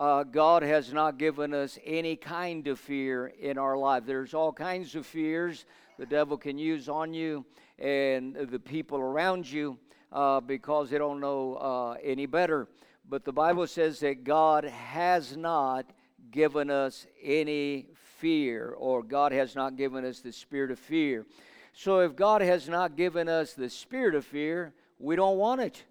uh, 0.00 0.24
God 0.24 0.62
has 0.62 0.94
not 0.94 1.18
given 1.18 1.52
us 1.52 1.78
any 1.84 2.16
kind 2.16 2.66
of 2.68 2.80
fear 2.80 3.34
in 3.38 3.58
our 3.58 3.76
life. 3.76 4.04
There's 4.06 4.32
all 4.32 4.50
kinds 4.50 4.94
of 4.94 5.04
fears 5.04 5.66
the 5.98 6.06
devil 6.06 6.38
can 6.38 6.56
use 6.56 6.88
on 6.88 7.12
you 7.12 7.44
and 7.78 8.34
the 8.34 8.58
people 8.58 8.98
around 8.98 9.50
you 9.50 9.76
uh, 10.10 10.40
because 10.40 10.88
they 10.88 10.96
don't 10.96 11.20
know 11.20 11.56
uh, 11.56 11.96
any 12.02 12.24
better. 12.24 12.66
But 13.06 13.26
the 13.26 13.32
Bible 13.32 13.66
says 13.66 14.00
that 14.00 14.24
God 14.24 14.64
has 14.64 15.36
not 15.36 15.90
given 16.30 16.70
us 16.70 17.06
any 17.22 17.88
fear, 18.16 18.74
or 18.78 19.02
God 19.02 19.32
has 19.32 19.54
not 19.54 19.76
given 19.76 20.06
us 20.06 20.20
the 20.20 20.32
spirit 20.32 20.70
of 20.70 20.78
fear. 20.78 21.26
So 21.74 22.00
if 22.00 22.16
God 22.16 22.40
has 22.40 22.70
not 22.70 22.96
given 22.96 23.28
us 23.28 23.52
the 23.52 23.68
spirit 23.68 24.14
of 24.14 24.24
fear, 24.24 24.72
we 24.98 25.14
don't 25.14 25.36
want 25.36 25.60
it, 25.60 25.84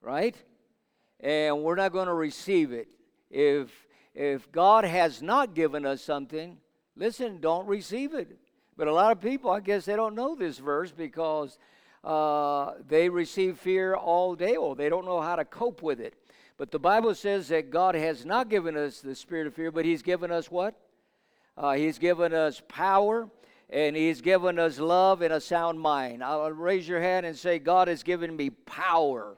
right? 0.00 0.36
And 1.18 1.64
we're 1.64 1.74
not 1.74 1.90
going 1.90 2.06
to 2.06 2.14
receive 2.14 2.70
it. 2.70 2.86
If 3.30 3.70
if 4.14 4.50
God 4.50 4.84
has 4.84 5.20
not 5.20 5.54
given 5.54 5.84
us 5.84 6.02
something, 6.02 6.56
listen, 6.96 7.38
don't 7.40 7.66
receive 7.66 8.14
it. 8.14 8.38
But 8.76 8.88
a 8.88 8.92
lot 8.92 9.12
of 9.12 9.20
people, 9.20 9.50
I 9.50 9.60
guess, 9.60 9.84
they 9.84 9.94
don't 9.94 10.14
know 10.14 10.34
this 10.34 10.58
verse 10.58 10.90
because 10.90 11.58
uh, 12.02 12.72
they 12.88 13.10
receive 13.10 13.58
fear 13.58 13.94
all 13.94 14.34
day, 14.34 14.56
or 14.56 14.74
they 14.74 14.88
don't 14.88 15.04
know 15.04 15.20
how 15.20 15.36
to 15.36 15.44
cope 15.44 15.82
with 15.82 16.00
it. 16.00 16.14
But 16.56 16.70
the 16.70 16.78
Bible 16.78 17.14
says 17.14 17.48
that 17.48 17.70
God 17.70 17.94
has 17.94 18.24
not 18.24 18.48
given 18.48 18.74
us 18.74 19.00
the 19.00 19.14
spirit 19.14 19.46
of 19.46 19.54
fear, 19.54 19.70
but 19.70 19.84
He's 19.84 20.02
given 20.02 20.30
us 20.30 20.50
what? 20.50 20.74
Uh, 21.58 21.72
he's 21.72 21.98
given 21.98 22.34
us 22.34 22.62
power 22.68 23.30
and 23.70 23.96
He's 23.96 24.20
given 24.20 24.58
us 24.58 24.78
love 24.78 25.22
and 25.22 25.32
a 25.32 25.40
sound 25.40 25.80
mind. 25.80 26.22
I'll 26.22 26.50
raise 26.50 26.86
your 26.86 27.00
hand 27.00 27.24
and 27.24 27.36
say, 27.36 27.58
God 27.58 27.88
has 27.88 28.02
given 28.02 28.36
me 28.36 28.50
power 28.50 29.36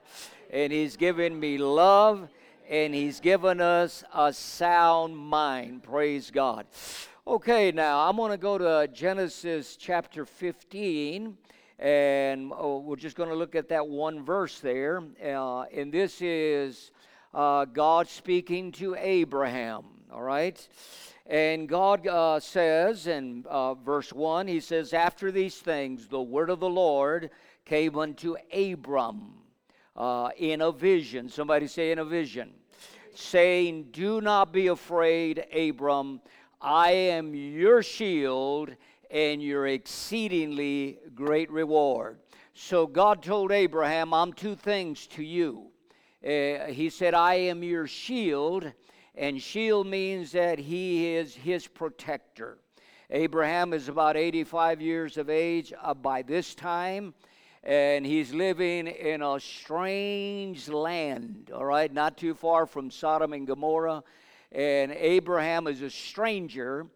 and 0.51 0.71
He's 0.71 0.97
given 0.97 1.39
me 1.39 1.57
love 1.57 2.27
and 2.69 2.93
He's 2.93 3.19
given 3.19 3.59
us 3.59 4.03
a 4.13 4.31
sound 4.31 5.17
mind. 5.17 5.81
Praise 5.81 6.29
God. 6.29 6.67
Okay, 7.25 7.71
now 7.71 8.07
I'm 8.07 8.15
going 8.15 8.31
to 8.31 8.37
go 8.37 8.57
to 8.59 8.87
Genesis 8.93 9.75
chapter 9.75 10.23
15 10.23 11.35
and 11.79 12.51
oh, 12.55 12.79
we're 12.79 12.97
just 12.97 13.15
going 13.15 13.29
to 13.29 13.35
look 13.35 13.55
at 13.55 13.69
that 13.69 13.87
one 13.87 14.23
verse 14.23 14.59
there. 14.59 15.01
Uh, 15.23 15.63
and 15.63 15.91
this 15.91 16.21
is 16.21 16.91
uh, 17.33 17.65
God 17.65 18.07
speaking 18.07 18.71
to 18.73 18.95
Abraham, 18.95 19.85
all 20.11 20.21
right? 20.21 20.67
And 21.25 21.69
God 21.69 22.05
uh, 22.05 22.39
says 22.39 23.07
in 23.07 23.45
uh, 23.49 23.75
verse 23.75 24.11
1, 24.11 24.47
He 24.47 24.59
says, 24.59 24.93
After 24.93 25.31
these 25.31 25.55
things, 25.55 26.07
the 26.07 26.21
word 26.21 26.49
of 26.49 26.59
the 26.59 26.69
Lord 26.69 27.31
came 27.65 27.97
unto 27.97 28.35
Abram 28.53 29.35
uh, 29.95 30.29
in 30.37 30.61
a 30.61 30.71
vision. 30.71 31.29
Somebody 31.29 31.67
say, 31.67 31.91
in 31.91 31.99
a 31.99 32.05
vision. 32.05 32.51
Saying, 33.13 33.87
Do 33.91 34.21
not 34.21 34.51
be 34.51 34.67
afraid, 34.67 35.45
Abram. 35.53 36.21
I 36.61 36.91
am 36.91 37.33
your 37.33 37.83
shield 37.83 38.71
and 39.09 39.41
your 39.41 39.67
exceedingly 39.67 40.99
great 41.15 41.49
reward. 41.51 42.19
So 42.53 42.85
God 42.85 43.23
told 43.23 43.51
Abraham, 43.51 44.13
I'm 44.13 44.33
two 44.33 44.55
things 44.55 45.07
to 45.07 45.23
you. 45.23 45.71
Uh, 46.23 46.65
he 46.71 46.89
said, 46.89 47.13
I 47.13 47.35
am 47.35 47.63
your 47.63 47.87
shield 47.87 48.71
and 49.19 49.41
shield 49.41 49.85
means 49.85 50.31
that 50.31 50.59
he 50.59 51.13
is 51.13 51.35
his 51.35 51.67
protector. 51.67 52.57
Abraham 53.09 53.73
is 53.73 53.89
about 53.89 54.15
85 54.15 54.81
years 54.81 55.17
of 55.17 55.29
age 55.29 55.73
uh, 55.81 55.93
by 55.93 56.21
this 56.21 56.55
time, 56.55 57.13
and 57.63 58.05
he's 58.05 58.33
living 58.33 58.87
in 58.87 59.21
a 59.21 59.39
strange 59.39 60.69
land, 60.69 61.51
all 61.53 61.65
right, 61.65 61.91
not 61.91 62.17
too 62.17 62.33
far 62.33 62.65
from 62.65 62.89
Sodom 62.89 63.33
and 63.33 63.45
Gomorrah. 63.45 64.03
And 64.51 64.91
Abraham 64.91 65.67
is 65.67 65.81
a 65.81 65.89
stranger, 65.89 66.87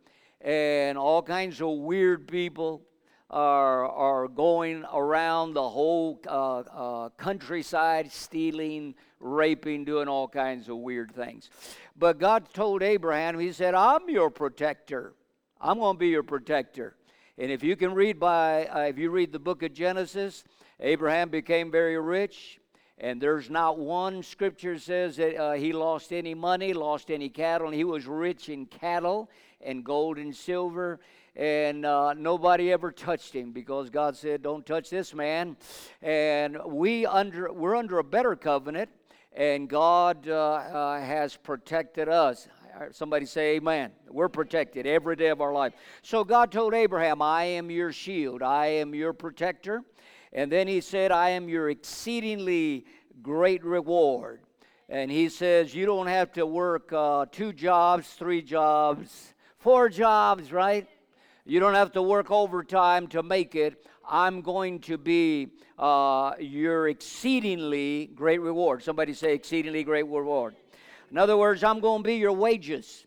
and 0.41 0.97
all 0.97 1.21
kinds 1.21 1.61
of 1.61 1.69
weird 1.69 2.27
people 2.27 2.81
are, 3.29 3.87
are 3.87 4.27
going 4.27 4.85
around 4.93 5.53
the 5.53 5.69
whole 5.69 6.19
uh, 6.27 6.59
uh, 6.59 7.09
countryside 7.17 8.11
stealing, 8.11 8.95
raping, 9.19 9.85
doing 9.85 10.07
all 10.07 10.27
kinds 10.27 10.69
of 10.69 10.77
weird 10.77 11.11
things. 11.13 11.49
But 11.97 12.19
God 12.19 12.51
told 12.53 12.81
Abraham, 12.81 13.37
He 13.37 13.51
said, 13.51 13.75
I'm 13.75 14.09
your 14.09 14.29
protector. 14.29 15.13
I'm 15.59 15.79
going 15.79 15.95
to 15.95 15.99
be 15.99 16.09
your 16.09 16.23
protector. 16.23 16.95
And 17.37 17.51
if 17.51 17.63
you 17.63 17.75
can 17.75 17.93
read 17.93 18.19
by, 18.19 18.65
uh, 18.65 18.81
if 18.81 18.97
you 18.97 19.09
read 19.09 19.31
the 19.31 19.39
book 19.39 19.63
of 19.63 19.73
Genesis, 19.73 20.43
Abraham 20.79 21.29
became 21.29 21.71
very 21.71 21.99
rich. 21.99 22.59
And 22.97 23.19
there's 23.19 23.49
not 23.49 23.79
one 23.79 24.21
scripture 24.21 24.77
says 24.77 25.17
that 25.17 25.35
uh, 25.35 25.53
he 25.53 25.73
lost 25.73 26.13
any 26.13 26.35
money, 26.35 26.73
lost 26.73 27.09
any 27.09 27.29
cattle. 27.29 27.67
And 27.67 27.75
he 27.75 27.83
was 27.83 28.05
rich 28.05 28.49
in 28.49 28.67
cattle 28.67 29.29
and 29.61 29.83
gold 29.83 30.17
and 30.17 30.35
silver 30.35 30.99
and 31.35 31.85
uh, 31.85 32.13
nobody 32.13 32.71
ever 32.71 32.91
touched 32.91 33.33
him 33.33 33.51
because 33.51 33.89
God 33.89 34.15
said, 34.15 34.43
"Don't 34.43 34.65
touch 34.65 34.89
this 34.89 35.13
man." 35.13 35.57
And 36.01 36.57
we 36.65 37.05
under 37.05 37.51
we're 37.51 37.75
under 37.75 37.99
a 37.99 38.03
better 38.03 38.35
covenant, 38.35 38.89
and 39.31 39.67
God 39.67 40.27
uh, 40.27 40.33
uh, 40.33 40.99
has 40.99 41.35
protected 41.35 42.07
us. 42.07 42.47
Somebody 42.91 43.25
say 43.25 43.55
amen. 43.55 43.91
We're 44.09 44.29
protected 44.29 44.87
every 44.87 45.15
day 45.15 45.29
of 45.29 45.41
our 45.41 45.53
life. 45.53 45.73
So 46.01 46.23
God 46.23 46.51
told 46.51 46.73
Abraham, 46.73 47.21
I 47.21 47.43
am 47.43 47.69
your 47.69 47.91
shield, 47.91 48.41
I 48.41 48.67
am 48.67 48.95
your 48.95 49.13
protector. 49.13 49.83
And 50.31 50.51
then 50.51 50.67
he 50.67 50.81
said, 50.81 51.11
I 51.11 51.29
am 51.31 51.47
your 51.47 51.69
exceedingly 51.69 52.85
great 53.21 53.63
reward. 53.63 54.41
And 54.89 55.11
he 55.11 55.29
says, 55.29 55.75
You 55.75 55.85
don't 55.85 56.07
have 56.07 56.31
to 56.33 56.45
work 56.45 56.91
uh, 56.91 57.27
two 57.31 57.53
jobs, 57.53 58.09
three 58.13 58.41
jobs, 58.41 59.33
four 59.59 59.89
jobs, 59.89 60.51
right? 60.51 60.87
You 61.45 61.59
don't 61.59 61.75
have 61.75 61.91
to 61.93 62.01
work 62.01 62.31
overtime 62.31 63.07
to 63.07 63.21
make 63.21 63.55
it. 63.55 63.85
I'm 64.09 64.41
going 64.41 64.79
to 64.81 64.97
be 64.97 65.49
uh, 65.77 66.33
your 66.39 66.87
exceedingly 66.87 68.09
great 68.15 68.41
reward. 68.41 68.83
Somebody 68.83 69.13
say, 69.13 69.33
exceedingly 69.33 69.83
great 69.83 70.07
reward. 70.07 70.55
In 71.13 71.19
other 71.19 71.37
words, 71.37 71.63
I'm 71.63 71.79
going 71.79 72.01
to 72.01 72.07
be 72.07 72.15
your 72.15 72.31
wages. 72.31 73.05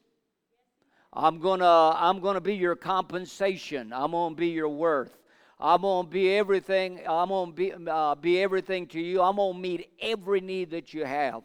I'm 1.13 1.41
going 1.41 1.59
to 1.59 1.67
I'm 1.67 2.21
going 2.21 2.37
to 2.37 2.41
be 2.41 2.55
your 2.55 2.77
compensation. 2.77 3.93
I'm 3.93 4.13
going 4.13 4.35
to 4.35 4.39
be 4.39 4.51
your 4.51 4.69
worth. 4.69 5.19
I'm 5.59 5.81
going 5.81 6.07
to 6.07 6.13
be 6.13 6.33
everything. 6.33 7.01
I'm 7.05 7.31
going 7.31 7.51
to 7.51 7.57
be, 7.57 7.73
uh, 7.91 8.15
be 8.15 8.41
everything 8.41 8.87
to 8.89 9.01
you. 9.01 9.21
I'm 9.21 9.35
going 9.35 9.55
to 9.55 9.61
meet 9.61 9.91
every 10.01 10.41
need 10.41 10.71
that 10.71 10.95
you 10.95 11.05
have. 11.05 11.43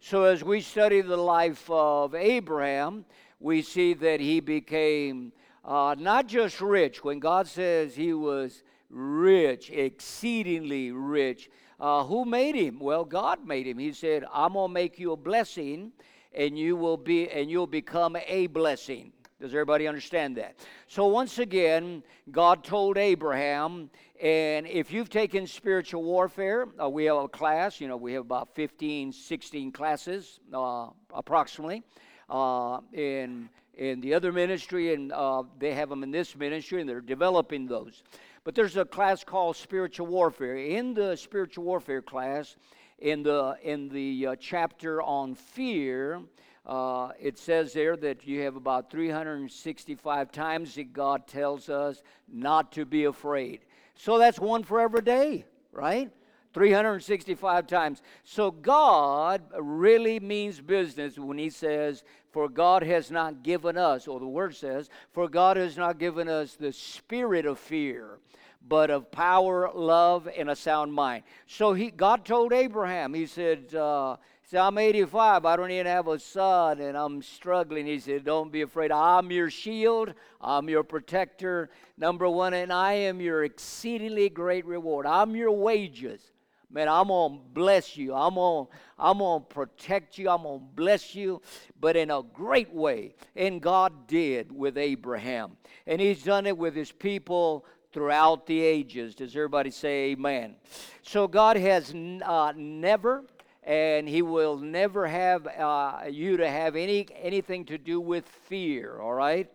So, 0.00 0.24
as 0.24 0.44
we 0.44 0.60
study 0.60 1.00
the 1.00 1.16
life 1.16 1.64
of 1.70 2.14
Abraham, 2.14 3.06
we 3.40 3.62
see 3.62 3.94
that 3.94 4.20
he 4.20 4.40
became 4.40 5.32
uh, 5.64 5.96
not 5.98 6.26
just 6.26 6.60
rich. 6.60 7.02
When 7.02 7.20
God 7.20 7.46
says 7.46 7.96
he 7.96 8.12
was 8.12 8.62
rich, 8.90 9.70
exceedingly 9.70 10.92
rich, 10.92 11.48
uh, 11.82 12.04
who 12.04 12.24
made 12.24 12.54
him? 12.54 12.78
Well, 12.78 13.04
God 13.04 13.44
made 13.44 13.66
him. 13.66 13.76
He 13.76 13.92
said, 13.92 14.24
"I'm 14.32 14.52
gonna 14.52 14.72
make 14.72 15.00
you 15.00 15.12
a 15.12 15.16
blessing, 15.16 15.92
and 16.32 16.56
you 16.56 16.76
will 16.76 16.96
be, 16.96 17.28
and 17.28 17.50
you'll 17.50 17.66
become 17.66 18.16
a 18.16 18.46
blessing." 18.46 19.12
Does 19.40 19.52
everybody 19.52 19.88
understand 19.88 20.36
that? 20.36 20.54
So, 20.86 21.08
once 21.08 21.40
again, 21.40 22.04
God 22.30 22.62
told 22.62 22.96
Abraham, 22.96 23.90
and 24.20 24.68
if 24.68 24.92
you've 24.92 25.10
taken 25.10 25.48
spiritual 25.48 26.04
warfare, 26.04 26.68
uh, 26.80 26.88
we 26.88 27.06
have 27.06 27.16
a 27.16 27.28
class, 27.28 27.80
you 27.80 27.88
know, 27.88 27.96
we 27.96 28.12
have 28.12 28.22
about 28.22 28.54
15, 28.54 29.10
16 29.10 29.72
classes 29.72 30.38
uh, 30.54 30.90
approximately 31.12 31.82
uh, 32.30 32.78
in 32.92 33.48
in 33.74 34.00
the 34.00 34.14
other 34.14 34.30
ministry, 34.32 34.94
and 34.94 35.10
uh, 35.12 35.42
they 35.58 35.74
have 35.74 35.88
them 35.88 36.04
in 36.04 36.12
this 36.12 36.36
ministry, 36.36 36.80
and 36.80 36.88
they're 36.88 37.00
developing 37.00 37.66
those. 37.66 38.04
But 38.44 38.54
there's 38.54 38.76
a 38.76 38.84
class 38.84 39.22
called 39.22 39.56
spiritual 39.56 40.06
warfare. 40.08 40.56
In 40.56 40.94
the 40.94 41.16
spiritual 41.16 41.64
warfare 41.64 42.02
class, 42.02 42.56
in 42.98 43.22
the 43.22 43.56
in 43.62 43.88
the 43.88 44.28
uh, 44.28 44.36
chapter 44.38 45.00
on 45.00 45.34
fear, 45.34 46.20
uh, 46.66 47.10
it 47.20 47.38
says 47.38 47.72
there 47.72 47.96
that 47.96 48.26
you 48.26 48.42
have 48.42 48.56
about 48.56 48.90
365 48.90 50.32
times 50.32 50.74
that 50.74 50.92
God 50.92 51.26
tells 51.26 51.68
us 51.68 52.02
not 52.28 52.72
to 52.72 52.84
be 52.84 53.04
afraid. 53.04 53.60
So 53.94 54.18
that's 54.18 54.40
one 54.40 54.64
for 54.64 54.80
every 54.80 55.02
day, 55.02 55.44
right? 55.70 56.10
365 56.52 57.66
times. 57.66 58.02
So 58.24 58.50
God 58.50 59.42
really 59.58 60.20
means 60.20 60.60
business 60.60 61.18
when 61.18 61.38
He 61.38 61.50
says, 61.50 62.04
For 62.30 62.48
God 62.48 62.82
has 62.82 63.10
not 63.10 63.42
given 63.42 63.76
us, 63.76 64.06
or 64.06 64.20
the 64.20 64.26
word 64.26 64.54
says, 64.54 64.90
For 65.12 65.28
God 65.28 65.56
has 65.56 65.76
not 65.76 65.98
given 65.98 66.28
us 66.28 66.54
the 66.54 66.72
spirit 66.72 67.46
of 67.46 67.58
fear, 67.58 68.18
but 68.66 68.90
of 68.90 69.10
power, 69.10 69.70
love, 69.74 70.28
and 70.36 70.50
a 70.50 70.56
sound 70.56 70.92
mind. 70.92 71.24
So 71.46 71.74
he, 71.74 71.90
God 71.90 72.24
told 72.24 72.52
Abraham, 72.52 73.14
He 73.14 73.26
said, 73.26 73.74
uh, 73.74 74.16
I'm 74.54 74.76
85. 74.76 75.46
I 75.46 75.56
don't 75.56 75.70
even 75.70 75.86
have 75.86 76.08
a 76.08 76.18
son, 76.18 76.80
and 76.80 76.96
I'm 76.96 77.22
struggling. 77.22 77.86
He 77.86 77.98
said, 77.98 78.24
Don't 78.24 78.52
be 78.52 78.62
afraid. 78.62 78.92
I'm 78.92 79.30
your 79.30 79.50
shield. 79.50 80.12
I'm 80.40 80.68
your 80.68 80.84
protector. 80.84 81.70
Number 81.96 82.28
one, 82.28 82.52
and 82.52 82.72
I 82.72 82.92
am 82.94 83.20
your 83.20 83.44
exceedingly 83.44 84.28
great 84.28 84.66
reward. 84.66 85.06
I'm 85.06 85.34
your 85.34 85.52
wages. 85.52 86.32
Man, 86.72 86.88
I'm 86.88 87.08
going 87.08 87.34
to 87.34 87.44
bless 87.52 87.96
you. 87.96 88.14
I'm 88.14 88.34
going 88.34 88.66
I'm 88.98 89.18
going 89.18 89.42
to 89.42 89.46
protect 89.46 90.16
you. 90.16 90.30
I'm 90.30 90.42
going 90.42 90.60
to 90.60 90.66
bless 90.74 91.14
you, 91.14 91.42
but 91.78 91.96
in 91.96 92.10
a 92.10 92.22
great 92.22 92.72
way. 92.72 93.14
And 93.36 93.60
God 93.60 94.06
did 94.06 94.50
with 94.50 94.78
Abraham. 94.78 95.58
And 95.86 96.00
He's 96.00 96.22
done 96.22 96.46
it 96.46 96.56
with 96.56 96.74
His 96.74 96.90
people 96.90 97.66
throughout 97.92 98.46
the 98.46 98.60
ages. 98.60 99.14
Does 99.14 99.36
everybody 99.36 99.70
say 99.70 100.12
amen? 100.12 100.56
So 101.02 101.28
God 101.28 101.58
has 101.58 101.94
uh, 102.24 102.52
never 102.56 103.24
and 103.64 104.08
he 104.08 104.22
will 104.22 104.56
never 104.56 105.06
have 105.06 105.46
uh, 105.46 106.00
you 106.10 106.36
to 106.36 106.48
have 106.48 106.74
any 106.74 107.06
anything 107.20 107.64
to 107.64 107.78
do 107.78 108.00
with 108.00 108.26
fear 108.26 108.98
all 109.00 109.14
right 109.14 109.48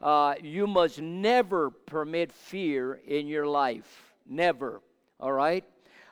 uh, 0.00 0.34
you 0.42 0.66
must 0.66 0.98
never 0.98 1.70
permit 1.70 2.32
fear 2.32 2.94
in 3.06 3.26
your 3.26 3.46
life 3.46 4.14
never 4.26 4.80
all 5.18 5.32
right 5.32 5.64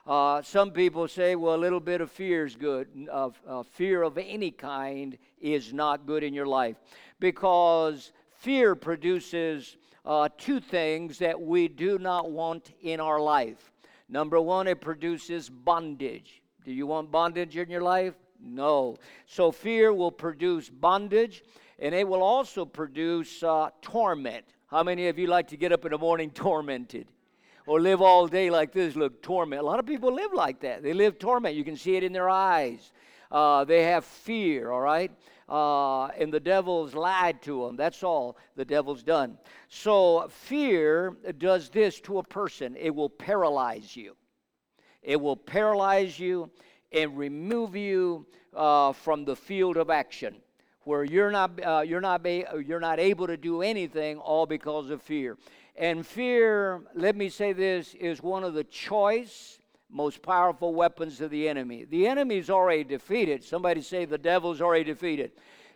uh, 0.09 0.41
some 0.41 0.71
people 0.71 1.07
say, 1.07 1.37
well, 1.37 1.55
a 1.55 1.57
little 1.57 1.81
bit 1.81 2.01
of 2.01 2.11
fear 2.11 2.47
is 2.47 2.57
good. 2.57 2.89
Uh, 3.13 3.29
uh, 3.47 3.63
fear 3.63 4.03
of 4.03 4.17
any 4.17 4.51
kind 4.51 5.19
is 5.39 5.75
not 5.75 6.07
good 6.07 6.25
in 6.25 6.33
your 6.33 6.47
life 6.47 6.77
because 7.21 8.13
fear 8.31 8.75
produces 8.75 9.77
uh, 10.07 10.31
two 10.39 10.61
things 10.61 11.19
that 11.19 11.39
we 11.39 11.69
do 11.69 11.99
not 11.99 12.31
want 12.31 12.73
in 12.81 13.01
our 13.01 13.21
life. 13.21 13.71
Number 14.09 14.41
one, 14.41 14.67
it 14.67 14.81
produces 14.81 15.51
bondage. 15.51 16.41
Do 16.65 16.73
you 16.73 16.87
want 16.87 17.11
bondage 17.11 17.59
in 17.59 17.69
your 17.69 17.83
life? 17.83 18.15
No. 18.41 18.97
So 19.27 19.53
fear 19.53 19.93
will 19.93 20.13
produce 20.13 20.71
bondage 20.71 21.43
and 21.79 21.95
it 21.95 22.09
will 22.09 22.23
also 22.23 22.65
produce 22.65 23.43
uh, 23.43 23.69
torment. 23.83 24.47
How 24.69 24.83
many 24.83 25.09
of 25.09 25.19
you 25.19 25.27
like 25.27 25.49
to 25.49 25.59
get 25.59 25.71
up 25.71 25.85
in 25.85 25.91
the 25.91 25.99
morning 25.99 26.31
tormented? 26.35 27.09
Or 27.69 27.81
live 27.81 28.01
all 28.01 28.27
day 28.27 28.49
like 28.49 28.73
this, 28.73 28.97
look, 28.97 29.21
torment. 29.21 29.61
A 29.61 29.65
lot 29.65 29.79
of 29.79 29.85
people 29.85 30.13
live 30.13 30.33
like 30.33 30.61
that. 30.61 30.83
They 30.83 30.95
live 30.95 31.19
torment. 31.19 31.55
You 31.55 31.65
can 31.65 31.77
see 31.77 31.97
it 31.97 32.03
in 32.03 32.15
their 32.15 32.31
eyes. 32.31 32.93
Uh, 33.31 33.65
they 33.65 33.85
have 33.85 34.07
fear, 34.07 34.71
all 34.71 34.81
right? 34.81 35.13
Uh, 35.51 36.07
and 36.19 36.33
the 36.33 36.41
devil's 36.41 36.95
lied 36.95 37.43
to 37.43 37.67
them. 37.67 37.77
That's 37.77 38.03
all 38.03 38.39
the 38.57 38.65
devil's 38.65 39.03
done. 39.03 39.37
So, 39.69 40.29
fear 40.31 41.15
does 41.37 41.69
this 41.69 42.01
to 42.01 42.19
a 42.19 42.23
person 42.23 42.75
it 42.75 42.95
will 42.95 43.11
paralyze 43.11 43.95
you. 43.95 44.17
It 45.03 45.21
will 45.21 45.37
paralyze 45.37 46.19
you 46.19 46.51
and 46.91 47.19
remove 47.19 47.77
you 47.77 48.27
uh, 48.57 48.93
from 48.93 49.27
the 49.27 49.37
field 49.37 49.77
of 49.77 49.91
action 49.91 50.37
where 50.85 51.05
you're 51.05 51.31
not, 51.31 51.51
uh, 51.63 51.83
you're, 51.87 52.01
not 52.01 52.23
ba- 52.23 52.63
you're 52.67 52.81
not 52.81 52.99
able 52.99 53.27
to 53.27 53.37
do 53.37 53.61
anything 53.61 54.17
all 54.17 54.47
because 54.47 54.89
of 54.89 55.03
fear. 55.03 55.37
And 55.79 56.05
fear, 56.05 56.83
let 56.97 57.15
me 57.15 57.29
say 57.29 57.53
this, 57.53 57.95
is 57.95 58.21
one 58.21 58.43
of 58.43 58.53
the 58.53 58.65
choice, 58.65 59.61
most 59.89 60.23
powerful 60.23 60.75
weapons 60.75 61.21
of 61.21 61.31
the 61.31 61.49
enemy. 61.49 61.85
The 61.85 62.09
enemy's 62.09 62.51
already 62.51 62.83
defeated. 62.83 63.45
Somebody 63.45 63.81
say 63.83 64.05
the 64.05 64.19
devil's 64.19 64.61
already 64.61 64.83
defeated. 64.83 65.31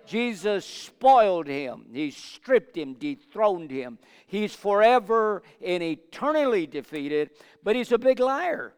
Jesus 0.04 0.66
spoiled 0.66 1.46
him. 1.46 1.86
He 1.92 2.10
stripped 2.10 2.76
him, 2.76 2.94
dethroned 2.94 3.70
him. 3.70 3.96
He's 4.26 4.56
forever 4.56 5.44
and 5.64 5.84
eternally 5.84 6.66
defeated, 6.66 7.30
but 7.62 7.76
he's 7.76 7.92
a 7.92 7.98
big 7.98 8.18
liar. 8.18 8.74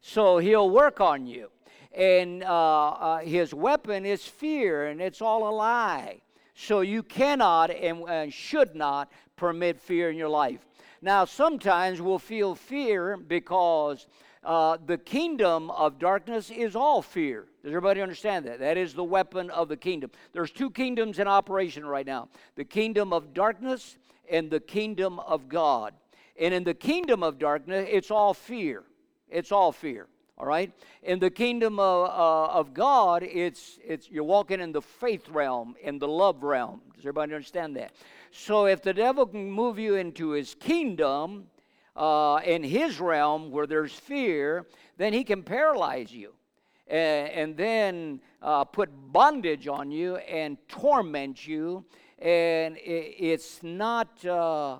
So 0.00 0.38
he'll 0.38 0.70
work 0.70 1.00
on 1.00 1.24
you. 1.24 1.50
And 1.96 2.42
uh, 2.42 2.88
uh, 2.88 3.18
his 3.18 3.54
weapon 3.54 4.04
is 4.04 4.24
fear, 4.24 4.86
and 4.86 5.00
it's 5.00 5.22
all 5.22 5.48
a 5.48 5.54
lie. 5.54 6.20
So 6.54 6.80
you 6.80 7.04
cannot 7.04 7.70
and, 7.70 8.02
and 8.08 8.32
should 8.32 8.74
not 8.74 9.12
permit 9.38 9.80
fear 9.80 10.10
in 10.10 10.16
your 10.16 10.28
life. 10.28 10.60
Now, 11.00 11.24
sometimes 11.24 12.02
we'll 12.02 12.18
feel 12.18 12.54
fear 12.54 13.16
because 13.16 14.06
uh, 14.44 14.76
the 14.84 14.98
kingdom 14.98 15.70
of 15.70 15.98
darkness 15.98 16.50
is 16.50 16.76
all 16.76 17.00
fear. 17.00 17.46
Does 17.62 17.70
everybody 17.70 18.02
understand 18.02 18.44
that? 18.46 18.58
That 18.58 18.76
is 18.76 18.94
the 18.94 19.04
weapon 19.04 19.48
of 19.50 19.68
the 19.68 19.76
kingdom. 19.76 20.10
There's 20.32 20.50
two 20.50 20.70
kingdoms 20.70 21.18
in 21.18 21.28
operation 21.28 21.86
right 21.86 22.06
now 22.06 22.28
the 22.56 22.64
kingdom 22.64 23.12
of 23.12 23.32
darkness 23.32 23.96
and 24.30 24.50
the 24.50 24.60
kingdom 24.60 25.20
of 25.20 25.48
God. 25.48 25.94
And 26.38 26.52
in 26.52 26.64
the 26.64 26.74
kingdom 26.74 27.22
of 27.22 27.38
darkness, 27.38 27.88
it's 27.90 28.10
all 28.10 28.34
fear. 28.34 28.84
It's 29.28 29.52
all 29.52 29.72
fear 29.72 30.08
all 30.38 30.46
right? 30.46 30.72
In 31.02 31.18
the 31.18 31.30
kingdom 31.30 31.78
of, 31.78 32.08
uh, 32.08 32.58
of 32.58 32.72
god 32.72 33.22
it's 33.22 33.78
it's 33.84 34.10
you're 34.10 34.24
walking 34.24 34.60
in 34.60 34.72
the 34.72 34.82
faith 34.82 35.28
realm 35.28 35.74
in 35.82 35.98
the 35.98 36.08
love 36.08 36.42
realm. 36.42 36.80
Does 36.94 37.04
everybody 37.04 37.34
understand 37.34 37.76
that? 37.76 37.92
So 38.30 38.66
if 38.66 38.82
the 38.82 38.94
devil 38.94 39.26
can 39.26 39.50
move 39.50 39.78
you 39.78 39.96
into 39.96 40.30
his 40.30 40.54
kingdom 40.54 41.48
uh, 41.96 42.40
in 42.44 42.62
his 42.62 43.00
realm 43.00 43.50
where 43.50 43.66
there's 43.66 43.92
fear 43.92 44.66
then 44.96 45.12
he 45.12 45.24
can 45.24 45.42
paralyze 45.42 46.12
you 46.12 46.32
and, 46.88 47.28
and 47.30 47.56
then 47.56 48.20
uh, 48.42 48.64
put 48.64 48.90
bondage 49.12 49.68
on 49.68 49.90
you 49.90 50.16
and 50.16 50.56
torment 50.68 51.46
you. 51.46 51.84
And 52.18 52.76
it, 52.76 53.14
it's 53.18 53.62
not 53.62 54.24
uh, 54.24 54.78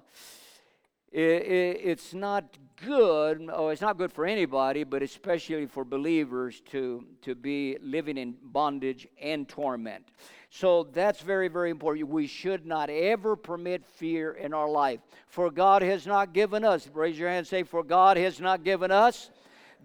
it, 1.12 1.20
it, 1.20 1.80
it's 1.84 2.14
not 2.14 2.44
good, 2.84 3.48
oh, 3.52 3.68
it's 3.68 3.80
not 3.80 3.98
good 3.98 4.12
for 4.12 4.26
anybody, 4.26 4.84
but 4.84 5.02
especially 5.02 5.66
for 5.66 5.84
believers 5.84 6.60
to, 6.70 7.04
to 7.22 7.34
be 7.34 7.76
living 7.82 8.16
in 8.16 8.36
bondage 8.42 9.06
and 9.20 9.48
torment. 9.48 10.04
So 10.50 10.88
that's 10.92 11.20
very, 11.20 11.48
very 11.48 11.70
important. 11.70 12.08
We 12.08 12.26
should 12.26 12.64
not 12.64 12.88
ever 12.88 13.36
permit 13.36 13.84
fear 13.84 14.32
in 14.32 14.54
our 14.54 14.68
life. 14.68 15.00
For 15.28 15.50
God 15.50 15.82
has 15.82 16.06
not 16.06 16.32
given 16.32 16.64
us, 16.64 16.88
raise 16.92 17.18
your 17.18 17.28
hand 17.28 17.46
say, 17.46 17.62
For 17.62 17.82
God 17.82 18.16
has 18.16 18.40
not 18.40 18.64
given 18.64 18.90
us 18.90 19.30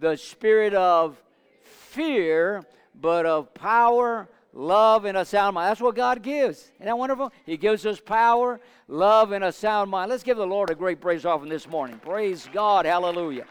the 0.00 0.16
spirit 0.16 0.74
of 0.74 1.22
fear, 1.62 2.64
but 2.94 3.26
of 3.26 3.52
power, 3.54 4.28
love, 4.54 5.04
and 5.04 5.18
a 5.18 5.24
sound 5.24 5.54
mind. 5.54 5.70
That's 5.70 5.80
what 5.80 5.96
God 5.96 6.22
gives. 6.22 6.70
Isn't 6.76 6.86
that 6.86 6.96
wonderful? 6.96 7.32
He 7.44 7.56
gives 7.56 7.84
us 7.84 8.00
power, 8.00 8.60
love, 8.88 9.32
and 9.32 9.44
a 9.44 9.52
sound 9.52 9.90
mind. 9.90 10.10
Let's 10.10 10.22
give 10.22 10.36
the 10.36 10.46
Lord 10.46 10.70
a 10.70 10.74
great 10.74 11.00
praise 11.00 11.26
offering 11.26 11.50
this 11.50 11.68
morning. 11.68 11.98
Praise 11.98 12.48
God. 12.52 12.86
Hallelujah. 12.86 13.46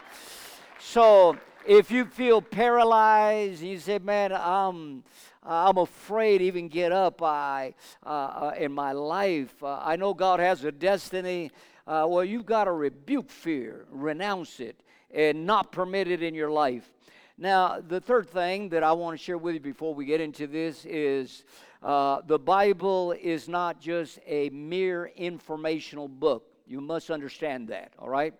So, 0.80 1.36
if 1.66 1.90
you 1.90 2.06
feel 2.06 2.42
paralyzed, 2.42 3.62
you 3.62 3.78
say, 3.78 3.98
man, 3.98 4.32
I'm, 4.32 5.04
I'm 5.42 5.78
afraid 5.78 6.38
to 6.38 6.44
even 6.44 6.68
get 6.68 6.90
up 6.90 7.22
I, 7.22 7.74
uh, 8.04 8.08
uh, 8.08 8.54
in 8.58 8.72
my 8.72 8.92
life. 8.92 9.62
Uh, 9.62 9.80
I 9.82 9.96
know 9.96 10.14
God 10.14 10.40
has 10.40 10.64
a 10.64 10.72
destiny. 10.72 11.50
Uh, 11.86 12.06
well, 12.08 12.24
you've 12.24 12.46
got 12.46 12.64
to 12.64 12.72
rebuke 12.72 13.30
fear, 13.30 13.86
renounce 13.90 14.60
it, 14.60 14.80
and 15.10 15.46
not 15.46 15.70
permit 15.70 16.08
it 16.08 16.22
in 16.22 16.34
your 16.34 16.50
life. 16.50 16.90
Now, 17.36 17.80
the 17.80 18.00
third 18.00 18.30
thing 18.30 18.68
that 18.68 18.84
I 18.84 18.92
want 18.92 19.18
to 19.18 19.24
share 19.24 19.38
with 19.38 19.54
you 19.54 19.60
before 19.60 19.92
we 19.92 20.04
get 20.04 20.20
into 20.20 20.46
this 20.46 20.84
is 20.84 21.42
uh, 21.82 22.20
the 22.24 22.38
Bible 22.38 23.10
is 23.10 23.48
not 23.48 23.80
just 23.80 24.20
a 24.24 24.50
mere 24.50 25.10
informational 25.16 26.06
book. 26.06 26.44
You 26.64 26.80
must 26.80 27.10
understand 27.10 27.68
that, 27.68 27.92
all 27.98 28.08
right? 28.08 28.34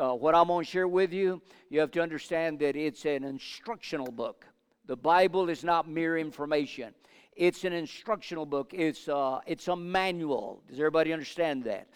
Uh, 0.00 0.14
what 0.14 0.34
I'm 0.34 0.46
going 0.46 0.64
to 0.64 0.70
share 0.70 0.88
with 0.88 1.12
you, 1.12 1.42
you 1.68 1.78
have 1.80 1.90
to 1.90 2.00
understand 2.00 2.58
that 2.60 2.74
it's 2.74 3.04
an 3.04 3.22
instructional 3.22 4.10
book. 4.10 4.46
The 4.86 4.96
Bible 4.96 5.50
is 5.50 5.62
not 5.62 5.86
mere 5.86 6.16
information. 6.16 6.94
It's 7.36 7.64
an 7.64 7.74
instructional 7.74 8.46
book. 8.46 8.72
It's, 8.72 9.10
uh, 9.10 9.40
it's 9.46 9.68
a 9.68 9.76
manual. 9.76 10.62
Does 10.70 10.78
everybody 10.78 11.12
understand 11.12 11.64
that? 11.64 11.88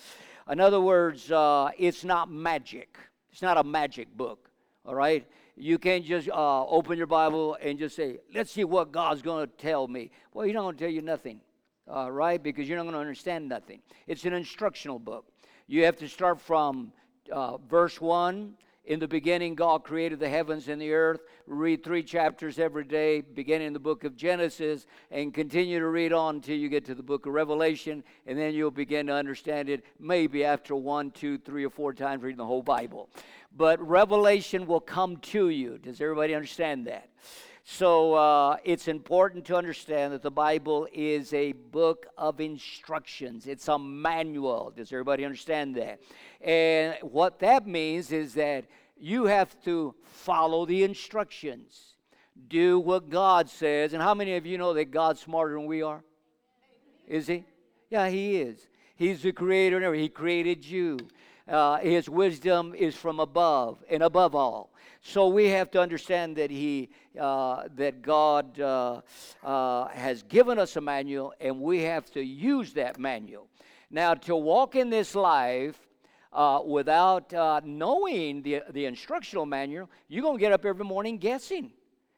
In 0.51 0.61
other 0.61 0.81
words, 0.81 1.33
uh, 1.33 1.71
it's 1.79 2.05
not 2.05 2.31
magic. 2.31 2.99
It's 3.31 3.41
not 3.41 3.57
a 3.57 3.65
magic 3.65 4.15
book. 4.15 4.51
All 4.85 4.95
right? 4.95 5.27
You 5.57 5.79
can't 5.79 6.05
just 6.05 6.29
uh, 6.29 6.67
open 6.67 6.97
your 6.99 7.07
Bible 7.07 7.57
and 7.61 7.79
just 7.79 7.95
say, 7.95 8.19
let's 8.35 8.51
see 8.51 8.65
what 8.65 8.91
God's 8.91 9.23
going 9.23 9.47
to 9.47 9.53
tell 9.53 9.87
me. 9.87 10.11
Well, 10.33 10.47
He's 10.47 10.55
not 10.55 10.63
going 10.63 10.77
to 10.77 10.85
tell 10.85 10.93
you 10.93 11.03
nothing, 11.03 11.41
uh, 11.93 12.11
right? 12.11 12.43
Because 12.43 12.69
you're 12.69 12.79
not 12.79 12.85
going 12.85 12.95
to 12.95 13.01
understand 13.01 13.49
nothing. 13.49 13.81
It's 14.07 14.25
an 14.25 14.33
instructional 14.33 14.99
book. 14.99 15.27
You 15.67 15.85
have 15.85 15.97
to 15.99 16.09
start 16.09 16.41
from 16.41 16.93
uh, 17.31 17.59
verse 17.59 18.01
1 18.01 18.55
in 18.85 18.99
the 18.99 19.07
beginning, 19.07 19.55
God 19.55 19.85
created 19.85 20.19
the 20.19 20.29
heavens 20.29 20.67
and 20.67 20.83
the 20.83 20.93
earth. 20.93 21.21
Read 21.47 21.85
three 21.85 22.03
chapters 22.03 22.59
every 22.59 22.83
day, 22.85 23.21
beginning 23.21 23.69
in 23.69 23.73
the 23.73 23.79
book 23.79 24.03
of 24.03 24.17
Genesis, 24.17 24.87
and 25.11 25.33
continue 25.33 25.79
to 25.79 25.87
read 25.87 26.13
on 26.13 26.37
until 26.37 26.57
you 26.57 26.69
get 26.69 26.85
to 26.87 26.95
the 26.95 27.03
book 27.03 27.27
of 27.27 27.33
Revelation, 27.33 28.03
and 28.27 28.37
then 28.37 28.55
you'll 28.55 28.73
begin 28.73 29.07
to 29.07 29.15
understand 29.15 29.69
it 29.69 29.85
maybe 30.01 30.45
after 30.45 30.75
one, 30.75 31.13
two, 31.13 31.39
three, 31.39 31.65
or 31.65 31.71
four 31.71 31.93
times 31.95 32.25
reading 32.25 32.39
the 32.39 32.45
whole 32.45 32.63
Bible. 32.63 33.09
But 33.57 33.87
revelation 33.87 34.67
will 34.67 34.81
come 34.81 35.19
to 35.19 35.49
you. 35.51 35.79
Does 35.79 36.01
everybody 36.01 36.35
understand 36.35 36.87
that? 36.89 37.09
So 37.65 38.15
uh, 38.15 38.57
it's 38.65 38.89
important 38.89 39.45
to 39.47 39.57
understand 39.57 40.13
that 40.13 40.23
the 40.23 40.31
Bible 40.31 40.89
is 40.93 41.33
a 41.33 41.53
book 41.53 42.07
of 42.19 42.41
instructions. 42.41 43.47
It's 43.47 43.69
a 43.69 43.79
manual. 43.79 44.73
Does 44.77 44.93
everybody 44.93 45.25
understand 45.25 45.77
that? 45.77 46.01
And 46.41 46.97
what 47.03 47.39
that 47.39 47.67
means 47.67 48.11
is 48.11 48.35
that 48.35 48.65
you 48.99 49.27
have 49.27 49.61
to 49.65 49.95
follow 50.03 50.67
the 50.67 50.83
instructions, 50.83 51.95
do 52.49 52.81
what 52.81 53.11
God 53.11 53.49
says. 53.49 53.93
And 53.93 54.03
how 54.03 54.15
many 54.15 54.35
of 54.35 54.45
you 54.45 54.59
know 54.59 54.75
that 54.75 54.91
God's 54.91 55.21
smarter 55.21 55.55
than 55.55 55.67
we 55.67 55.83
are? 55.83 56.03
Is 57.07 57.29
He? 57.29 57.45
Yeah, 57.91 58.09
He 58.09 58.39
is. 58.41 58.67
He's 58.97 59.23
the 59.23 59.33
creator. 59.33 59.95
He 59.95 60.09
created 60.09 60.65
you. 60.65 60.99
Uh, 61.49 61.79
his 61.79 62.09
wisdom 62.09 62.75
is 62.75 62.95
from 62.95 63.19
above 63.19 63.83
and 63.91 64.03
above 64.03 64.35
all. 64.35 64.72
So 65.05 65.27
we 65.27 65.49
have 65.49 65.69
to 65.73 65.81
understand 65.81 66.37
that 66.37 66.51
he, 66.51 66.89
uh, 67.21 67.65
that 67.75 68.03
God 68.03 68.59
uh, 68.61 69.01
uh, 69.43 69.89
has 69.89 70.23
given 70.23 70.61
us 70.61 70.77
a 70.77 70.81
manual, 70.81 71.35
and 71.41 71.61
we 71.61 71.83
have 71.83 72.09
to 72.13 72.23
use 72.23 72.73
that 72.75 73.01
manual. 73.01 73.49
Now, 73.91 74.15
to 74.15 74.37
walk 74.37 74.77
in 74.77 74.91
this 74.91 75.17
life 75.17 75.77
uh, 76.33 76.61
without 76.65 77.35
uh, 77.35 77.61
knowing 77.65 78.43
the 78.43 78.63
the 78.71 78.87
instructional 78.87 79.45
manual, 79.45 79.91
you're 80.09 80.23
gonna 80.23 80.39
get 80.39 80.53
up 80.53 80.65
every 80.65 80.85
morning 80.85 81.19
guessing. 81.19 81.73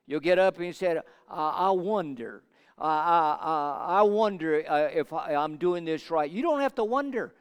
You'll 0.06 0.20
get 0.20 0.38
up 0.38 0.58
and 0.58 0.66
you 0.66 0.72
say, 0.74 1.00
"I 1.28 1.70
wonder." 1.70 2.42
I, 2.76 3.38
I, 3.40 3.98
I 3.98 4.02
wonder 4.02 4.54
if 4.92 5.12
I, 5.12 5.36
I'm 5.36 5.58
doing 5.58 5.84
this 5.84 6.10
right. 6.10 6.28
You 6.28 6.42
don't 6.42 6.60
have 6.60 6.74
to 6.74 6.84
wonder. 6.84 7.32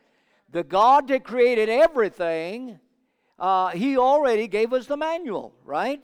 The 0.51 0.63
God 0.63 1.07
that 1.07 1.23
created 1.23 1.69
everything 1.69 2.79
uh, 3.39 3.69
he 3.69 3.97
already 3.97 4.47
gave 4.47 4.73
us 4.73 4.87
the 4.87 4.97
manual, 4.97 5.53
right? 5.65 6.01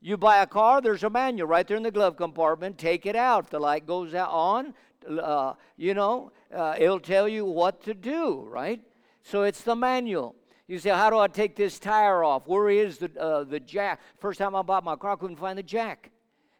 You 0.00 0.16
buy 0.16 0.38
a 0.38 0.46
car, 0.46 0.80
there's 0.80 1.04
a 1.04 1.10
manual 1.10 1.46
right 1.48 1.66
there 1.66 1.76
in 1.76 1.82
the 1.82 1.90
glove 1.90 2.16
compartment. 2.16 2.78
Take 2.78 3.04
it 3.06 3.16
out. 3.16 3.50
The 3.50 3.58
light 3.58 3.86
goes 3.86 4.14
on. 4.14 4.74
Uh, 5.08 5.54
you 5.76 5.94
know, 5.94 6.32
uh, 6.54 6.74
it'll 6.78 7.00
tell 7.00 7.28
you 7.28 7.44
what 7.44 7.82
to 7.84 7.94
do, 7.94 8.46
right? 8.48 8.80
So 9.22 9.42
it's 9.42 9.62
the 9.62 9.76
manual. 9.76 10.34
You 10.66 10.78
say, 10.78 10.90
how 10.90 11.10
do 11.10 11.18
I 11.18 11.26
take 11.26 11.56
this 11.56 11.78
tire 11.78 12.22
off? 12.22 12.46
Where 12.46 12.70
is 12.70 12.98
the 12.98 13.10
uh, 13.20 13.44
the 13.44 13.58
jack? 13.60 14.00
First 14.18 14.38
time 14.38 14.54
I 14.54 14.62
bought 14.62 14.84
my 14.84 14.96
car, 14.96 15.12
I 15.12 15.16
couldn't 15.16 15.36
find 15.36 15.58
the 15.58 15.62
jack. 15.62 16.10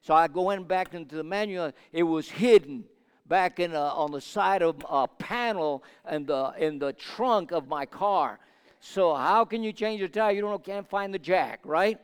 So 0.02 0.14
I 0.14 0.26
go 0.28 0.50
in 0.50 0.64
back 0.64 0.94
into 0.94 1.14
the 1.14 1.22
manual. 1.22 1.72
It 1.92 2.02
was 2.02 2.28
hidden 2.28 2.84
back 3.26 3.60
in 3.60 3.74
uh, 3.74 3.80
on 3.94 4.10
the 4.10 4.20
side 4.20 4.62
of 4.62 4.84
a 4.88 5.06
panel 5.06 5.84
and 6.04 6.26
the 6.26 6.52
in 6.58 6.78
the 6.78 6.92
trunk 6.94 7.52
of 7.52 7.68
my 7.68 7.86
car. 7.86 8.40
So 8.80 9.14
how 9.14 9.44
can 9.44 9.62
you 9.62 9.72
change 9.72 10.00
a 10.00 10.08
tire? 10.08 10.32
You 10.32 10.40
don't 10.40 10.64
can't 10.64 10.88
find 10.88 11.12
the 11.12 11.18
jack, 11.18 11.60
right? 11.64 11.98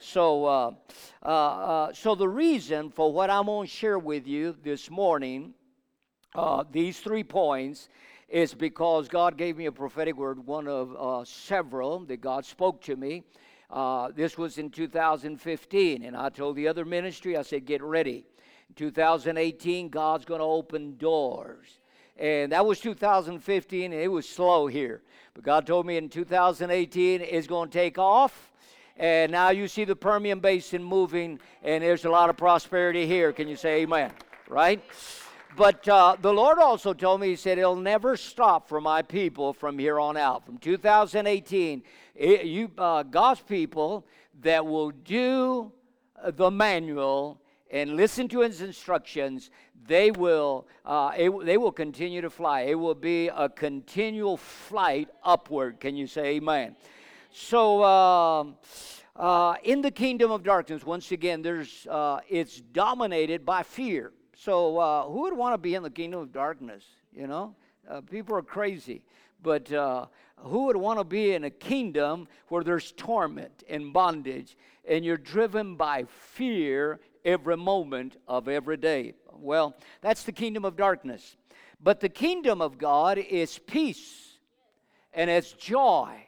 So, 0.00 0.44
uh, 0.44 0.70
uh, 1.24 1.28
uh, 1.28 1.92
so 1.92 2.16
the 2.16 2.28
reason 2.28 2.90
for 2.90 3.12
what 3.12 3.30
I'm 3.30 3.46
going 3.46 3.68
to 3.68 3.72
share 3.72 3.98
with 3.98 4.26
you 4.26 4.56
this 4.64 4.90
morning, 4.90 5.54
uh, 6.34 6.64
these 6.70 6.98
three 6.98 7.22
points, 7.22 7.88
is 8.28 8.54
because 8.54 9.08
God 9.08 9.36
gave 9.36 9.56
me 9.56 9.66
a 9.66 9.72
prophetic 9.72 10.16
word, 10.16 10.44
one 10.44 10.66
of 10.66 10.96
uh, 10.98 11.24
several 11.24 12.00
that 12.06 12.20
God 12.20 12.44
spoke 12.44 12.82
to 12.82 12.96
me. 12.96 13.22
Uh, 13.70 14.10
this 14.12 14.36
was 14.36 14.58
in 14.58 14.70
2015, 14.70 16.02
and 16.02 16.16
I 16.16 16.28
told 16.28 16.56
the 16.56 16.66
other 16.66 16.84
ministry, 16.84 17.36
I 17.36 17.42
said, 17.42 17.66
get 17.66 17.82
ready. 17.82 18.24
In 18.68 18.74
2018, 18.74 19.90
God's 19.90 20.24
going 20.24 20.40
to 20.40 20.44
open 20.44 20.96
doors 20.96 21.78
and 22.20 22.52
that 22.52 22.64
was 22.64 22.78
2015 22.80 23.92
and 23.92 24.00
it 24.00 24.08
was 24.08 24.28
slow 24.28 24.66
here 24.66 25.02
god 25.42 25.66
told 25.66 25.86
me 25.86 25.96
in 25.96 26.08
2018 26.08 27.20
it's 27.20 27.46
going 27.46 27.68
to 27.68 27.72
take 27.72 27.98
off. 27.98 28.52
And 28.96 29.32
now 29.32 29.48
you 29.48 29.66
see 29.66 29.84
the 29.84 29.96
permian 29.96 30.40
basin 30.40 30.84
moving 30.84 31.40
and 31.62 31.82
there's 31.82 32.04
a 32.04 32.10
lot 32.10 32.28
of 32.28 32.36
prosperity 32.36 33.06
here. 33.06 33.32
Can 33.32 33.48
you 33.48 33.56
say 33.56 33.82
amen? 33.82 34.12
Right? 34.48 34.82
But 35.56 35.88
uh, 35.88 36.16
the 36.20 36.32
lord 36.32 36.58
also 36.58 36.92
told 36.92 37.20
me 37.20 37.28
he 37.28 37.36
said 37.36 37.58
it'll 37.58 37.76
never 37.76 38.16
stop 38.16 38.68
for 38.68 38.80
my 38.80 39.02
people 39.02 39.52
from 39.52 39.78
here 39.78 39.98
on 39.98 40.16
out. 40.16 40.44
From 40.44 40.58
2018 40.58 41.82
it, 42.14 42.44
you 42.44 42.70
uh, 42.76 43.02
god's 43.02 43.40
people 43.40 44.06
that 44.42 44.64
will 44.66 44.90
do 44.90 45.72
the 46.22 46.50
manual 46.50 47.40
and 47.70 47.96
listen 47.96 48.28
to 48.28 48.40
his 48.40 48.62
instructions, 48.62 49.50
they 49.86 50.10
will, 50.10 50.66
uh, 50.84 51.12
it, 51.16 51.44
they 51.44 51.56
will 51.56 51.72
continue 51.72 52.20
to 52.20 52.30
fly. 52.30 52.62
It 52.62 52.74
will 52.74 52.94
be 52.94 53.28
a 53.28 53.48
continual 53.48 54.36
flight 54.36 55.08
upward. 55.22 55.80
Can 55.80 55.96
you 55.96 56.06
say 56.06 56.36
amen? 56.36 56.76
So, 57.32 57.82
uh, 57.82 58.44
uh, 59.16 59.54
in 59.62 59.82
the 59.82 59.90
kingdom 59.90 60.30
of 60.30 60.42
darkness, 60.42 60.84
once 60.84 61.12
again, 61.12 61.42
there's, 61.42 61.86
uh, 61.88 62.20
it's 62.28 62.60
dominated 62.60 63.46
by 63.46 63.62
fear. 63.62 64.12
So, 64.34 64.78
uh, 64.78 65.04
who 65.04 65.22
would 65.22 65.36
want 65.36 65.54
to 65.54 65.58
be 65.58 65.74
in 65.74 65.82
the 65.82 65.90
kingdom 65.90 66.20
of 66.20 66.32
darkness? 66.32 66.84
You 67.14 67.26
know, 67.26 67.54
uh, 67.88 68.00
people 68.00 68.36
are 68.36 68.42
crazy. 68.42 69.02
But 69.42 69.68
who 69.68 70.66
would 70.66 70.76
want 70.76 70.98
to 70.98 71.04
be 71.04 71.32
in 71.32 71.44
a 71.44 71.50
kingdom 71.50 72.28
where 72.48 72.62
there's 72.62 72.92
torment 72.92 73.62
and 73.68 73.92
bondage 73.92 74.56
and 74.86 75.04
you're 75.04 75.16
driven 75.16 75.76
by 75.76 76.04
fear 76.04 77.00
every 77.24 77.56
moment 77.56 78.16
of 78.26 78.48
every 78.48 78.76
day. 78.76 79.14
Well, 79.32 79.76
that's 80.00 80.24
the 80.24 80.32
kingdom 80.32 80.64
of 80.64 80.76
darkness. 80.76 81.36
But 81.82 82.00
the 82.00 82.08
kingdom 82.08 82.60
of 82.60 82.78
God 82.78 83.18
is 83.18 83.58
peace 83.58 84.38
and 85.12 85.30
it's 85.30 85.52
joy 85.52 86.26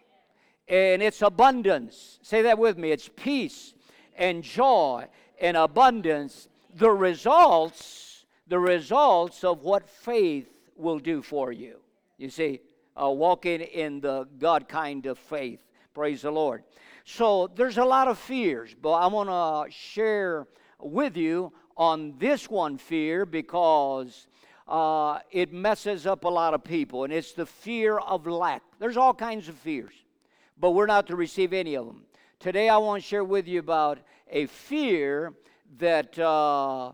and 0.68 1.02
it's 1.02 1.22
abundance. 1.22 2.18
Say 2.22 2.42
that 2.42 2.58
with 2.58 2.78
me. 2.78 2.90
It's 2.90 3.08
peace 3.08 3.74
and 4.16 4.42
joy 4.42 5.06
and 5.40 5.56
abundance. 5.56 6.48
The 6.74 6.90
results, 6.90 8.24
the 8.46 8.58
results 8.58 9.44
of 9.44 9.62
what 9.62 9.88
faith 9.88 10.48
will 10.76 10.98
do 10.98 11.20
for 11.20 11.52
you. 11.52 11.80
You 12.16 12.30
see, 12.30 12.60
uh, 13.00 13.10
walking 13.10 13.60
in 13.60 14.00
the 14.00 14.26
God 14.38 14.68
kind 14.68 15.06
of 15.06 15.18
faith. 15.18 15.62
Praise 15.92 16.22
the 16.22 16.30
Lord. 16.30 16.64
So 17.04 17.50
there's 17.54 17.78
a 17.78 17.84
lot 17.84 18.08
of 18.08 18.18
fears, 18.18 18.74
but 18.80 18.92
I 18.92 19.06
want 19.08 19.28
to 19.28 19.76
share 19.76 20.46
with 20.82 21.16
you 21.16 21.52
on 21.76 22.14
this 22.18 22.50
one 22.50 22.78
fear 22.78 23.24
because 23.24 24.26
uh, 24.68 25.18
it 25.30 25.52
messes 25.52 26.06
up 26.06 26.24
a 26.24 26.28
lot 26.28 26.54
of 26.54 26.64
people, 26.64 27.04
and 27.04 27.12
it's 27.12 27.32
the 27.32 27.46
fear 27.46 27.98
of 27.98 28.26
lack. 28.26 28.62
There's 28.78 28.96
all 28.96 29.14
kinds 29.14 29.48
of 29.48 29.56
fears, 29.56 29.94
but 30.58 30.72
we're 30.72 30.86
not 30.86 31.06
to 31.08 31.16
receive 31.16 31.52
any 31.52 31.74
of 31.74 31.86
them. 31.86 32.04
Today, 32.38 32.68
I 32.68 32.76
want 32.78 33.02
to 33.02 33.08
share 33.08 33.24
with 33.24 33.46
you 33.46 33.58
about 33.58 33.98
a 34.30 34.46
fear 34.46 35.32
that 35.78 36.18
uh, 36.18 36.92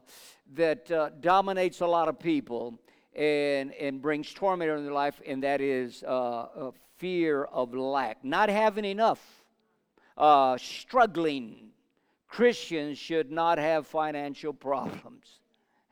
that 0.55 0.91
uh, 0.91 1.11
dominates 1.21 1.81
a 1.81 1.87
lot 1.87 2.09
of 2.09 2.19
people 2.19 2.79
and 3.15 3.73
and 3.75 4.01
brings 4.01 4.33
torment 4.33 4.71
in 4.71 4.85
their 4.85 4.93
life, 4.93 5.21
and 5.27 5.43
that 5.43 5.61
is 5.61 6.03
uh, 6.05 6.71
fear 6.97 7.45
of 7.45 7.75
lack, 7.75 8.25
not 8.25 8.49
having 8.49 8.85
enough, 8.85 9.21
uh, 10.17 10.57
struggling 10.59 11.68
Christians 12.29 12.99
should 12.99 13.31
not 13.33 13.59
have 13.59 13.87
financial 13.87 14.53
problems. 14.53 15.41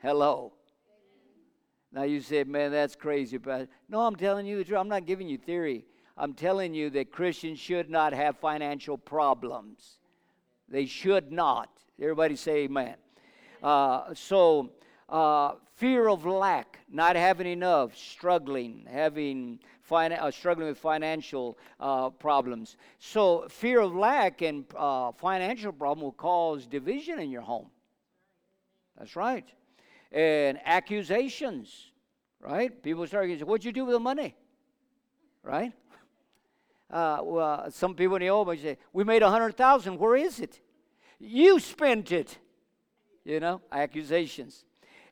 Hello. 0.02 0.52
Now 1.92 2.02
you 2.02 2.20
say, 2.20 2.44
man, 2.44 2.72
that's 2.72 2.94
crazy. 2.94 3.38
But 3.38 3.68
no, 3.88 4.00
I'm 4.00 4.16
telling 4.16 4.46
you 4.46 4.58
the 4.58 4.64
truth. 4.64 4.78
I'm 4.78 4.88
not 4.88 5.06
giving 5.06 5.28
you 5.28 5.38
theory. 5.38 5.84
I'm 6.16 6.34
telling 6.34 6.74
you 6.74 6.90
that 6.90 7.10
Christians 7.10 7.58
should 7.58 7.90
not 7.90 8.12
have 8.12 8.36
financial 8.36 8.98
problems. 8.98 9.98
They 10.68 10.86
should 10.86 11.32
not. 11.32 11.70
Everybody 12.00 12.36
say 12.36 12.64
amen. 12.64 12.96
Uh, 13.62 14.14
so, 14.14 14.72
uh, 15.08 15.52
fear 15.74 16.08
of 16.08 16.26
lack, 16.26 16.78
not 16.90 17.16
having 17.16 17.46
enough, 17.46 17.96
struggling, 17.96 18.86
having 18.90 19.60
uh, 19.92 20.30
struggling 20.30 20.68
with 20.68 20.78
financial 20.78 21.58
uh, 21.80 22.10
problems. 22.10 22.76
So, 22.98 23.46
fear 23.48 23.80
of 23.80 23.94
lack 23.94 24.42
and 24.42 24.64
uh, 24.76 25.12
financial 25.12 25.72
problem 25.72 26.04
will 26.04 26.12
cause 26.12 26.66
division 26.66 27.18
in 27.18 27.30
your 27.30 27.42
home. 27.42 27.68
That's 28.98 29.16
right. 29.16 29.46
And 30.12 30.58
accusations, 30.64 31.90
right? 32.40 32.82
People 32.82 33.06
start 33.06 33.26
saying, 33.26 33.40
What'd 33.40 33.64
you 33.64 33.72
do 33.72 33.84
with 33.84 33.94
the 33.94 34.00
money? 34.00 34.36
Right? 35.42 35.72
Uh, 36.88 37.18
well, 37.20 37.68
some 37.72 37.96
people 37.96 38.14
in 38.14 38.22
the 38.22 38.28
old 38.28 38.46
say, 38.60 38.78
We 38.92 39.02
made 39.02 39.20
a 39.20 39.28
hundred 39.28 39.56
thousand. 39.56 39.98
Where 39.98 40.14
is 40.14 40.38
it? 40.38 40.60
You 41.18 41.58
spent 41.58 42.12
it. 42.12 42.38
You 43.24 43.40
know, 43.40 43.60
accusations. 43.72 44.65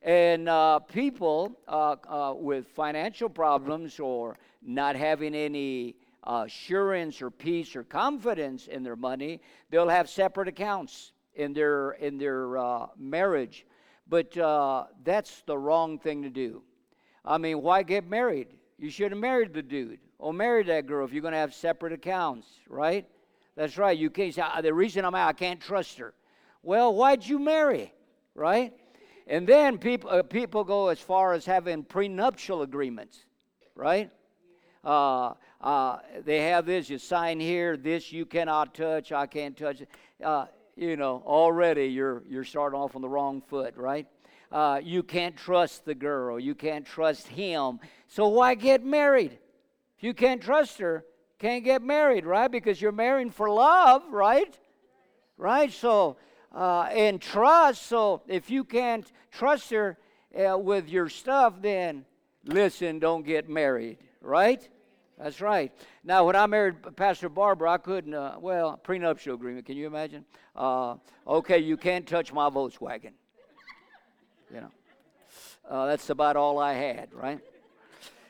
And 0.05 0.51
uh, 0.51 0.81
people 0.81 1.59
uh, 1.67 1.97
uh, 2.07 2.35
with 2.37 2.69
financial 2.69 3.31
problems 3.31 3.99
or 3.99 4.37
not 4.63 4.97
having 4.97 5.35
any 5.35 5.97
assurance 6.25 7.23
or 7.23 7.31
peace 7.31 7.75
or 7.75 7.85
confidence 7.85 8.67
in 8.67 8.83
their 8.83 8.97
money, 8.97 9.41
they'll 9.71 9.89
have 9.89 10.11
separate 10.11 10.47
accounts 10.47 11.13
in 11.35 11.55
their 11.55 11.93
in 11.93 12.19
their 12.19 12.59
uh, 12.59 12.87
marriage. 12.99 13.65
But 14.07 14.37
uh, 14.37 14.85
that's 15.05 15.43
the 15.47 15.57
wrong 15.57 15.99
thing 15.99 16.23
to 16.23 16.31
do. 16.31 16.63
I 17.25 17.39
mean, 17.39 17.63
why 17.63 17.83
get 17.83 18.07
married? 18.07 18.49
You 18.79 18.91
should 18.91 19.11
have 19.11 19.21
married 19.21 19.55
the 19.55 19.63
dude 19.63 20.01
or 20.19 20.35
married 20.35 20.67
that 20.67 20.87
girl 20.87 21.07
if 21.07 21.15
you're 21.15 21.23
going 21.23 21.33
to 21.33 21.39
have 21.39 21.55
separate 21.55 21.95
accounts, 21.95 22.47
right? 22.69 23.07
That's 23.57 23.79
right. 23.79 23.97
You 23.97 24.11
can't 24.11 24.35
say 24.35 24.43
ah, 24.45 24.61
the 24.61 24.75
reason 24.75 25.07
I'm 25.07 25.15
out, 25.15 25.29
I 25.29 25.33
can't 25.33 25.61
trust 25.61 25.97
her. 25.97 26.13
Well, 26.63 26.95
why'd 26.95 27.25
you 27.25 27.39
marry, 27.39 27.95
right? 28.35 28.75
And 29.27 29.47
then 29.47 29.79
people, 29.79 30.11
uh, 30.11 30.23
people 30.23 30.65
go 30.65 30.89
as 30.89 30.99
far 30.99 31.33
as 31.33 31.47
having 31.47 31.83
prenuptial 31.83 32.63
agreements, 32.63 33.25
right? 33.75 34.11
Uh, 34.85 35.33
uh, 35.63 35.99
they 36.25 36.43
have 36.43 36.67
this, 36.67 36.91
you 36.91 36.99
sign 36.99 37.41
here, 37.41 37.77
this 37.77 38.13
you 38.13 38.27
cannot 38.27 38.75
touch, 38.75 39.13
I 39.13 39.27
can't 39.27 39.57
touch 39.57 39.81
it. 39.81 39.89
Uh, 40.23 40.47
you 40.77 40.97
know, 40.97 41.23
already 41.25 41.87
you're, 41.87 42.23
you're 42.29 42.45
starting 42.45 42.79
off 42.79 42.95
on 42.97 43.03
the 43.03 43.09
wrong 43.09 43.41
foot, 43.41 43.77
right? 43.77 44.07
Uh, 44.53 44.81
you 44.83 45.03
can't 45.03 45.37
trust 45.37 45.85
the 45.85 45.95
girl, 45.95 46.39
you 46.39 46.55
can't 46.55 46.85
trust 46.85 47.27
him. 47.29 47.81
So 48.09 48.29
why 48.29 48.55
get 48.55 48.85
married? 48.85 49.39
If 49.97 50.05
you 50.05 50.13
can't 50.13 50.43
trust 50.43 50.79
her, 50.79 51.05
can't 51.39 51.65
get 51.65 51.83
married, 51.83 52.27
right? 52.27 52.51
Because 52.51 52.81
you're 52.81 52.93
marrying 52.93 53.31
for 53.31 53.51
love, 53.51 54.03
right? 54.11 54.57
Right? 55.37 55.73
So, 55.73 56.17
uh, 56.55 56.83
and 56.83 57.21
trust. 57.21 57.83
So, 57.83 58.23
if 58.29 58.49
you 58.49 58.65
can't 58.65 59.11
trust 59.33 59.71
her 59.71 59.99
uh, 60.39 60.57
with 60.57 60.89
your 60.89 61.09
stuff, 61.09 61.55
then 61.61 62.05
listen, 62.45 62.99
don't 62.99 63.27
get 63.27 63.49
married, 63.49 63.99
right? 64.21 64.67
That's 65.19 65.41
right. 65.41 65.73
Now, 66.03 66.27
when 66.27 66.37
I 66.37 66.47
married 66.47 66.77
Pastor 66.97 67.29
Barbara, 67.29 67.73
I 67.73 67.79
couldn't, 67.79 68.15
uh, 68.15 68.37
well, 68.41 68.77
prenuptial 68.77 69.35
agreement, 69.35 69.67
can 69.67 69.77
you 69.77 69.87
imagine? 69.87 70.25
Uh, 70.57 70.97
okay, 71.27 71.59
you 71.59 71.77
can't 71.77 72.07
touch 72.07 72.33
my 72.33 72.51
Volkswagen. 72.51 73.13
You 74.53 74.61
know, 74.61 74.71
uh, 75.69 75.87
that's 75.87 76.11
about 76.11 76.37
all 76.37 76.59
I 76.59 76.75
had, 76.75 77.13
right? 77.13 77.41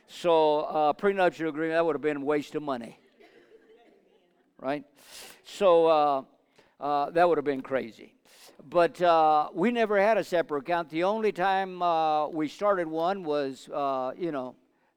So, 0.07 0.61
uh, 0.61 0.93
prenuptial 0.93 1.49
agreement, 1.49 1.77
that 1.77 1.85
would 1.85 1.95
have 1.95 2.03
been 2.03 2.19
a 2.19 2.25
waste 2.25 2.55
of 2.55 2.63
money, 2.63 2.99
right? 4.61 4.85
So, 5.45 5.87
uh, 5.87 6.23
uh, 6.81 7.11
that 7.11 7.29
would 7.29 7.39
have 7.39 7.45
been 7.45 7.63
crazy. 7.63 8.14
But 8.67 9.01
uh, 9.03 9.51
we 9.53 9.71
never 9.71 10.01
had 10.01 10.17
a 10.17 10.25
separate 10.25 10.61
account. 10.61 10.89
The 10.89 11.05
only 11.05 11.33
time 11.33 11.83
uh, 11.83 12.29
we 12.29 12.49
started 12.49 12.89
one 12.89 13.23
was, 13.23 13.69
uh, 13.69 14.13
you 14.17 14.33
know, 14.33 14.55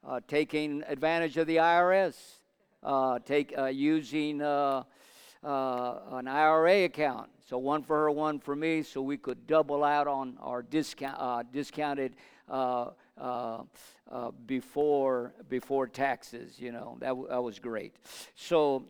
uh, 0.07 0.21
taking 0.25 0.83
advantage 0.87 1.35
of 1.35 1.47
the 1.47 1.57
IRS, 1.57 2.15
uh, 2.81 3.19
take 3.19 3.53
uh, 3.57 3.65
using 3.65 4.41
uh, 4.41 4.83
uh, 5.43 5.99
an 6.11 6.29
IRA 6.29 6.85
account. 6.85 7.29
So 7.45 7.57
one 7.57 7.83
for 7.83 7.97
her, 7.97 8.11
one 8.11 8.39
for 8.39 8.55
me, 8.55 8.83
so 8.83 9.01
we 9.01 9.17
could 9.17 9.45
double 9.47 9.83
out 9.83 10.07
on 10.07 10.37
our 10.39 10.61
discount 10.61 11.17
uh, 11.19 11.43
discounted 11.51 12.13
before 14.45 15.33
before 15.49 15.87
taxes. 15.87 16.57
You 16.57 16.71
know 16.71 16.97
that, 17.01 17.09
w- 17.09 17.27
that 17.27 17.43
was 17.43 17.59
great. 17.59 17.97
So 18.35 18.85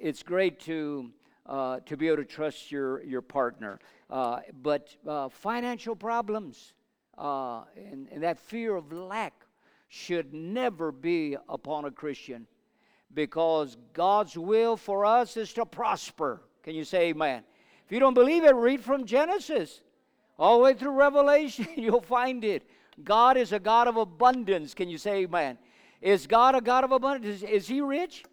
it's 0.00 0.24
great 0.24 0.58
to 0.60 1.10
to 1.48 1.96
be 1.96 2.08
able 2.08 2.16
to 2.16 2.24
trust 2.24 2.72
your 2.72 3.04
your 3.04 3.22
partner. 3.22 3.78
Uh, 4.10 4.40
but 4.60 4.88
uh, 5.06 5.28
financial 5.28 5.94
problems 5.94 6.74
uh, 7.16 7.62
and, 7.76 8.08
and 8.10 8.22
that 8.24 8.38
fear 8.38 8.74
of 8.74 8.92
lack 8.92 9.44
should 9.88 10.34
never 10.34 10.90
be 10.90 11.36
upon 11.48 11.84
a 11.84 11.90
Christian 11.90 12.46
because 13.14 13.76
God's 13.92 14.36
will 14.36 14.76
for 14.76 15.04
us 15.04 15.36
is 15.36 15.52
to 15.54 15.64
prosper. 15.64 16.42
Can 16.62 16.74
you 16.74 16.84
say 16.84 17.08
amen? 17.08 17.44
If 17.86 17.92
you 17.92 18.00
don't 18.00 18.14
believe 18.14 18.44
it, 18.44 18.54
read 18.54 18.82
from 18.82 19.04
Genesis 19.04 19.80
all 20.38 20.58
the 20.58 20.64
way 20.64 20.74
through 20.74 20.92
Revelation. 20.98 21.68
You'll 21.76 22.00
find 22.00 22.44
it. 22.44 22.68
God 23.02 23.36
is 23.36 23.52
a 23.52 23.58
God 23.60 23.86
of 23.86 23.96
abundance. 23.96 24.74
Can 24.74 24.88
you 24.88 24.98
say 24.98 25.22
amen? 25.22 25.58
Is 26.00 26.26
God 26.26 26.54
a 26.54 26.60
God 26.60 26.84
of 26.84 26.92
abundance? 26.92 27.42
Is, 27.42 27.48
is 27.48 27.68
He 27.68 27.80
rich? 27.80 28.24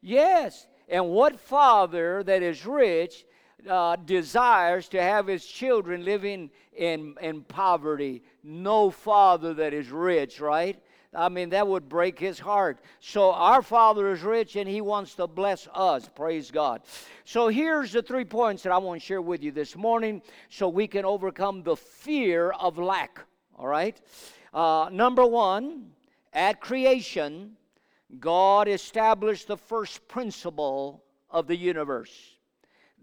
Yes. 0.00 0.66
And 0.88 1.10
what 1.10 1.38
father 1.38 2.22
that 2.24 2.42
is 2.42 2.66
rich 2.66 3.24
uh, 3.68 3.96
desires 3.96 4.88
to 4.88 5.02
have 5.02 5.26
his 5.26 5.44
children 5.44 6.04
living 6.04 6.50
in, 6.76 7.14
in 7.20 7.42
poverty? 7.42 8.22
No 8.42 8.90
father 8.90 9.54
that 9.54 9.74
is 9.74 9.90
rich, 9.90 10.40
right? 10.40 10.80
I 11.14 11.28
mean, 11.28 11.50
that 11.50 11.66
would 11.66 11.88
break 11.88 12.18
his 12.18 12.38
heart. 12.38 12.80
So, 13.00 13.32
our 13.32 13.62
Father 13.62 14.12
is 14.12 14.22
rich 14.22 14.54
and 14.54 14.68
he 14.68 14.80
wants 14.80 15.16
to 15.16 15.26
bless 15.26 15.66
us. 15.74 16.08
Praise 16.14 16.52
God. 16.52 16.82
So, 17.24 17.48
here's 17.48 17.92
the 17.92 18.02
three 18.02 18.24
points 18.24 18.62
that 18.62 18.72
I 18.72 18.78
want 18.78 19.00
to 19.00 19.06
share 19.06 19.20
with 19.20 19.42
you 19.42 19.50
this 19.50 19.74
morning 19.74 20.22
so 20.50 20.68
we 20.68 20.86
can 20.86 21.04
overcome 21.04 21.64
the 21.64 21.74
fear 21.74 22.50
of 22.50 22.78
lack. 22.78 23.20
All 23.56 23.66
right? 23.66 24.00
Uh, 24.54 24.88
number 24.92 25.26
one, 25.26 25.90
at 26.32 26.60
creation, 26.60 27.56
God 28.20 28.68
established 28.68 29.48
the 29.48 29.56
first 29.56 30.06
principle 30.06 31.02
of 31.28 31.48
the 31.48 31.56
universe 31.56 32.36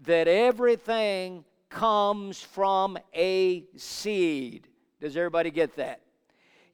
that 0.04 0.28
everything 0.28 1.44
comes 1.68 2.40
from 2.40 2.98
a 3.14 3.64
seed. 3.76 4.68
Does 5.00 5.16
everybody 5.16 5.50
get 5.50 5.76
that? 5.76 6.00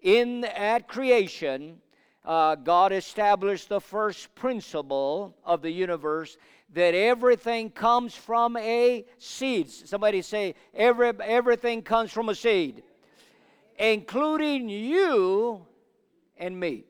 in 0.05 0.45
at 0.45 0.87
creation, 0.87 1.81
uh, 2.25 2.55
God 2.55 2.93
established 2.93 3.69
the 3.69 3.81
first 3.81 4.33
principle 4.35 5.37
of 5.45 5.63
the 5.63 5.71
universe 5.71 6.37
that 6.75 6.95
everything 6.95 7.71
comes 7.71 8.15
from 8.15 8.57
a 8.59 9.05
seed. 9.19 9.71
Somebody 9.71 10.23
say, 10.23 10.55
Every, 10.75 11.13
everything 11.23 11.83
comes 11.83 12.13
from 12.13 12.29
a 12.29 12.35
seed, 12.35 12.83
including 13.79 14.69
you 14.69 15.67
and 16.37 16.59
me. 16.59 16.85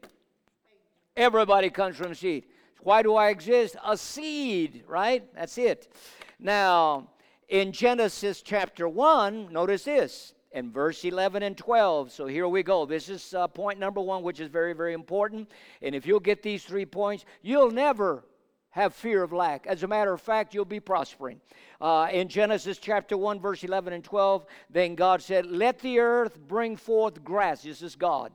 Everybody 1.17 1.71
comes 1.71 1.97
from 1.97 2.15
seed. 2.15 2.45
Why 2.81 3.03
do 3.03 3.15
I 3.15 3.29
exist? 3.29 3.77
A 3.87 3.97
seed, 3.97 4.83
right? 4.89 5.23
That's 5.35 5.57
it. 5.57 5.89
Now, 6.39 7.11
in 7.49 7.73
Genesis 7.73 8.43
chapter 8.43 8.89
1, 8.89 9.53
notice 9.53 9.85
this 9.85 10.35
and 10.53 10.73
verse 10.73 11.05
11 11.05 11.43
and 11.43 11.59
12. 11.59 12.13
So 12.13 12.27
here 12.27 12.49
we 12.49 12.63
go. 12.63 12.87
This 12.87 13.09
is 13.09 13.35
uh, 13.35 13.49
point 13.49 13.79
number 13.79 14.01
one, 14.01 14.23
which 14.23 14.41
is 14.41 14.49
very, 14.49 14.73
very 14.73 14.95
important. 14.95 15.51
And 15.83 15.95
if 15.95 16.07
you'll 16.07 16.21
get 16.21 16.43
these 16.43 16.63
three 16.63 16.87
points, 16.87 17.25
you'll 17.43 17.73
never 17.73 18.25
have 18.71 18.95
fear 18.95 19.23
of 19.23 19.33
lack. 19.33 19.67
As 19.67 19.83
a 19.83 19.87
matter 19.87 20.13
of 20.13 20.21
fact, 20.21 20.55
you'll 20.55 20.65
be 20.65 20.81
prospering. 20.81 21.41
Uh, 21.81 22.09
in 22.13 22.29
Genesis 22.29 22.79
chapter 22.79 23.17
1, 23.17 23.41
verse 23.41 23.63
11 23.63 23.93
and 23.93 24.03
12, 24.03 24.47
then 24.71 24.95
God 24.95 25.23
said, 25.23 25.47
Let 25.47 25.81
the 25.81 25.99
earth 25.99 26.39
bring 26.49 26.77
forth 26.77 27.23
grass. 27.23 27.63
This 27.63 27.83
is 27.83 27.95
God. 27.95 28.33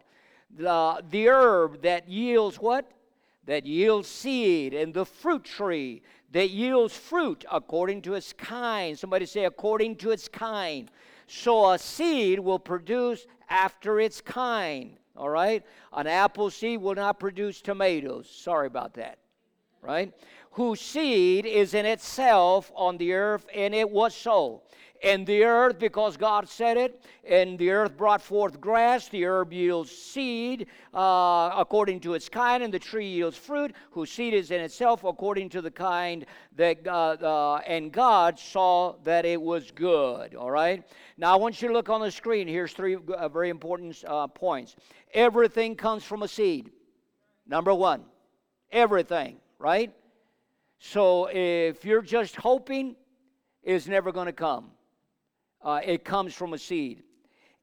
The, 0.56 1.04
the 1.10 1.30
herb 1.30 1.82
that 1.84 2.10
yields 2.10 2.58
what? 2.58 2.90
That 3.46 3.66
yields 3.66 4.08
seed, 4.08 4.74
and 4.74 4.94
the 4.94 5.06
fruit 5.06 5.44
tree 5.44 6.04
that 6.32 6.52
yields 6.52 6.96
fruit 6.96 7.46
according 7.52 8.04
to 8.04 8.14
its 8.14 8.34
kind. 8.34 8.98
Somebody 8.98 9.26
say, 9.26 9.46
according 9.46 9.96
to 9.98 10.12
its 10.12 10.28
kind. 10.28 10.92
So 11.28 11.72
a 11.72 11.80
seed 11.80 12.40
will 12.40 12.60
produce 12.60 13.26
after 13.50 14.00
its 14.00 14.22
kind. 14.22 14.98
All 15.16 15.30
right? 15.30 15.64
An 15.94 16.08
apple 16.08 16.50
seed 16.50 16.82
will 16.82 16.96
not 16.96 17.20
produce 17.20 17.62
tomatoes. 17.62 18.30
Sorry 18.30 18.68
about 18.68 18.94
that. 18.96 19.18
Right? 19.82 20.14
Whose 20.52 20.82
seed 20.82 21.46
is 21.46 21.74
in 21.74 21.86
itself 21.86 22.72
on 22.76 22.98
the 22.98 23.14
earth, 23.14 23.48
and 23.56 23.74
it 23.74 23.90
was 23.90 24.16
so 24.16 24.64
and 25.04 25.26
the 25.26 25.44
earth 25.44 25.80
because 25.80 26.18
God 26.18 26.50
said 26.50 26.78
it, 26.78 27.02
and 27.28 27.58
the 27.58 27.72
earth 27.72 27.96
brought 27.96 28.22
forth 28.22 28.60
grass, 28.60 29.08
the 29.10 29.26
herb 29.26 29.54
yields 29.54 29.92
seed 29.92 30.68
uh, 30.94 31.52
according 31.56 32.02
to 32.02 32.14
its 32.14 32.28
kind, 32.28 32.64
and 32.64 32.74
the 32.74 32.80
tree 32.80 33.08
yields 33.08 33.38
fruit, 33.38 33.74
whose 33.92 34.12
seed 34.12 34.34
is 34.34 34.52
in 34.52 34.62
itself 34.62 35.04
according 35.04 35.50
to 35.50 35.62
the 35.62 35.72
kind 35.72 36.26
that 36.56 36.84
God, 36.84 37.24
uh, 37.24 37.56
and 37.68 37.92
God 37.92 38.38
saw 38.38 38.96
that 39.04 39.26
it 39.26 39.42
was 39.42 39.72
good. 39.72 40.36
All 40.36 40.52
right? 40.52 40.84
Now 41.18 41.34
I 41.34 41.36
want 41.38 41.62
you 41.62 41.68
to 41.70 41.74
look 41.74 41.90
on 41.90 42.02
the 42.02 42.12
screen. 42.12 42.48
Here's 42.48 42.74
three 42.74 42.96
uh, 42.96 43.30
very 43.30 43.50
important 43.50 44.04
uh, 44.06 44.28
points. 44.28 44.76
Everything 45.14 45.76
comes 45.76 46.04
from 46.04 46.24
a 46.24 46.28
seed. 46.28 46.72
Number 47.48 47.74
one, 47.74 48.04
everything, 48.72 49.38
right? 49.58 49.94
So 50.80 51.30
if 51.32 51.84
you're 51.84 52.02
just 52.02 52.36
hoping, 52.36 52.96
it's 53.64 53.88
never 53.88 54.12
going 54.12 54.28
to 54.28 54.34
come. 54.34 54.72
Uh, 55.62 55.82
it 55.84 56.06
comes 56.06 56.34
from 56.34 56.54
a 56.54 56.58
seed. 56.58 57.04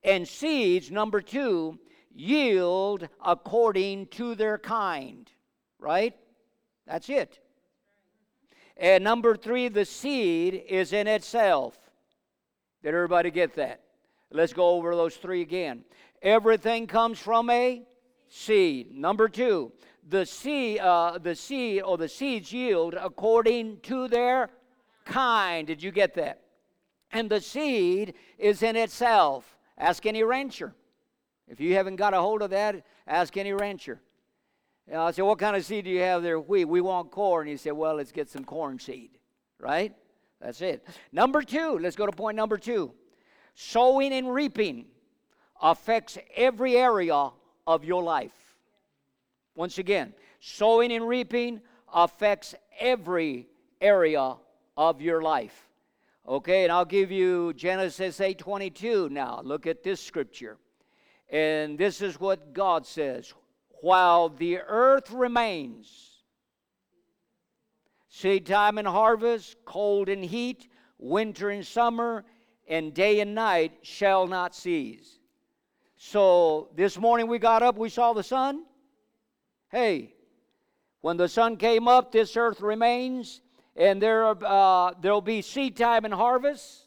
And 0.04 0.26
seeds, 0.26 0.90
number 0.90 1.20
two, 1.20 1.78
yield 2.14 3.08
according 3.24 4.06
to 4.08 4.34
their 4.34 4.58
kind, 4.58 5.30
right? 5.78 6.14
That's 6.86 7.08
it. 7.08 7.40
And 8.76 9.02
number 9.02 9.36
three, 9.36 9.68
the 9.68 9.84
seed 9.84 10.62
is 10.68 10.92
in 10.92 11.06
itself. 11.06 11.78
Did 12.82 12.94
everybody 12.94 13.30
get 13.30 13.54
that? 13.54 13.80
Let's 14.30 14.52
go 14.52 14.70
over 14.70 14.94
those 14.94 15.16
three 15.16 15.40
again. 15.40 15.84
Everything 16.22 16.86
comes 16.86 17.18
from 17.18 17.48
a 17.50 17.82
seed. 18.28 18.94
Number 18.94 19.28
two, 19.28 19.72
the 20.08 20.26
seed, 20.26 20.80
uh, 20.80 21.18
the 21.18 21.34
seed 21.34 21.82
or 21.82 21.96
the 21.96 22.08
seeds 22.08 22.52
yield 22.52 22.94
according 22.94 23.80
to 23.80 24.08
their 24.08 24.50
kind. 25.04 25.66
Did 25.66 25.82
you 25.82 25.90
get 25.90 26.14
that? 26.14 26.42
And 27.16 27.30
the 27.30 27.40
seed 27.40 28.14
is 28.38 28.62
in 28.62 28.76
itself. 28.76 29.56
Ask 29.78 30.04
any 30.04 30.22
rancher. 30.22 30.74
If 31.48 31.60
you 31.60 31.74
haven't 31.74 31.96
got 31.96 32.12
a 32.12 32.20
hold 32.20 32.42
of 32.42 32.50
that, 32.50 32.84
ask 33.06 33.36
any 33.36 33.52
rancher. 33.52 34.00
Know, 34.86 35.02
I 35.02 35.10
said, 35.12 35.22
What 35.22 35.38
kind 35.38 35.56
of 35.56 35.64
seed 35.64 35.84
do 35.84 35.90
you 35.90 36.00
have 36.00 36.22
there? 36.22 36.38
Wheat. 36.38 36.66
We 36.66 36.80
want 36.80 37.10
corn. 37.10 37.46
He 37.46 37.56
said, 37.56 37.72
Well, 37.72 37.94
let's 37.94 38.12
get 38.12 38.28
some 38.28 38.44
corn 38.44 38.78
seed. 38.78 39.10
Right? 39.58 39.94
That's 40.40 40.60
it. 40.60 40.86
Number 41.10 41.40
two, 41.40 41.78
let's 41.78 41.96
go 41.96 42.04
to 42.04 42.12
point 42.12 42.36
number 42.36 42.58
two. 42.58 42.92
Sowing 43.54 44.12
and 44.12 44.32
reaping 44.32 44.84
affects 45.60 46.18
every 46.34 46.76
area 46.76 47.30
of 47.66 47.84
your 47.84 48.02
life. 48.02 48.34
Once 49.54 49.78
again, 49.78 50.12
sowing 50.40 50.92
and 50.92 51.08
reaping 51.08 51.62
affects 51.92 52.54
every 52.78 53.48
area 53.80 54.36
of 54.76 55.00
your 55.00 55.22
life. 55.22 55.65
Okay, 56.28 56.64
and 56.64 56.72
I'll 56.72 56.84
give 56.84 57.12
you 57.12 57.52
Genesis 57.52 58.18
8:22 58.18 59.08
now. 59.10 59.40
Look 59.44 59.64
at 59.64 59.84
this 59.84 60.00
scripture. 60.00 60.58
And 61.28 61.78
this 61.78 62.02
is 62.02 62.18
what 62.18 62.52
God 62.52 62.84
says, 62.84 63.32
while 63.80 64.28
the 64.28 64.58
earth 64.58 65.12
remains, 65.12 66.24
seed 68.08 68.46
time 68.46 68.78
and 68.78 68.88
harvest, 68.88 69.56
cold 69.64 70.08
and 70.08 70.24
heat, 70.24 70.68
winter 70.98 71.50
and 71.50 71.64
summer, 71.64 72.24
and 72.66 72.92
day 72.92 73.20
and 73.20 73.34
night 73.34 73.78
shall 73.82 74.26
not 74.26 74.52
cease. 74.52 75.20
So 75.96 76.70
this 76.74 76.98
morning 76.98 77.28
we 77.28 77.38
got 77.38 77.62
up, 77.62 77.78
we 77.78 77.88
saw 77.88 78.12
the 78.12 78.24
sun. 78.24 78.64
Hey, 79.70 80.14
when 81.02 81.16
the 81.16 81.28
sun 81.28 81.56
came 81.56 81.86
up, 81.86 82.10
this 82.10 82.36
earth 82.36 82.60
remains, 82.60 83.40
and 83.76 84.00
there 84.00 84.26
uh, 84.26 84.92
there'll 85.00 85.20
be 85.20 85.42
seed 85.42 85.76
time 85.76 86.04
and 86.04 86.14
harvest 86.14 86.86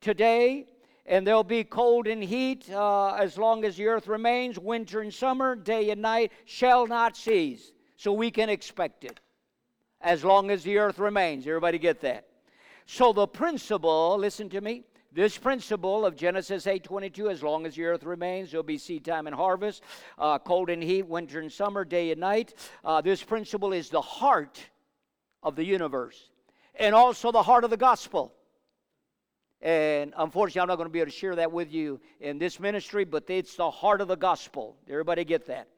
today, 0.00 0.66
and 1.06 1.26
there'll 1.26 1.44
be 1.44 1.64
cold 1.64 2.06
and 2.06 2.22
heat 2.22 2.70
uh, 2.70 3.14
as 3.14 3.36
long 3.36 3.64
as 3.64 3.76
the 3.76 3.86
earth 3.86 4.08
remains. 4.08 4.58
Winter 4.58 5.00
and 5.00 5.12
summer, 5.12 5.54
day 5.54 5.90
and 5.90 6.00
night 6.00 6.32
shall 6.44 6.86
not 6.86 7.16
cease. 7.16 7.72
So 7.96 8.12
we 8.12 8.30
can 8.30 8.48
expect 8.48 9.04
it 9.04 9.20
as 10.00 10.24
long 10.24 10.50
as 10.50 10.62
the 10.62 10.78
earth 10.78 10.98
remains. 10.98 11.46
Everybody 11.46 11.78
get 11.78 12.00
that? 12.00 12.26
So 12.86 13.12
the 13.12 13.26
principle, 13.26 14.16
listen 14.18 14.50
to 14.50 14.60
me, 14.60 14.84
this 15.12 15.38
principle 15.38 16.04
of 16.04 16.16
Genesis 16.16 16.66
8:22, 16.66 17.30
as 17.30 17.42
long 17.42 17.66
as 17.66 17.76
the 17.76 17.84
earth 17.84 18.02
remains, 18.02 18.50
there'll 18.50 18.64
be 18.64 18.78
seed 18.78 19.04
time 19.04 19.26
and 19.26 19.36
harvest, 19.36 19.82
uh, 20.18 20.38
cold 20.38 20.70
and 20.70 20.82
heat, 20.82 21.06
winter 21.06 21.38
and 21.38 21.52
summer, 21.52 21.84
day 21.84 22.10
and 22.10 22.20
night. 22.20 22.54
Uh, 22.84 23.00
this 23.00 23.22
principle 23.22 23.72
is 23.72 23.90
the 23.90 24.00
heart 24.00 24.60
of 25.44 25.54
the 25.54 25.64
universe, 25.64 26.30
and 26.74 26.94
also 26.94 27.30
the 27.30 27.42
heart 27.42 27.62
of 27.62 27.70
the 27.70 27.76
gospel. 27.76 28.32
And 29.60 30.12
unfortunately, 30.16 30.62
I'm 30.62 30.68
not 30.68 30.76
going 30.76 30.88
to 30.88 30.92
be 30.92 31.00
able 31.00 31.10
to 31.10 31.16
share 31.16 31.36
that 31.36 31.52
with 31.52 31.72
you 31.72 32.00
in 32.20 32.38
this 32.38 32.58
ministry, 32.58 33.04
but 33.04 33.24
it's 33.28 33.54
the 33.54 33.70
heart 33.70 34.00
of 34.00 34.08
the 34.08 34.16
gospel. 34.16 34.76
Everybody 34.90 35.24
get 35.24 35.46
that? 35.46 35.68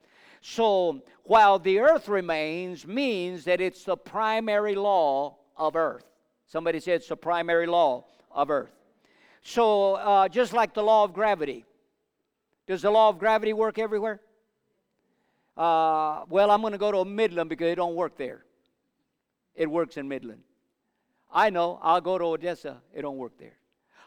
So, 0.40 1.02
while 1.24 1.59
the 1.59 1.81
earth 1.81 2.09
remains 2.09 2.87
means 2.87 3.44
that 3.44 3.61
it's 3.61 3.85
the 3.85 3.96
primary 3.96 4.74
law 4.74 5.37
of 5.57 5.76
earth. 5.76 6.05
Somebody 6.46 6.81
said 6.81 6.96
it's 6.96 7.09
the 7.09 7.16
primary 7.16 7.66
law 7.66 8.05
of 8.31 8.50
earth. 8.50 8.72
So, 9.42 9.94
uh, 9.94 10.29
just 10.29 10.52
like 10.52 10.74
the 10.74 10.83
law 10.83 11.05
of 11.05 11.12
gravity, 11.12 11.64
does 12.66 12.83
the 12.83 12.90
law 12.90 13.09
of 13.09 13.18
gravity 13.18 13.52
work 13.52 13.79
everywhere? 13.79 14.20
Uh, 15.57 16.24
well, 16.29 16.50
I'm 16.50 16.61
going 16.61 16.72
to 16.72 16.79
go 16.79 16.92
to 16.92 17.05
Midland 17.05 17.48
because 17.48 17.68
it 17.68 17.76
don't 17.76 17.94
work 17.94 18.16
there. 18.16 18.45
It 19.56 19.70
works 19.70 19.96
in 19.96 20.06
Midland. 20.06 20.42
I 21.32 21.50
know. 21.50 21.80
I'll 21.82 22.00
go 22.00 22.18
to 22.18 22.24
Odessa. 22.24 22.78
It 22.94 23.02
don't 23.02 23.16
work 23.16 23.32
there. 23.38 23.56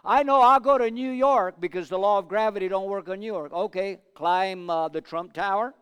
I 0.05 0.23
know. 0.23 0.41
I'll 0.41 0.59
go 0.59 0.77
to 0.77 0.89
New 0.89 1.11
York 1.11 1.55
because 1.59 1.89
the 1.89 1.99
law 1.99 2.19
of 2.19 2.27
gravity 2.27 2.67
don't 2.67 2.87
work 2.87 3.07
in 3.09 3.19
New 3.19 3.25
York. 3.25 3.51
Okay, 3.51 3.99
climb 4.15 4.69
uh, 4.69 4.87
the 4.87 5.01
Trump 5.01 5.33
Tower 5.33 5.73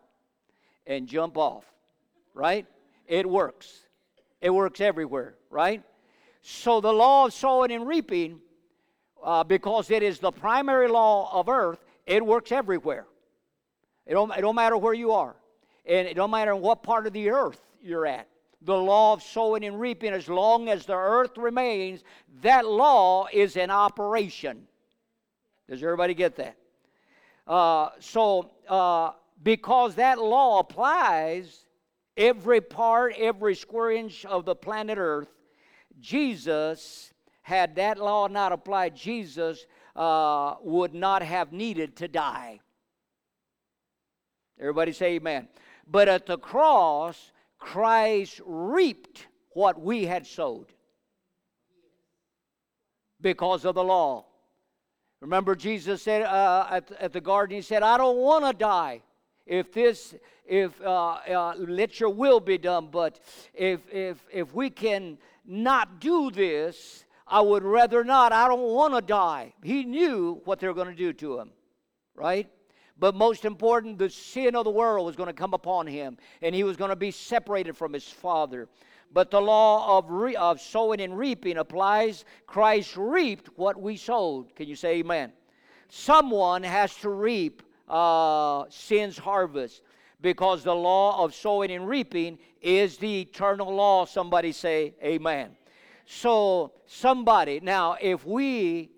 and 0.86 1.06
jump 1.06 1.36
off. 1.36 1.64
Right? 2.34 2.66
It 3.06 3.28
works. 3.28 3.80
It 4.40 4.50
works 4.50 4.80
everywhere. 4.80 5.34
Right? 5.50 5.82
So 6.42 6.80
the 6.80 6.92
law 6.92 7.26
of 7.26 7.34
sowing 7.34 7.70
and 7.70 7.86
reaping 7.86 8.40
uh, 9.22 9.44
because 9.44 9.90
it 9.90 10.02
is 10.02 10.18
the 10.18 10.32
primary 10.32 10.88
law 10.88 11.30
of 11.32 11.48
earth, 11.48 11.84
it 12.06 12.24
works 12.24 12.52
everywhere. 12.52 13.06
It 14.06 14.14
don't, 14.14 14.32
it 14.36 14.40
don't 14.40 14.54
matter 14.54 14.76
where 14.76 14.94
you 14.94 15.12
are, 15.12 15.36
and 15.84 16.08
it 16.08 16.14
don't 16.14 16.30
matter 16.30 16.56
what 16.56 16.82
part 16.82 17.06
of 17.06 17.12
the 17.12 17.28
earth 17.28 17.60
you're 17.82 18.06
at. 18.06 18.26
The 18.62 18.76
law 18.76 19.12
of 19.12 19.22
sowing 19.22 19.64
and 19.64 19.78
reaping, 19.78 20.12
as 20.12 20.28
long 20.28 20.68
as 20.68 20.84
the 20.84 20.96
earth 20.96 21.38
remains, 21.38 22.02
that 22.42 22.66
law 22.66 23.28
is 23.32 23.56
in 23.56 23.70
operation. 23.70 24.66
Does 25.68 25.82
everybody 25.82 26.14
get 26.14 26.36
that? 26.36 26.56
Uh, 27.46 27.90
so, 28.00 28.50
uh, 28.68 29.12
because 29.42 29.94
that 29.94 30.18
law 30.18 30.58
applies, 30.58 31.66
every 32.16 32.60
part, 32.60 33.14
every 33.16 33.54
square 33.54 33.92
inch 33.92 34.24
of 34.24 34.44
the 34.44 34.54
planet 34.54 34.98
Earth, 34.98 35.28
Jesus 36.00 37.12
had 37.42 37.76
that 37.76 37.98
law 37.98 38.26
not 38.26 38.52
applied, 38.52 38.94
Jesus 38.94 39.64
uh, 39.96 40.56
would 40.62 40.94
not 40.94 41.22
have 41.22 41.52
needed 41.52 41.96
to 41.96 42.08
die. 42.08 42.60
Everybody 44.60 44.92
say 44.92 45.14
amen. 45.14 45.48
But 45.86 46.08
at 46.08 46.26
the 46.26 46.36
cross, 46.36 47.32
Christ 47.58 48.40
reaped 48.44 49.26
what 49.50 49.80
we 49.80 50.04
had 50.04 50.26
sowed 50.26 50.66
because 53.20 53.64
of 53.64 53.74
the 53.74 53.84
law. 53.84 54.24
Remember, 55.20 55.56
Jesus 55.56 56.02
said 56.02 56.22
uh, 56.22 56.66
at, 56.70 56.92
at 56.92 57.12
the 57.12 57.20
garden, 57.20 57.56
He 57.56 57.62
said, 57.62 57.82
I 57.82 57.98
don't 57.98 58.18
want 58.18 58.44
to 58.44 58.52
die. 58.52 59.02
If 59.46 59.72
this, 59.72 60.14
if 60.46 60.80
uh, 60.82 61.18
uh, 61.28 61.54
let 61.56 61.98
your 61.98 62.10
will 62.10 62.38
be 62.38 62.58
done, 62.58 62.88
but 62.92 63.18
if 63.54 63.80
if 63.90 64.18
if 64.30 64.54
we 64.54 64.68
can 64.68 65.16
not 65.46 66.00
do 66.00 66.30
this, 66.30 67.06
I 67.26 67.40
would 67.40 67.62
rather 67.62 68.04
not. 68.04 68.32
I 68.32 68.46
don't 68.46 68.74
want 68.74 68.94
to 68.94 69.00
die. 69.00 69.54
He 69.62 69.84
knew 69.84 70.42
what 70.44 70.60
they 70.60 70.68
were 70.68 70.74
going 70.74 70.88
to 70.88 70.94
do 70.94 71.14
to 71.14 71.38
him, 71.38 71.50
right? 72.14 72.46
But 72.98 73.14
most 73.14 73.44
important, 73.44 73.98
the 73.98 74.10
sin 74.10 74.56
of 74.56 74.64
the 74.64 74.70
world 74.70 75.06
was 75.06 75.14
going 75.14 75.28
to 75.28 75.32
come 75.32 75.54
upon 75.54 75.86
him, 75.86 76.16
and 76.42 76.54
he 76.54 76.64
was 76.64 76.76
going 76.76 76.90
to 76.90 76.96
be 76.96 77.10
separated 77.10 77.76
from 77.76 77.92
his 77.92 78.08
father. 78.08 78.68
But 79.12 79.30
the 79.30 79.40
law 79.40 79.98
of, 79.98 80.10
re- 80.10 80.36
of 80.36 80.60
sowing 80.60 81.00
and 81.00 81.16
reaping 81.16 81.58
applies. 81.58 82.24
Christ 82.46 82.96
reaped 82.96 83.50
what 83.56 83.80
we 83.80 83.96
sowed. 83.96 84.54
Can 84.54 84.68
you 84.68 84.76
say 84.76 84.96
amen? 84.96 85.32
Someone 85.88 86.62
has 86.62 86.94
to 86.96 87.08
reap 87.08 87.62
uh, 87.88 88.64
sin's 88.68 89.16
harvest 89.16 89.82
because 90.20 90.62
the 90.62 90.74
law 90.74 91.24
of 91.24 91.34
sowing 91.34 91.70
and 91.70 91.88
reaping 91.88 92.38
is 92.60 92.98
the 92.98 93.22
eternal 93.22 93.72
law. 93.72 94.04
Somebody 94.04 94.52
say 94.52 94.94
amen. 95.02 95.56
So, 96.04 96.72
somebody, 96.86 97.60
now, 97.60 97.96
if 98.00 98.26
we 98.26 98.90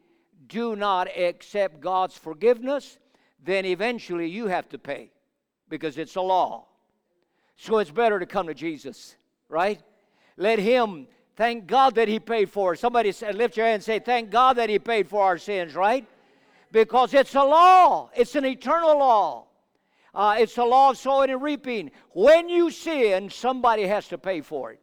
do 0.47 0.75
not 0.75 1.09
accept 1.17 1.81
God's 1.81 2.17
forgiveness, 2.17 2.99
then 3.45 3.65
eventually 3.65 4.29
you 4.29 4.47
have 4.47 4.69
to 4.71 4.79
pay 4.79 5.11
because 5.69 5.99
it's 5.99 6.17
a 6.17 6.21
law. 6.21 6.67
So, 7.57 7.79
it's 7.79 7.91
better 7.91 8.19
to 8.19 8.27
come 8.27 8.47
to 8.47 8.55
Jesus, 8.55 9.17
right? 9.49 9.81
Let 10.37 10.59
Him, 10.59 11.07
thank 11.37 11.67
God 11.67 11.95
that 11.97 12.09
He 12.09 12.19
paid 12.19 12.49
for 12.51 12.73
it. 12.73 12.79
Somebody 12.79 13.13
say, 13.13 13.33
lift 13.33 13.57
your 13.57 13.67
hand 13.67 13.75
and 13.75 13.85
say, 13.85 13.99
Thank 13.99 14.31
God 14.31 14.57
that 14.57 14.71
He 14.71 14.79
paid 14.79 15.09
for 15.09 15.23
our 15.23 15.37
sins, 15.37 15.75
right? 15.75 16.07
Because 16.73 17.13
it's 17.13 17.35
a 17.35 17.43
law, 17.43 18.11
it's 18.17 18.35
an 18.35 18.47
eternal 18.47 18.99
law. 18.99 19.47
Uh, 20.15 20.37
it's 20.39 20.55
the 20.55 20.65
law 20.65 20.91
of 20.91 20.99
sowing 20.99 21.31
and 21.31 21.41
reaping. 21.41 21.91
When 22.13 22.49
you 22.49 22.71
sin, 22.71 23.31
somebody 23.31 23.87
has 23.87 24.09
to 24.09 24.19
pay 24.19 24.41
for 24.41 24.73
it. 24.73 24.81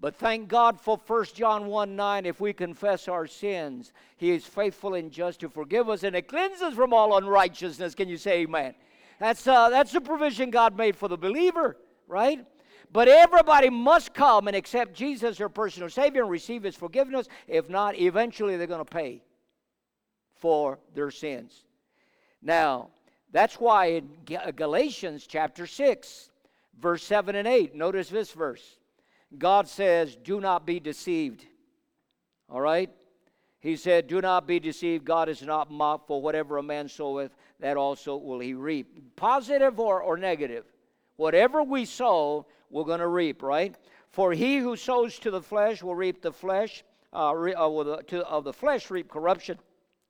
But 0.00 0.14
thank 0.14 0.48
God 0.48 0.80
for 0.80 0.96
1 0.96 1.24
John 1.34 1.66
1 1.66 1.96
9. 1.96 2.26
If 2.26 2.40
we 2.40 2.52
confess 2.52 3.08
our 3.08 3.26
sins, 3.26 3.92
He 4.16 4.30
is 4.30 4.44
faithful 4.44 4.94
and 4.94 5.10
just 5.10 5.40
to 5.40 5.48
forgive 5.48 5.88
us 5.88 6.04
and 6.04 6.14
to 6.14 6.22
cleanse 6.22 6.62
us 6.62 6.74
from 6.74 6.92
all 6.92 7.16
unrighteousness. 7.16 7.94
Can 7.94 8.08
you 8.08 8.16
say 8.16 8.42
amen? 8.42 8.74
That's, 9.18 9.46
uh, 9.46 9.70
that's 9.70 9.92
the 9.92 10.00
provision 10.00 10.50
God 10.50 10.76
made 10.76 10.94
for 10.94 11.08
the 11.08 11.16
believer, 11.16 11.76
right? 12.06 12.46
But 12.92 13.08
everybody 13.08 13.68
must 13.68 14.14
come 14.14 14.46
and 14.46 14.56
accept 14.56 14.94
Jesus, 14.94 15.38
their 15.38 15.48
personal 15.48 15.90
Savior, 15.90 16.22
and 16.22 16.30
receive 16.30 16.62
His 16.62 16.76
forgiveness. 16.76 17.26
If 17.48 17.68
not, 17.68 17.98
eventually 17.98 18.56
they're 18.56 18.68
going 18.68 18.84
to 18.84 18.84
pay 18.84 19.24
for 20.36 20.78
their 20.94 21.10
sins. 21.10 21.64
Now, 22.40 22.90
that's 23.32 23.56
why 23.56 23.86
in 23.86 24.08
Galatians 24.54 25.26
chapter 25.26 25.66
6, 25.66 26.30
verse 26.80 27.02
7 27.02 27.34
and 27.34 27.48
8, 27.48 27.74
notice 27.74 28.08
this 28.08 28.30
verse. 28.30 28.77
God 29.36 29.68
says, 29.68 30.16
Do 30.16 30.40
not 30.40 30.64
be 30.64 30.80
deceived. 30.80 31.44
All 32.48 32.60
right? 32.60 32.90
He 33.60 33.76
said, 33.76 34.06
Do 34.06 34.20
not 34.20 34.46
be 34.46 34.60
deceived. 34.60 35.04
God 35.04 35.28
is 35.28 35.42
not 35.42 35.70
mocked, 35.70 36.06
for 36.06 36.22
whatever 36.22 36.58
a 36.58 36.62
man 36.62 36.88
soweth, 36.88 37.32
that 37.60 37.76
also 37.76 38.16
will 38.16 38.38
he 38.38 38.54
reap. 38.54 39.16
Positive 39.16 39.78
or, 39.78 40.00
or 40.00 40.16
negative? 40.16 40.64
Whatever 41.16 41.62
we 41.62 41.84
sow, 41.84 42.46
we're 42.70 42.84
going 42.84 43.00
to 43.00 43.08
reap, 43.08 43.42
right? 43.42 43.74
For 44.10 44.32
he 44.32 44.58
who 44.58 44.76
sows 44.76 45.18
to 45.20 45.30
the 45.30 45.42
flesh 45.42 45.82
will 45.82 45.94
reap 45.94 46.22
the 46.22 46.32
flesh, 46.32 46.84
uh, 47.12 47.34
re, 47.34 47.54
uh, 47.54 47.68
the, 47.82 47.96
to, 48.08 48.26
of 48.26 48.44
the 48.44 48.52
flesh 48.52 48.90
reap 48.90 49.10
corruption. 49.10 49.58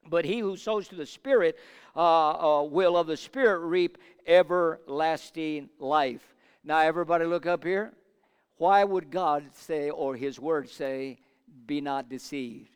But 0.08 0.24
he 0.24 0.38
who 0.38 0.56
sows 0.56 0.88
to 0.88 0.94
the 0.94 1.06
Spirit 1.06 1.58
uh, 1.96 2.60
uh, 2.60 2.62
will 2.62 2.96
of 2.96 3.06
the 3.06 3.16
Spirit 3.16 3.60
reap 3.60 3.98
everlasting 4.26 5.70
life. 5.78 6.34
Now, 6.62 6.80
everybody, 6.80 7.24
look 7.24 7.46
up 7.46 7.64
here. 7.64 7.92
Why 8.58 8.84
would 8.84 9.10
God 9.10 9.44
say, 9.54 9.90
or 9.90 10.14
His 10.14 10.38
Word 10.38 10.68
say, 10.68 11.18
be 11.66 11.80
not 11.80 12.08
deceived? 12.08 12.70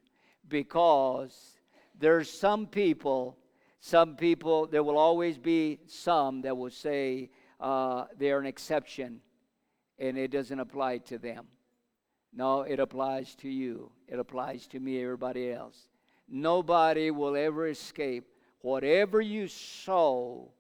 Because 0.49 1.59
there's 1.99 2.31
some 2.31 2.67
people, 2.67 3.37
some 3.81 4.17
people, 4.17 4.67
there 4.67 4.83
will 4.83 4.99
always 4.99 5.39
be 5.39 5.81
some 5.87 6.43
that 6.43 6.57
will 6.57 6.71
say 6.71 7.31
uh, 7.61 8.07
they're 8.19 8.39
an 8.39 8.47
exception 8.47 9.21
and 9.99 10.17
it 10.17 10.31
doesn't 10.31 10.59
apply 10.59 10.99
to 10.99 11.19
them. 11.19 11.47
No, 12.33 12.63
it 12.63 12.81
applies 12.81 13.35
to 13.37 13.49
you. 13.49 13.93
It 14.09 14.19
applies 14.19 14.67
to 14.69 14.81
me, 14.81 15.03
everybody 15.03 15.53
else. 15.53 15.89
Nobody 16.29 17.11
will 17.11 17.37
ever 17.37 17.69
escape. 17.69 18.25
Whatever 18.61 19.21
you 19.21 19.49
sow, 19.49 20.53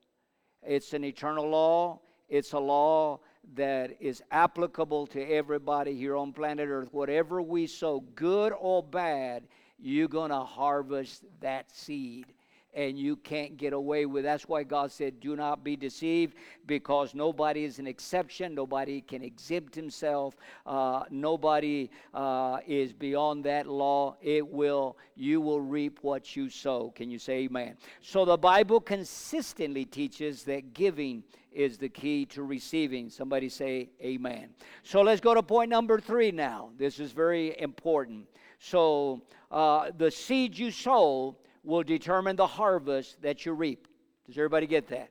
it's 0.62 0.92
an 0.92 1.04
eternal 1.04 1.48
law 1.48 2.00
It's 2.28 2.52
a 2.52 2.58
law 2.58 3.20
that 3.54 3.96
is 4.00 4.22
applicable 4.30 5.06
to 5.08 5.22
everybody 5.22 5.94
here 5.94 6.16
on 6.16 6.32
planet 6.32 6.68
Earth. 6.68 6.88
Whatever 6.92 7.42
we 7.42 7.66
sow, 7.66 8.00
good 8.14 8.52
or 8.58 8.82
bad, 8.82 9.44
you're 9.78 10.08
going 10.08 10.30
to 10.30 10.40
harvest 10.40 11.24
that 11.40 11.70
seed 11.70 12.26
and 12.74 12.98
you 12.98 13.16
can't 13.16 13.56
get 13.56 13.72
away 13.72 14.06
with. 14.06 14.24
That's 14.24 14.48
why 14.48 14.62
God 14.62 14.90
said, 14.90 15.20
"Do 15.20 15.36
not 15.36 15.62
be 15.62 15.76
deceived," 15.76 16.36
because 16.66 17.14
nobody 17.14 17.64
is 17.64 17.78
an 17.78 17.86
exception. 17.86 18.54
Nobody 18.54 19.00
can 19.00 19.22
exempt 19.22 19.74
himself. 19.74 20.36
Uh, 20.64 21.04
nobody 21.10 21.90
uh, 22.14 22.58
is 22.66 22.92
beyond 22.92 23.44
that 23.44 23.66
law. 23.66 24.16
It 24.22 24.46
will. 24.46 24.96
You 25.14 25.40
will 25.40 25.60
reap 25.60 25.98
what 26.02 26.34
you 26.36 26.48
sow. 26.48 26.92
Can 26.94 27.10
you 27.10 27.18
say 27.18 27.44
Amen? 27.44 27.76
So 28.00 28.24
the 28.24 28.38
Bible 28.38 28.80
consistently 28.80 29.84
teaches 29.84 30.44
that 30.44 30.72
giving 30.72 31.22
is 31.50 31.76
the 31.76 31.88
key 31.88 32.24
to 32.26 32.42
receiving. 32.42 33.10
Somebody 33.10 33.48
say 33.48 33.90
Amen. 34.02 34.48
So 34.82 35.02
let's 35.02 35.20
go 35.20 35.34
to 35.34 35.42
point 35.42 35.70
number 35.70 36.00
three 36.00 36.30
now. 36.30 36.70
This 36.78 36.98
is 36.98 37.12
very 37.12 37.58
important. 37.60 38.26
So 38.58 39.22
uh, 39.50 39.90
the 39.96 40.10
seed 40.10 40.56
you 40.56 40.70
sow 40.70 41.36
will 41.64 41.82
determine 41.82 42.36
the 42.36 42.46
harvest 42.46 43.20
that 43.22 43.46
you 43.46 43.52
reap. 43.52 43.86
Does 44.26 44.36
everybody 44.36 44.66
get 44.66 44.88
that? 44.88 45.10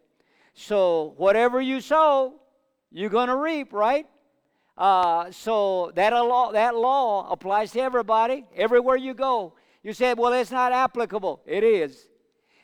So, 0.53 1.13
whatever 1.17 1.61
you 1.61 1.79
sow, 1.81 2.35
you're 2.91 3.09
going 3.09 3.29
to 3.29 3.37
reap, 3.37 3.71
right? 3.71 4.05
Uh, 4.77 5.31
so 5.31 5.91
that 5.95 6.11
law, 6.11 6.51
that 6.51 6.75
law 6.75 7.29
applies 7.31 7.71
to 7.71 7.79
everybody, 7.79 8.45
everywhere 8.55 8.97
you 8.97 9.13
go. 9.13 9.53
You 9.83 9.93
said, 9.93 10.17
well, 10.17 10.33
it's 10.33 10.51
not 10.51 10.71
applicable. 10.71 11.41
It 11.45 11.63
is. 11.63 12.07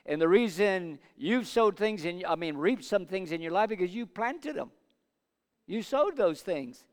And 0.06 0.21
the 0.21 0.28
reason 0.28 1.00
you've 1.17 1.47
sowed 1.47 1.78
things 1.78 2.06
in, 2.06 2.23
I 2.28 2.36
mean, 2.36 2.56
reaped 2.56 2.86
some 2.86 3.06
things 3.06 3.32
in 3.32 3.41
your 3.41 3.52
life 3.52 3.69
because 3.69 3.93
you 3.93 4.06
planted 4.06 4.56
them. 4.56 4.71
You 5.65 5.82
sowed 5.82 6.15
those 6.15 6.41
things. 6.41 6.86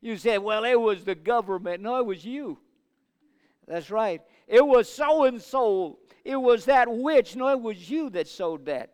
You 0.00 0.16
said, 0.16 0.38
well, 0.38 0.64
it 0.64 0.80
was 0.80 1.04
the 1.04 1.14
government. 1.14 1.82
No, 1.82 1.98
it 1.98 2.06
was 2.06 2.24
you. 2.24 2.58
That's 3.66 3.90
right. 3.90 4.22
It 4.46 4.66
was 4.66 4.88
so 4.88 5.24
and 5.24 5.40
so 5.40 5.98
it 6.24 6.36
was 6.36 6.64
that 6.66 6.90
witch. 6.90 7.36
No, 7.36 7.48
it 7.48 7.60
was 7.60 7.90
you 7.90 8.10
that 8.10 8.28
sowed 8.28 8.66
that. 8.66 8.90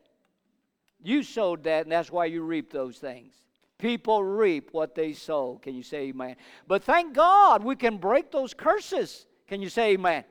You 1.02 1.22
sowed 1.22 1.64
that, 1.64 1.84
and 1.84 1.92
that's 1.92 2.10
why 2.10 2.26
you 2.26 2.42
reap 2.42 2.70
those 2.70 2.98
things. 2.98 3.34
People 3.78 4.22
reap 4.22 4.70
what 4.72 4.94
they 4.94 5.14
sow. 5.14 5.58
Can 5.62 5.74
you 5.74 5.82
say 5.82 6.08
amen? 6.08 6.36
But 6.68 6.84
thank 6.84 7.14
God 7.14 7.64
we 7.64 7.76
can 7.76 7.96
break 7.96 8.30
those 8.30 8.52
curses. 8.52 9.26
Can 9.48 9.62
you 9.62 9.70
say 9.70 9.92
amen? 9.92 10.24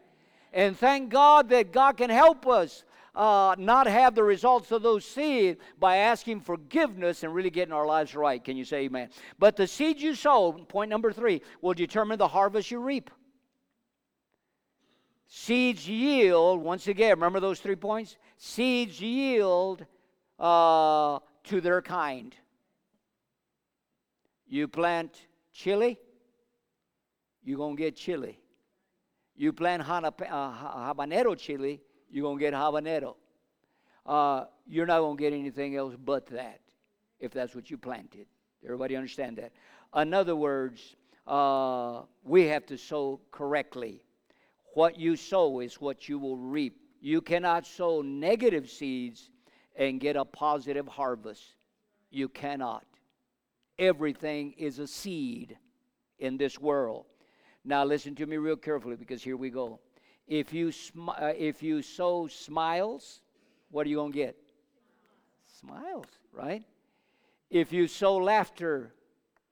And 0.53 0.77
thank 0.77 1.09
God 1.09 1.49
that 1.49 1.71
God 1.71 1.97
can 1.97 2.09
help 2.09 2.45
us 2.45 2.83
uh, 3.15 3.55
not 3.57 3.87
have 3.87 4.13
the 4.13 4.23
results 4.23 4.71
of 4.71 4.83
those 4.83 5.03
seeds 5.03 5.59
by 5.79 5.97
asking 5.97 6.41
forgiveness 6.41 7.23
and 7.23 7.33
really 7.33 7.49
getting 7.49 7.73
our 7.73 7.85
lives 7.85 8.15
right. 8.15 8.43
Can 8.43 8.55
you 8.55 8.65
say 8.65 8.83
amen? 8.83 9.09
But 9.39 9.55
the 9.55 9.67
seeds 9.67 10.01
you 10.01 10.13
sow, 10.15 10.51
point 10.53 10.89
number 10.89 11.11
three, 11.11 11.41
will 11.61 11.73
determine 11.73 12.19
the 12.19 12.27
harvest 12.27 12.69
you 12.69 12.79
reap. 12.79 13.09
Seeds 15.31 15.87
yield, 15.87 16.59
once 16.63 16.87
again, 16.87 17.11
remember 17.11 17.39
those 17.39 17.59
three 17.59 17.75
points? 17.75 18.17
Seeds 18.35 18.99
yield 18.99 19.85
uh, 20.39 21.19
to 21.43 21.61
their 21.61 21.83
kind. 21.83 22.35
You 24.47 24.67
plant 24.67 25.27
chili, 25.53 25.99
you're 27.43 27.59
going 27.59 27.77
to 27.77 27.81
get 27.81 27.95
chili. 27.95 28.39
You 29.35 29.53
plant 29.53 29.83
uh, 29.87 30.11
habanero 30.11 31.37
chili, 31.37 31.79
you're 32.09 32.23
going 32.23 32.39
to 32.39 32.43
get 32.43 32.55
habanero. 32.55 33.15
Uh, 34.07 34.45
you're 34.65 34.87
not 34.87 34.99
going 34.99 35.15
to 35.15 35.21
get 35.21 35.31
anything 35.31 35.75
else 35.75 35.93
but 36.03 36.25
that 36.27 36.59
if 37.19 37.31
that's 37.31 37.53
what 37.53 37.69
you 37.69 37.77
planted. 37.77 38.25
Everybody 38.65 38.95
understand 38.95 39.37
that? 39.37 39.51
In 39.95 40.11
other 40.11 40.35
words, 40.35 40.95
uh, 41.27 42.01
we 42.23 42.47
have 42.47 42.65
to 42.65 42.77
sow 42.79 43.19
correctly. 43.29 44.01
What 44.79 44.97
you 44.97 45.17
sow 45.17 45.59
is 45.59 45.81
what 45.81 46.07
you 46.07 46.17
will 46.17 46.37
reap. 46.37 46.77
You 47.01 47.19
cannot 47.19 47.67
sow 47.67 48.01
negative 48.01 48.69
seeds 48.69 49.29
and 49.75 49.99
get 49.99 50.15
a 50.15 50.23
positive 50.23 50.87
harvest. 50.87 51.43
You 52.11 52.29
cannot. 52.29 52.85
Everything 53.77 54.53
is 54.57 54.79
a 54.79 54.87
seed 54.87 55.57
in 56.17 56.37
this 56.37 56.57
world. 56.61 57.07
Now, 57.65 57.83
listen 57.83 58.15
to 58.15 58.25
me 58.25 58.37
real 58.37 58.55
carefully 58.55 58.95
because 58.95 59.21
here 59.21 59.35
we 59.35 59.49
go. 59.49 59.81
If 60.27 60.53
you, 60.53 60.71
sm- 60.71 61.09
uh, 61.09 61.33
if 61.37 61.61
you 61.61 61.81
sow 61.81 62.27
smiles, 62.27 63.19
what 63.71 63.85
are 63.85 63.89
you 63.89 63.97
going 63.97 64.13
to 64.13 64.17
get? 64.17 64.37
Smiles, 65.59 66.07
right? 66.31 66.63
If 67.49 67.73
you 67.73 67.85
sow 67.85 68.15
laughter, 68.15 68.93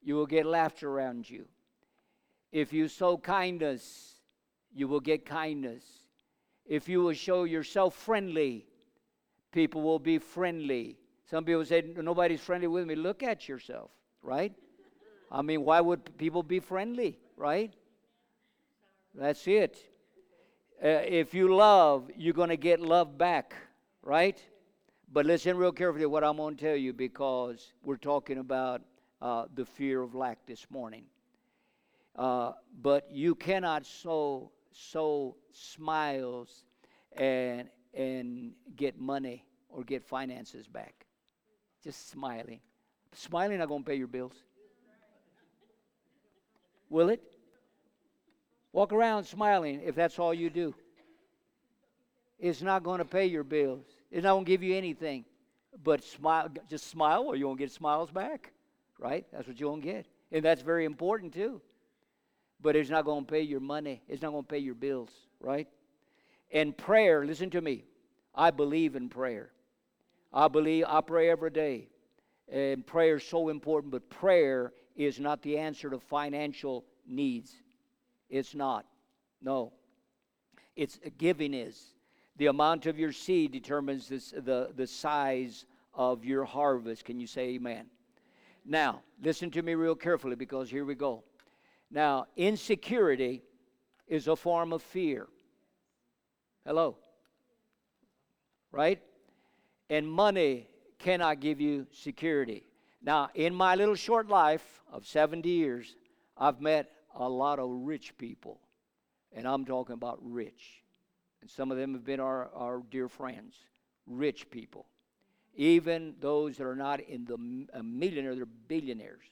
you 0.02 0.16
will 0.16 0.26
get 0.26 0.46
laughter 0.46 0.90
around 0.90 1.30
you. 1.30 1.50
If 2.54 2.72
you 2.72 2.88
sow 2.88 3.18
kindness, 3.18 4.16
you 4.78 4.88
will 4.88 5.00
get 5.00 5.26
kindness. 5.26 5.84
If 6.68 6.88
you 6.88 7.02
will 7.02 7.13
show 7.13 7.46
yourself 7.46 7.96
friendly, 7.96 8.68
people 9.52 9.82
will 9.82 9.98
be 9.98 10.20
friendly. 10.20 11.00
Some 11.32 11.46
people 11.46 11.66
say, 11.66 11.84
Nobody's 11.96 12.42
friendly 12.42 12.68
with 12.68 12.86
me. 12.86 12.94
Look 12.94 13.24
at 13.24 13.50
yourself, 13.50 13.90
right? 14.22 14.54
I 15.32 15.42
mean, 15.42 15.66
why 15.66 15.82
would 15.82 16.16
people 16.20 16.44
be 16.44 16.60
friendly, 16.60 17.18
right? 17.36 17.74
That's 19.16 19.48
it. 19.48 19.78
Uh, 20.82 20.88
if 20.88 21.34
you 21.34 21.56
love, 21.56 22.12
you're 22.16 22.36
going 22.36 22.50
to 22.50 22.58
get 22.58 22.80
love 22.80 23.18
back, 23.18 23.56
right? 24.04 24.40
But 25.12 25.26
listen 25.26 25.58
real 25.58 25.72
carefully 25.72 26.04
to 26.04 26.10
what 26.10 26.24
I'm 26.24 26.38
going 26.38 26.56
to 26.56 26.63
tell 26.63 26.76
you 26.76 26.94
because 26.94 27.74
we're 27.84 27.98
talking 27.98 28.38
about 28.38 28.84
uh, 29.24 29.46
the 29.56 29.66
fear 29.66 30.04
of 30.04 30.13
lack 30.13 30.46
this 30.46 30.68
morning. 30.70 31.06
Uh, 32.16 32.52
but 32.80 33.10
you 33.12 33.34
cannot 33.34 33.88
sow 33.88 34.52
sow 34.78 35.36
smiles 35.52 36.63
and 37.16 37.68
and 37.94 38.54
get 38.76 39.00
money 39.00 39.44
or 39.70 39.84
get 39.84 40.04
finances 40.04 40.68
back. 40.68 41.06
Just 41.84 42.10
smiling. 42.10 42.60
Smiling 43.13 43.58
not 43.58 43.70
gonna 43.70 43.84
pay 43.84 43.96
your 43.96 44.08
bills. 44.08 44.36
Will 46.90 47.10
it? 47.10 47.22
Walk 48.72 48.94
around 48.94 49.24
smiling 49.24 49.82
if 49.84 49.96
that's 49.96 50.20
all 50.20 50.34
you 50.34 50.50
do. 50.50 50.76
It's 52.40 52.62
not 52.62 52.84
going 52.84 53.00
to 53.00 53.06
pay 53.06 53.26
your 53.26 53.44
bills. 53.44 53.84
It's 54.12 54.24
not 54.24 54.34
going 54.34 54.46
to 54.46 54.50
give 54.50 54.62
you 54.62 54.76
anything. 54.76 55.26
But 55.84 56.04
smile, 56.04 56.50
just 56.70 56.88
smile, 56.88 57.24
or 57.24 57.36
you 57.36 57.48
won't 57.48 57.58
get 57.58 57.72
smiles 57.72 58.12
back, 58.12 58.52
right? 59.00 59.26
That's 59.34 59.48
what 59.48 59.60
you 59.60 59.68
won't 59.68 59.82
get, 59.82 60.06
and 60.32 60.46
that's 60.46 60.62
very 60.62 60.86
important 60.86 61.34
too 61.34 61.62
but 62.62 62.76
it's 62.76 62.89
not 62.89 63.06
going 63.06 63.26
to 63.26 63.32
pay 63.32 63.41
your 63.41 63.60
money. 63.60 64.02
It's 64.08 64.22
not 64.22 64.32
going 64.32 64.43
to 64.43 64.48
pay 64.48 64.60
your 64.60 64.76
bills, 64.76 65.10
right? 65.39 65.67
And 66.52 66.76
prayer, 66.76 67.26
listen 67.26 67.50
to 67.52 67.62
me. 67.62 67.84
I 68.34 68.52
believe 68.52 68.96
in 68.96 69.10
prayer. 69.10 69.52
I 70.34 70.48
believe, 70.48 70.86
I 70.88 71.02
pray 71.02 71.30
every 71.30 71.50
day. 71.50 71.89
And 72.50 72.86
prayer 72.86 73.17
is 73.17 73.24
so 73.24 73.50
important, 73.50 73.91
but 73.91 74.10
prayer 74.10 74.72
is 74.96 75.20
not 75.20 75.41
the 75.41 75.58
answer 75.58 75.89
to 75.89 76.00
financial 76.00 76.86
needs. 77.06 77.54
It's 78.30 78.56
not. 78.56 78.86
No. 79.41 79.74
It's 80.76 81.00
giving 81.17 81.54
is. 81.54 81.93
The 82.38 82.48
amount 82.48 82.86
of 82.86 83.00
your 83.00 83.12
seed 83.12 83.52
determines 83.52 84.08
this, 84.08 84.32
the, 84.32 84.72
the 84.76 84.88
size 84.88 85.65
of 85.93 86.24
your 86.24 86.46
harvest. 86.46 87.04
Can 87.04 87.20
you 87.20 87.28
say 87.28 87.56
amen? 87.56 87.88
Now, 88.63 89.02
listen 89.24 89.50
to 89.52 89.62
me 89.62 89.76
real 89.76 89.96
carefully 89.96 90.36
because 90.36 90.70
here 90.70 90.86
we 90.86 90.93
go. 90.93 91.24
Now, 91.89 92.28
insecurity 92.36 93.43
is 94.08 94.28
a 94.28 94.36
form 94.36 94.73
of 94.73 94.82
fear. 94.82 95.28
Hello? 96.65 96.97
Right? 98.71 99.02
And 99.89 100.10
money 100.10 100.67
cannot 101.00 101.39
give 101.39 101.62
you 101.62 101.88
security. 101.91 102.63
Now, 103.02 103.30
in 103.36 103.54
my 103.54 103.76
little 103.76 103.95
short 103.95 104.28
life 104.28 104.82
of 104.91 105.06
70 105.06 105.47
years, 105.47 105.95
I've 106.38 106.60
met 106.60 106.91
a 107.15 107.28
lot 107.28 107.60
of 107.60 107.69
rich 107.69 108.17
people. 108.17 108.60
And 109.34 109.47
I'm 109.47 109.65
talking 109.65 109.93
about 109.93 110.19
rich. 110.21 110.84
And 111.41 111.50
some 111.50 111.71
of 111.71 111.78
them 111.78 111.93
have 111.93 112.04
been 112.04 112.19
our, 112.19 112.50
our 112.54 112.82
dear 112.89 113.08
friends, 113.08 113.56
rich 114.06 114.50
people. 114.50 114.88
Even 115.56 116.15
those 116.19 116.58
that 116.58 116.65
are 116.65 116.76
not 116.76 117.00
in 117.00 117.26
the 117.26 117.78
a 117.78 117.84
millionaire, 117.84 118.36
they're 118.36 118.45
billionaires, 118.45 119.23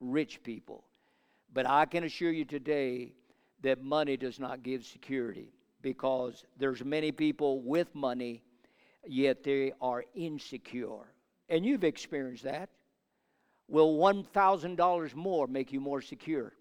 rich 0.00 0.42
people. 0.42 0.84
But 1.52 1.68
I 1.68 1.84
can 1.86 2.04
assure 2.04 2.32
you 2.32 2.44
today 2.44 3.12
that 3.62 3.82
money 3.82 4.16
does 4.16 4.38
not 4.38 4.62
give 4.62 4.84
security 4.84 5.52
because 5.82 6.44
there's 6.58 6.84
many 6.84 7.12
people 7.12 7.60
with 7.60 7.94
money 7.94 8.42
yet 9.06 9.42
they 9.42 9.72
are 9.80 10.04
insecure. 10.14 11.12
And 11.48 11.64
you've 11.64 11.84
experienced 11.84 12.44
that. 12.44 12.70
Will 13.68 13.96
$1,000 13.96 15.14
more 15.14 15.46
make 15.46 15.72
you 15.72 15.80
more 15.80 16.00
secure? 16.00 16.52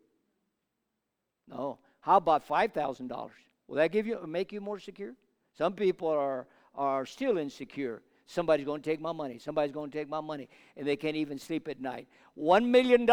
No. 1.47 1.79
How 1.99 2.17
about 2.17 2.47
$5,000? 2.47 3.29
Will 3.67 3.75
that 3.75 3.91
give 3.91 4.07
you 4.07 4.19
make 4.27 4.51
you 4.51 4.59
more 4.59 4.79
secure? 4.79 5.13
Some 5.57 5.73
people 5.73 6.07
are 6.07 6.47
are 6.75 7.05
still 7.05 7.37
insecure. 7.37 8.01
Somebody's 8.27 8.65
going 8.65 8.81
to 8.81 8.89
take 8.89 9.01
my 9.01 9.11
money. 9.11 9.39
Somebody's 9.39 9.73
going 9.73 9.91
to 9.91 9.97
take 9.97 10.07
my 10.07 10.21
money. 10.21 10.47
And 10.77 10.87
they 10.87 10.95
can't 10.95 11.17
even 11.17 11.37
sleep 11.37 11.67
at 11.67 11.81
night. 11.81 12.07
$1 12.37 12.65
million 12.65 13.05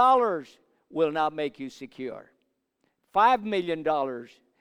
will 0.91 1.13
not 1.13 1.33
make 1.33 1.59
you 1.59 1.71
secure. 1.71 2.31
$5 3.15 3.43
million. 3.43 3.85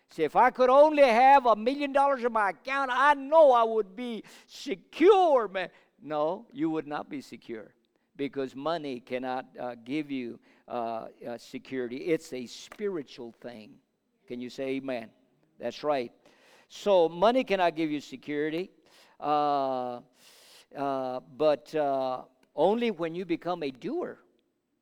See, 0.10 0.24
if 0.24 0.36
I 0.36 0.50
could 0.52 0.70
only 0.70 1.04
have 1.04 1.46
a 1.46 1.56
million 1.56 1.92
dollars 1.92 2.24
in 2.24 2.32
my 2.32 2.52
account, 2.52 2.92
I 2.94 3.14
know 3.14 3.52
I 3.52 3.64
would 3.64 3.96
be 3.96 4.24
secure, 4.48 5.48
man. 5.48 5.70
No, 6.02 6.46
you 6.52 6.70
would 6.70 6.88
not 6.88 7.10
be 7.10 7.22
secure 7.22 7.74
because 8.16 8.56
money 8.56 9.00
cannot 9.00 9.46
uh, 9.60 9.76
give 9.84 10.10
you 10.12 10.40
uh, 10.68 11.08
uh, 11.28 11.38
security. 11.38 11.98
It's 11.98 12.34
a 12.34 12.46
spiritual 12.46 13.34
thing. 13.42 13.72
Can 14.28 14.40
you 14.42 14.50
say 14.50 14.70
amen? 14.76 15.10
That's 15.60 15.84
right. 15.84 16.12
So, 16.70 17.08
money 17.08 17.44
cannot 17.44 17.76
give 17.76 17.90
you 17.90 18.02
security, 18.02 18.72
uh, 19.20 20.02
uh, 20.76 21.20
but 21.38 21.74
uh, 21.74 22.24
only 22.56 22.92
when 22.92 23.16
you 23.16 23.26
become 23.26 23.64
a 23.64 23.72
doer. 23.72 24.20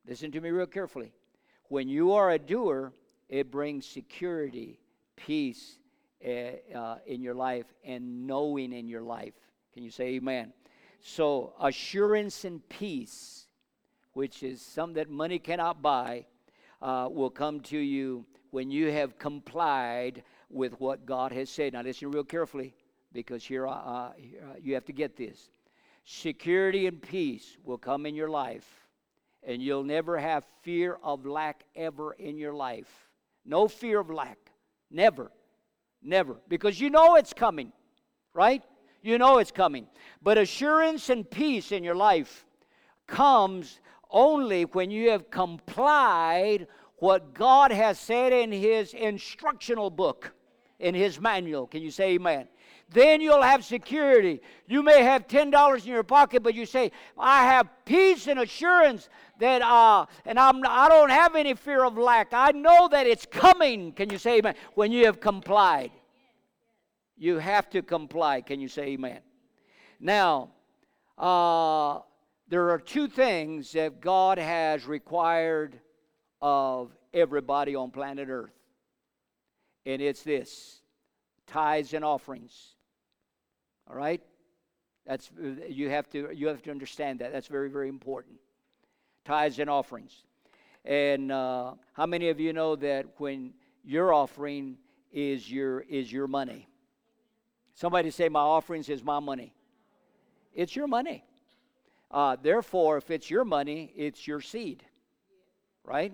Listen 0.07 0.31
to 0.31 0.41
me 0.41 0.49
real 0.49 0.65
carefully. 0.65 1.13
When 1.69 1.87
you 1.87 2.13
are 2.13 2.31
a 2.31 2.39
doer, 2.39 2.93
it 3.29 3.51
brings 3.51 3.85
security, 3.85 4.79
peace 5.15 5.77
uh, 6.23 6.95
in 7.05 7.21
your 7.21 7.33
life, 7.33 7.65
and 7.83 8.27
knowing 8.27 8.73
in 8.73 8.87
your 8.87 9.01
life. 9.01 9.33
Can 9.73 9.83
you 9.83 9.91
say 9.91 10.15
amen? 10.15 10.53
So, 11.01 11.53
assurance 11.59 12.45
and 12.45 12.67
peace, 12.69 13.47
which 14.13 14.43
is 14.43 14.61
something 14.61 14.95
that 14.95 15.09
money 15.09 15.39
cannot 15.39 15.81
buy, 15.81 16.25
uh, 16.81 17.09
will 17.11 17.29
come 17.29 17.59
to 17.61 17.77
you 17.77 18.25
when 18.51 18.71
you 18.71 18.91
have 18.91 19.17
complied 19.19 20.23
with 20.49 20.79
what 20.79 21.05
God 21.05 21.31
has 21.31 21.49
said. 21.49 21.73
Now, 21.73 21.81
listen 21.81 22.11
real 22.11 22.23
carefully 22.23 22.73
because 23.11 23.43
here 23.43 23.67
uh, 23.67 23.71
uh, 23.71 24.11
you 24.61 24.73
have 24.75 24.85
to 24.85 24.93
get 24.93 25.15
this. 25.15 25.49
Security 26.05 26.85
and 26.87 27.01
peace 27.01 27.57
will 27.63 27.77
come 27.77 28.05
in 28.05 28.13
your 28.13 28.29
life, 28.29 28.84
and 29.45 29.61
you'll 29.61 29.83
never 29.83 30.17
have 30.17 30.43
fear 30.63 30.97
of 31.03 31.25
lack 31.25 31.63
ever 31.75 32.13
in 32.13 32.37
your 32.37 32.53
life. 32.53 32.89
No 33.45 33.67
fear 33.67 33.99
of 33.99 34.09
lack. 34.09 34.37
Never. 34.89 35.31
Never. 36.01 36.37
Because 36.47 36.79
you 36.79 36.89
know 36.89 37.15
it's 37.15 37.33
coming, 37.33 37.71
right? 38.33 38.63
You 39.01 39.17
know 39.17 39.37
it's 39.37 39.51
coming. 39.51 39.87
But 40.21 40.37
assurance 40.37 41.09
and 41.09 41.29
peace 41.29 41.71
in 41.71 41.83
your 41.83 41.95
life 41.95 42.45
comes 43.07 43.79
only 44.09 44.63
when 44.63 44.89
you 44.89 45.11
have 45.11 45.29
complied 45.29 46.67
what 46.97 47.33
God 47.33 47.71
has 47.71 47.99
said 47.99 48.33
in 48.33 48.51
His 48.51 48.93
instructional 48.93 49.89
book, 49.89 50.33
in 50.79 50.95
His 50.95 51.19
manual. 51.19 51.67
Can 51.67 51.81
you 51.81 51.91
say 51.91 52.13
amen? 52.13 52.47
Then 52.89 53.19
you'll 53.19 53.41
have 53.41 53.65
security. 53.65 54.41
You 54.67 54.83
may 54.83 55.03
have 55.03 55.27
$10 55.27 55.85
in 55.85 55.91
your 55.91 56.03
pocket, 56.03 56.43
but 56.43 56.53
you 56.53 56.65
say, 56.65 56.91
I 57.17 57.45
have 57.45 57.67
peace 57.83 58.27
and 58.27 58.39
assurance 58.39 59.09
that, 59.39 59.61
uh, 59.61 60.05
and 60.25 60.39
I'm, 60.39 60.61
I 60.65 60.87
don't 60.87 61.09
have 61.09 61.35
any 61.35 61.55
fear 61.55 61.83
of 61.83 61.97
lack. 61.97 62.29
I 62.31 62.51
know 62.51 62.87
that 62.89 63.07
it's 63.07 63.25
coming. 63.25 63.91
Can 63.91 64.09
you 64.09 64.17
say 64.17 64.37
amen? 64.37 64.55
When 64.75 64.91
you 64.91 65.05
have 65.05 65.19
complied. 65.19 65.91
You 67.17 67.39
have 67.39 67.69
to 67.71 67.81
comply. 67.81 68.41
Can 68.41 68.59
you 68.59 68.67
say 68.67 68.89
amen? 68.89 69.19
Now, 69.99 70.51
uh, 71.17 71.99
there 72.47 72.69
are 72.69 72.79
two 72.79 73.07
things 73.07 73.71
that 73.71 73.99
God 73.99 74.37
has 74.37 74.85
required 74.85 75.79
of 76.41 76.91
everybody 77.13 77.75
on 77.75 77.89
planet 77.89 78.27
Earth. 78.29 78.53
And 79.85 80.01
it's 80.01 80.23
this 80.23 80.81
tithes 81.47 81.93
and 81.93 82.03
offerings. 82.03 82.74
All 83.89 83.95
right? 83.95 84.21
That's 85.05 85.29
you 85.69 85.89
have 85.89 86.09
to 86.11 86.31
you 86.33 86.47
have 86.47 86.63
to 86.63 86.71
understand 86.71 87.19
that. 87.19 87.31
That's 87.31 87.47
very 87.47 87.69
very 87.69 87.89
important. 87.89 88.37
Tithes 89.23 89.59
and 89.59 89.69
offerings. 89.69 90.23
And 90.83 91.31
uh, 91.31 91.73
how 91.93 92.05
many 92.05 92.29
of 92.29 92.39
you 92.39 92.53
know 92.53 92.75
that 92.75 93.05
when 93.17 93.53
your 93.83 94.13
offering 94.13 94.77
is 95.11 95.49
your 95.51 95.81
is 95.81 96.11
your 96.11 96.27
money? 96.27 96.67
Somebody 97.75 98.09
say 98.09 98.29
my 98.29 98.39
offerings 98.39 98.89
is 98.89 99.03
my 99.03 99.19
money. 99.19 99.53
It's 100.53 100.75
your 100.75 100.87
money. 100.87 101.23
Uh, 102.09 102.37
therefore, 102.41 102.97
if 102.97 103.11
it's 103.11 103.29
your 103.29 103.43
money, 103.43 103.91
it's 103.95 104.25
your 104.25 104.39
seed, 104.39 104.83
right? 105.83 106.13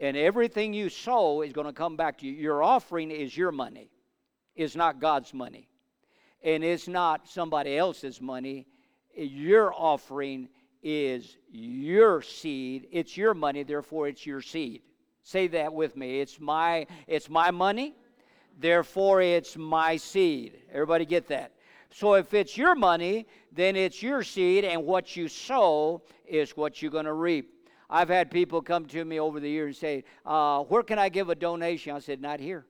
And 0.00 0.16
everything 0.16 0.72
you 0.72 0.88
sow 0.88 1.42
is 1.42 1.52
going 1.52 1.66
to 1.66 1.72
come 1.72 1.96
back 1.96 2.18
to 2.18 2.26
you. 2.26 2.32
Your 2.32 2.62
offering 2.62 3.10
is 3.10 3.36
your 3.36 3.52
money, 3.52 3.90
is 4.54 4.74
not 4.74 5.00
God's 5.00 5.34
money 5.34 5.68
and 6.42 6.64
it's 6.64 6.88
not 6.88 7.28
somebody 7.28 7.76
else's 7.76 8.20
money. 8.20 8.66
Your 9.14 9.72
offering 9.74 10.48
is 10.82 11.36
your 11.50 12.22
seed. 12.22 12.86
It's 12.92 13.16
your 13.16 13.34
money, 13.34 13.62
therefore 13.62 14.08
it's 14.08 14.24
your 14.26 14.40
seed. 14.40 14.82
Say 15.22 15.48
that 15.48 15.72
with 15.72 15.96
me. 15.96 16.20
It's 16.20 16.38
my 16.38 16.86
it's 17.08 17.28
my 17.28 17.50
money, 17.50 17.94
therefore 18.58 19.22
it's 19.22 19.56
my 19.56 19.96
seed. 19.96 20.58
Everybody 20.72 21.04
get 21.04 21.26
that? 21.28 21.52
So 21.90 22.14
if 22.14 22.34
it's 22.34 22.56
your 22.56 22.74
money, 22.74 23.26
then 23.52 23.74
it's 23.74 24.02
your 24.02 24.22
seed, 24.22 24.64
and 24.64 24.84
what 24.84 25.16
you 25.16 25.28
sow 25.28 26.02
is 26.26 26.56
what 26.56 26.82
you're 26.82 26.90
going 26.90 27.06
to 27.06 27.12
reap. 27.14 27.52
I've 27.88 28.08
had 28.08 28.30
people 28.30 28.60
come 28.60 28.86
to 28.86 29.04
me 29.04 29.18
over 29.18 29.40
the 29.40 29.48
years 29.48 29.68
and 29.68 29.76
say, 29.76 30.04
uh, 30.24 30.62
Where 30.64 30.82
can 30.82 30.98
I 30.98 31.08
give 31.08 31.30
a 31.30 31.34
donation? 31.34 31.94
I 31.94 32.00
said, 32.00 32.20
Not 32.20 32.38
here 32.38 32.66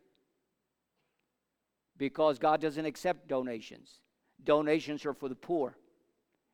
because 1.99 2.39
God 2.39 2.61
doesn't 2.61 2.85
accept 2.85 3.29
donations. 3.29 4.01
Donations 4.45 5.05
are 5.07 5.15
for 5.15 5.29
the 5.29 5.35
poor, 5.35 5.77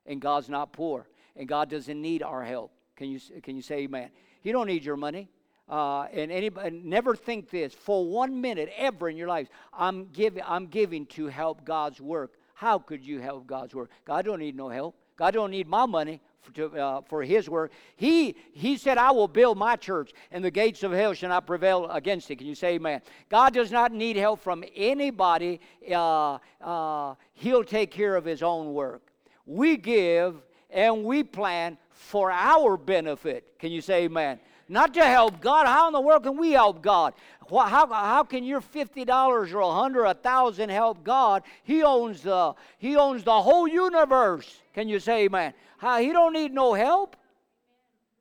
and 0.06 0.20
God's 0.20 0.48
not 0.48 0.72
poor, 0.72 1.08
and 1.36 1.48
God 1.48 1.68
doesn't 1.68 2.00
need 2.00 2.22
our 2.22 2.44
help. 2.44 2.72
Can 2.96 3.10
you, 3.10 3.20
can 3.42 3.56
you 3.56 3.62
say 3.62 3.78
amen? 3.80 4.10
He 4.42 4.52
don't 4.52 4.66
need 4.66 4.84
your 4.84 4.96
money. 4.96 5.28
Uh, 5.68 6.02
and 6.12 6.30
anybody 6.30 6.82
never 6.84 7.14
think 7.14 7.48
this 7.48 7.72
for 7.72 8.06
one 8.06 8.40
minute 8.40 8.70
ever 8.76 9.08
in 9.08 9.16
your 9.16 9.28
life. 9.28 9.48
I'm 9.72 10.08
giving. 10.12 10.42
I'm 10.46 10.66
giving 10.66 11.06
to 11.06 11.28
help 11.28 11.64
God's 11.64 12.00
work. 12.00 12.32
How 12.54 12.78
could 12.78 13.04
you 13.04 13.20
help 13.20 13.46
God's 13.46 13.74
work? 13.74 13.90
God 14.04 14.24
don't 14.24 14.40
need 14.40 14.56
no 14.56 14.68
help. 14.68 14.96
God 15.16 15.34
don't 15.34 15.50
need 15.50 15.68
my 15.68 15.86
money 15.86 16.20
for, 16.42 16.52
to, 16.52 16.66
uh, 16.78 17.00
for 17.02 17.22
his 17.22 17.48
work. 17.48 17.72
He, 17.96 18.36
he 18.52 18.76
said, 18.76 18.98
I 18.98 19.10
will 19.12 19.28
build 19.28 19.56
my 19.56 19.76
church, 19.76 20.12
and 20.30 20.44
the 20.44 20.50
gates 20.50 20.82
of 20.82 20.92
hell 20.92 21.14
shall 21.14 21.28
not 21.30 21.46
prevail 21.46 21.88
against 21.90 22.30
it. 22.30 22.36
Can 22.36 22.46
you 22.46 22.54
say 22.54 22.74
amen? 22.74 23.00
God 23.28 23.54
does 23.54 23.70
not 23.70 23.92
need 23.92 24.16
help 24.16 24.40
from 24.40 24.64
anybody. 24.74 25.60
Uh, 25.90 26.38
uh, 26.60 27.14
he'll 27.34 27.64
take 27.64 27.90
care 27.90 28.16
of 28.16 28.24
his 28.24 28.42
own 28.42 28.74
work. 28.74 29.02
We 29.46 29.76
give 29.76 30.42
and 30.70 31.04
we 31.04 31.22
plan 31.22 31.78
for 31.90 32.30
our 32.30 32.76
benefit. 32.76 33.58
Can 33.58 33.70
you 33.70 33.80
say 33.80 34.04
amen? 34.04 34.40
Not 34.72 34.94
to 34.94 35.04
help 35.04 35.42
God. 35.42 35.66
How 35.66 35.86
in 35.88 35.92
the 35.92 36.00
world 36.00 36.22
can 36.22 36.38
we 36.38 36.52
help 36.52 36.80
God? 36.80 37.12
How, 37.50 37.86
how 37.86 38.24
can 38.24 38.42
your 38.42 38.62
$50 38.62 39.52
or 39.52 39.60
100 39.60 40.02
1000 40.02 40.70
help 40.70 41.04
God? 41.04 41.42
He 41.62 41.82
owns, 41.82 42.22
the, 42.22 42.54
he 42.78 42.96
owns 42.96 43.22
the 43.22 43.42
whole 43.42 43.68
universe. 43.68 44.62
Can 44.72 44.88
you 44.88 44.98
say 44.98 45.24
amen? 45.24 45.52
How, 45.76 45.98
he 45.98 46.10
don't 46.10 46.32
need 46.32 46.54
no 46.54 46.72
help. 46.72 47.16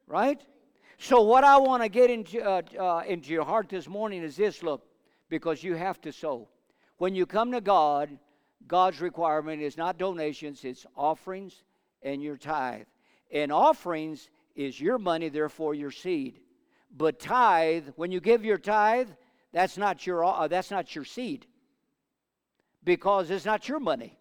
Right? 0.08 0.42
So 0.98 1.22
what 1.22 1.46
I 1.46 1.58
want 1.58 1.84
to 1.84 1.90
get 1.90 2.10
into, 2.10 2.44
uh, 2.44 2.62
uh, 2.78 3.04
into 3.08 3.32
your 3.32 3.46
heart 3.46 3.70
this 3.70 3.88
morning 3.88 4.22
is 4.22 4.36
this, 4.36 4.62
look, 4.62 4.86
because 5.30 5.64
you 5.64 5.76
have 5.76 6.02
to 6.02 6.12
sow. 6.12 6.50
When 6.98 7.16
you 7.16 7.26
come 7.26 7.54
to 7.54 7.62
God, 7.62 8.10
God's 8.68 9.00
requirement 9.00 9.62
is 9.62 9.78
not 9.78 9.98
donations, 9.98 10.66
it's 10.66 10.86
offerings 10.98 11.64
and 12.04 12.22
your 12.22 12.36
tithe. 12.36 12.88
And 13.32 13.54
offerings 13.54 14.30
is 14.54 14.82
your 14.82 14.98
money, 14.98 15.30
therefore 15.30 15.74
your 15.74 15.92
seed. 15.92 16.41
But 16.96 17.20
tithe, 17.20 17.86
when 17.96 18.12
you 18.12 18.20
give 18.20 18.44
your 18.44 18.58
tithe, 18.58 19.10
that's 19.54 19.78
not 19.78 20.06
your 20.06 20.24
uh, 20.24 20.48
that's 20.48 20.72
not 20.72 20.96
your 20.96 21.06
seed. 21.06 21.46
Because 22.84 23.30
it's 23.30 23.46
not 23.46 23.68
your 23.68 23.80
money. 23.80 24.18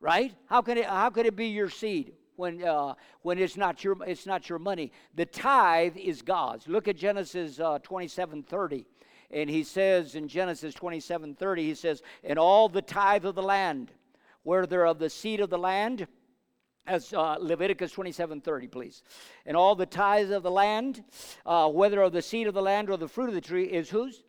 Right? 0.00 0.34
How 0.46 0.62
can 0.62 0.78
it 0.78 0.86
how 0.86 1.10
could 1.10 1.26
it 1.26 1.36
be 1.36 1.46
your 1.46 1.70
seed 1.70 2.12
when 2.36 2.62
uh, 2.62 2.94
when 3.22 3.38
it's 3.38 3.56
not 3.56 3.82
your 3.82 3.96
it's 4.06 4.26
not 4.26 4.48
your 4.48 4.58
money? 4.58 4.92
The 5.14 5.26
tithe 5.26 5.96
is 5.96 6.22
God's. 6.22 6.68
Look 6.68 6.88
at 6.88 6.96
Genesis 6.96 7.58
uh, 7.58 7.78
27 7.82 8.42
30. 8.42 8.86
And 9.30 9.50
he 9.50 9.64
says 9.64 10.14
in 10.14 10.28
Genesis 10.28 10.74
27 10.74 11.34
30, 11.34 11.64
he 11.64 11.74
says, 11.74 12.02
And 12.22 12.38
all 12.38 12.68
the 12.68 12.82
tithe 12.82 13.24
of 13.24 13.34
the 13.34 13.42
land, 13.42 13.90
where 14.44 14.62
of 14.84 14.98
the 14.98 15.10
seed 15.10 15.40
of 15.40 15.50
the 15.50 15.58
land, 15.58 16.06
as 16.86 17.12
uh, 17.12 17.36
Leviticus 17.40 17.92
27:30, 17.92 18.70
please. 18.70 19.02
And 19.46 19.56
all 19.56 19.74
the 19.74 19.86
tithes 19.86 20.30
of 20.30 20.42
the 20.42 20.50
land, 20.50 21.04
uh, 21.46 21.68
whether 21.68 22.02
of 22.02 22.12
the 22.12 22.22
seed 22.22 22.46
of 22.46 22.54
the 22.54 22.62
land 22.62 22.90
or 22.90 22.96
the 22.96 23.08
fruit 23.08 23.28
of 23.28 23.34
the 23.34 23.40
tree, 23.40 23.64
is 23.64 23.90
whose? 23.90 24.22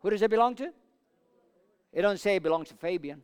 Who 0.00 0.10
does 0.10 0.22
it 0.22 0.30
belong 0.30 0.54
to? 0.56 0.72
It 1.92 2.02
doesn't 2.02 2.18
say 2.18 2.36
it 2.36 2.42
belongs 2.42 2.68
to 2.68 2.74
Fabian 2.74 3.22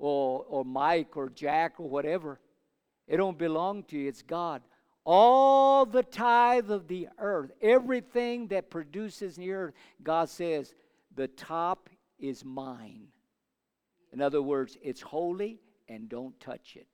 or, 0.00 0.44
or 0.48 0.64
Mike 0.64 1.16
or 1.16 1.28
Jack 1.28 1.74
or 1.78 1.88
whatever. 1.88 2.40
It 3.06 3.18
don't 3.18 3.38
belong 3.38 3.84
to 3.84 3.98
you, 3.98 4.08
it's 4.08 4.22
God. 4.22 4.62
All 5.04 5.86
the 5.86 6.02
tithe 6.02 6.70
of 6.70 6.88
the 6.88 7.08
earth, 7.18 7.52
everything 7.62 8.48
that 8.48 8.70
produces 8.70 9.36
in 9.38 9.44
the 9.44 9.52
earth, 9.52 9.74
God 10.02 10.28
says, 10.28 10.74
the 11.14 11.28
top 11.28 11.88
is 12.18 12.44
mine. 12.44 13.08
In 14.12 14.20
other 14.20 14.42
words, 14.42 14.76
it's 14.82 15.00
holy 15.00 15.60
and 15.88 16.08
don't 16.08 16.38
touch 16.40 16.76
it. 16.76 16.88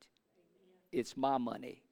It's 0.93 1.17
my 1.17 1.39
money. 1.39 1.83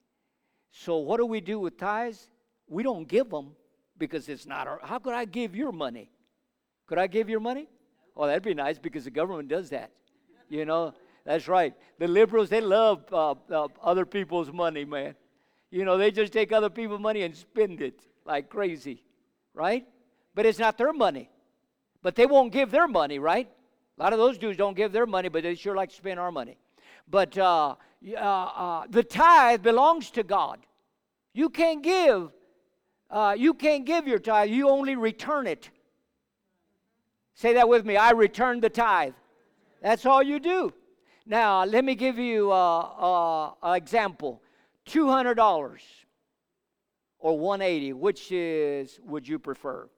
So, 0.71 0.99
what 0.99 1.19
do 1.19 1.27
we 1.27 1.41
do 1.41 1.59
with 1.59 1.79
tithes? 1.79 2.29
We 2.69 2.83
don't 2.83 3.07
give 3.07 3.31
them 3.31 3.53
because 3.99 4.29
it's 4.29 4.47
not 4.47 4.67
our. 4.67 4.81
How 4.83 4.99
could 4.99 5.15
I 5.15 5.25
give 5.25 5.55
your 5.55 5.73
money? 5.73 6.11
Could 6.87 6.99
I 6.99 7.07
give 7.07 7.29
your 7.29 7.41
money? 7.41 7.69
Oh, 8.17 8.27
that'd 8.27 8.43
be 8.43 8.55
nice 8.55 8.79
because 8.79 9.05
the 9.05 9.11
government 9.11 9.49
does 9.49 9.71
that. 9.71 9.91
You 10.49 10.65
know, 10.65 10.95
that's 11.25 11.49
right. 11.49 11.75
The 11.99 12.09
liberals, 12.09 12.49
they 12.49 12.61
love 12.61 13.05
uh, 13.13 13.35
uh, 13.51 13.69
other 13.83 14.05
people's 14.05 14.53
money, 14.53 14.85
man. 14.85 15.15
You 15.71 15.85
know, 15.85 15.97
they 15.97 16.11
just 16.11 16.33
take 16.33 16.53
other 16.53 16.71
people's 16.71 17.01
money 17.01 17.23
and 17.23 17.35
spend 17.35 17.81
it 17.81 18.01
like 18.25 18.49
crazy, 18.49 19.03
right? 19.55 19.87
But 20.35 20.47
it's 20.47 20.59
not 20.59 20.79
their 20.79 20.93
money. 20.93 21.31
But 22.03 22.15
they 22.15 22.27
won't 22.27 22.53
give 22.53 22.71
their 22.71 22.87
money, 22.87 23.19
right? 23.19 23.49
A 23.99 24.03
lot 24.03 24.13
of 24.13 24.19
those 24.19 24.39
dudes 24.39 24.57
don't 24.57 24.77
give 24.77 24.93
their 24.93 25.07
money, 25.07 25.29
but 25.29 25.43
they 25.43 25.55
sure 25.55 25.77
like 25.77 25.91
to 25.91 25.95
spend 25.95 26.19
our 26.19 26.33
money. 26.33 26.57
But 27.09 27.37
uh, 27.39 27.77
uh, 28.13 28.19
uh, 28.19 28.87
the 28.89 29.03
tithe 29.03 29.63
belongs 29.63 30.11
to 30.13 30.23
God. 30.23 30.59
You 31.33 31.49
can't 31.49 31.83
give. 31.83 32.31
Uh, 33.11 33.35
you 33.39 33.55
can't 33.55 33.85
give 33.85 34.09
your 34.09 34.19
tithe. 34.19 34.51
You 34.51 34.69
only 34.69 34.97
return 34.97 35.47
it. 35.47 35.71
Say 37.35 37.55
that 37.55 37.69
with 37.69 37.85
me. 37.85 37.97
I 37.97 38.11
return 38.11 38.61
the 38.61 38.71
tithe. 38.71 39.15
That's 39.83 40.07
all 40.07 40.23
you 40.23 40.41
do. 40.41 40.73
Now, 41.27 41.65
let 41.65 41.85
me 41.85 41.95
give 41.95 42.19
you 42.19 42.53
uh, 42.53 42.81
uh, 42.81 43.53
an 43.63 43.77
example. 43.77 44.43
$200 44.87 45.79
or 47.19 47.39
180, 47.39 47.93
which 47.95 48.31
is 48.33 49.01
would 49.05 49.27
you 49.27 49.39
prefer? 49.39 49.89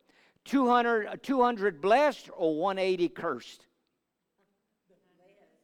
200, 0.44 1.22
200 1.22 1.80
blessed 1.80 2.30
or 2.36 2.56
180 2.56 3.08
cursed? 3.08 3.65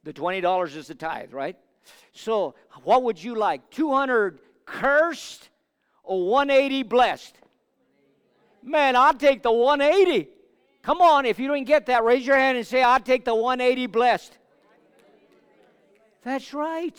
The 0.05 0.13
$20 0.13 0.77
is 0.77 0.87
the 0.89 0.95
tithe, 0.95 1.33
right? 1.33 1.57
So, 2.13 2.55
what 2.85 3.03
would 3.05 3.23
you 3.23 3.35
like? 3.35 3.71
200 3.71 4.39
cursed 4.65 5.49
or 6.03 6.29
180 6.29 6.83
blessed? 6.85 7.37
Man, 8.63 8.97
I'll 8.97 9.15
take 9.15 9.43
the 9.43 9.53
180. 9.53 10.29
Come 10.83 11.01
on, 11.01 11.27
if 11.27 11.39
you 11.39 11.49
didn't 11.49 11.67
get 11.67 11.87
that, 11.87 12.05
raise 12.05 12.27
your 12.27 12.37
hand 12.37 12.59
and 12.59 12.67
say, 12.67 12.83
I'll 12.83 13.01
take 13.01 13.25
the 13.25 13.35
180 13.35 13.87
blessed. 13.87 14.37
That's 16.25 16.53
right. 16.53 16.97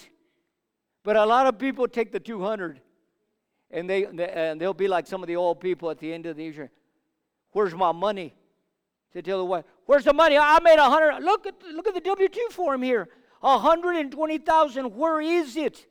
But 1.04 1.18
a 1.18 1.26
lot 1.26 1.48
of 1.48 1.58
people 1.58 1.88
take 1.88 2.12
the 2.12 2.20
200 2.20 2.80
and 3.72 3.90
they 3.90 4.06
and 4.06 4.62
they'll 4.62 4.74
be 4.74 4.88
like 4.88 5.08
some 5.08 5.24
of 5.24 5.28
the 5.28 5.36
old 5.36 5.60
people 5.60 5.90
at 5.90 6.00
the 6.00 6.14
end 6.14 6.26
of 6.26 6.38
the 6.38 6.44
year. 6.44 6.72
Where's 7.52 7.74
my 7.74 7.92
money? 7.92 8.34
To 9.14 9.22
tell 9.22 9.38
the 9.38 9.46
wife, 9.46 9.66
where's 9.86 10.06
the 10.06 10.14
money? 10.14 10.38
I 10.38 10.60
made 10.62 10.80
a 10.80 10.90
hundred. 10.90 11.24
Look 11.24 11.46
at 11.46 11.56
look 11.74 11.88
at 11.88 11.94
the 11.94 12.02
W 12.02 12.28
two 12.28 12.48
form 12.52 12.82
here. 12.82 13.10
A 13.42 13.60
hundred 13.60 13.98
and 13.98 14.12
twenty 14.12 14.40
thousand. 14.40 14.96
Where 14.96 15.22
is 15.22 15.56
it? 15.56 15.86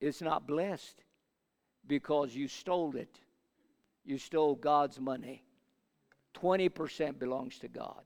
It's 0.00 0.22
not 0.22 0.46
blessed 0.46 1.02
because 1.86 2.34
you 2.34 2.46
stole 2.46 2.94
it. 2.96 3.20
You 4.04 4.18
stole 4.18 4.54
God's 4.54 5.00
money. 5.00 5.42
Twenty 6.34 6.68
percent 6.68 7.18
belongs 7.18 7.58
to 7.60 7.68
God. 7.68 8.04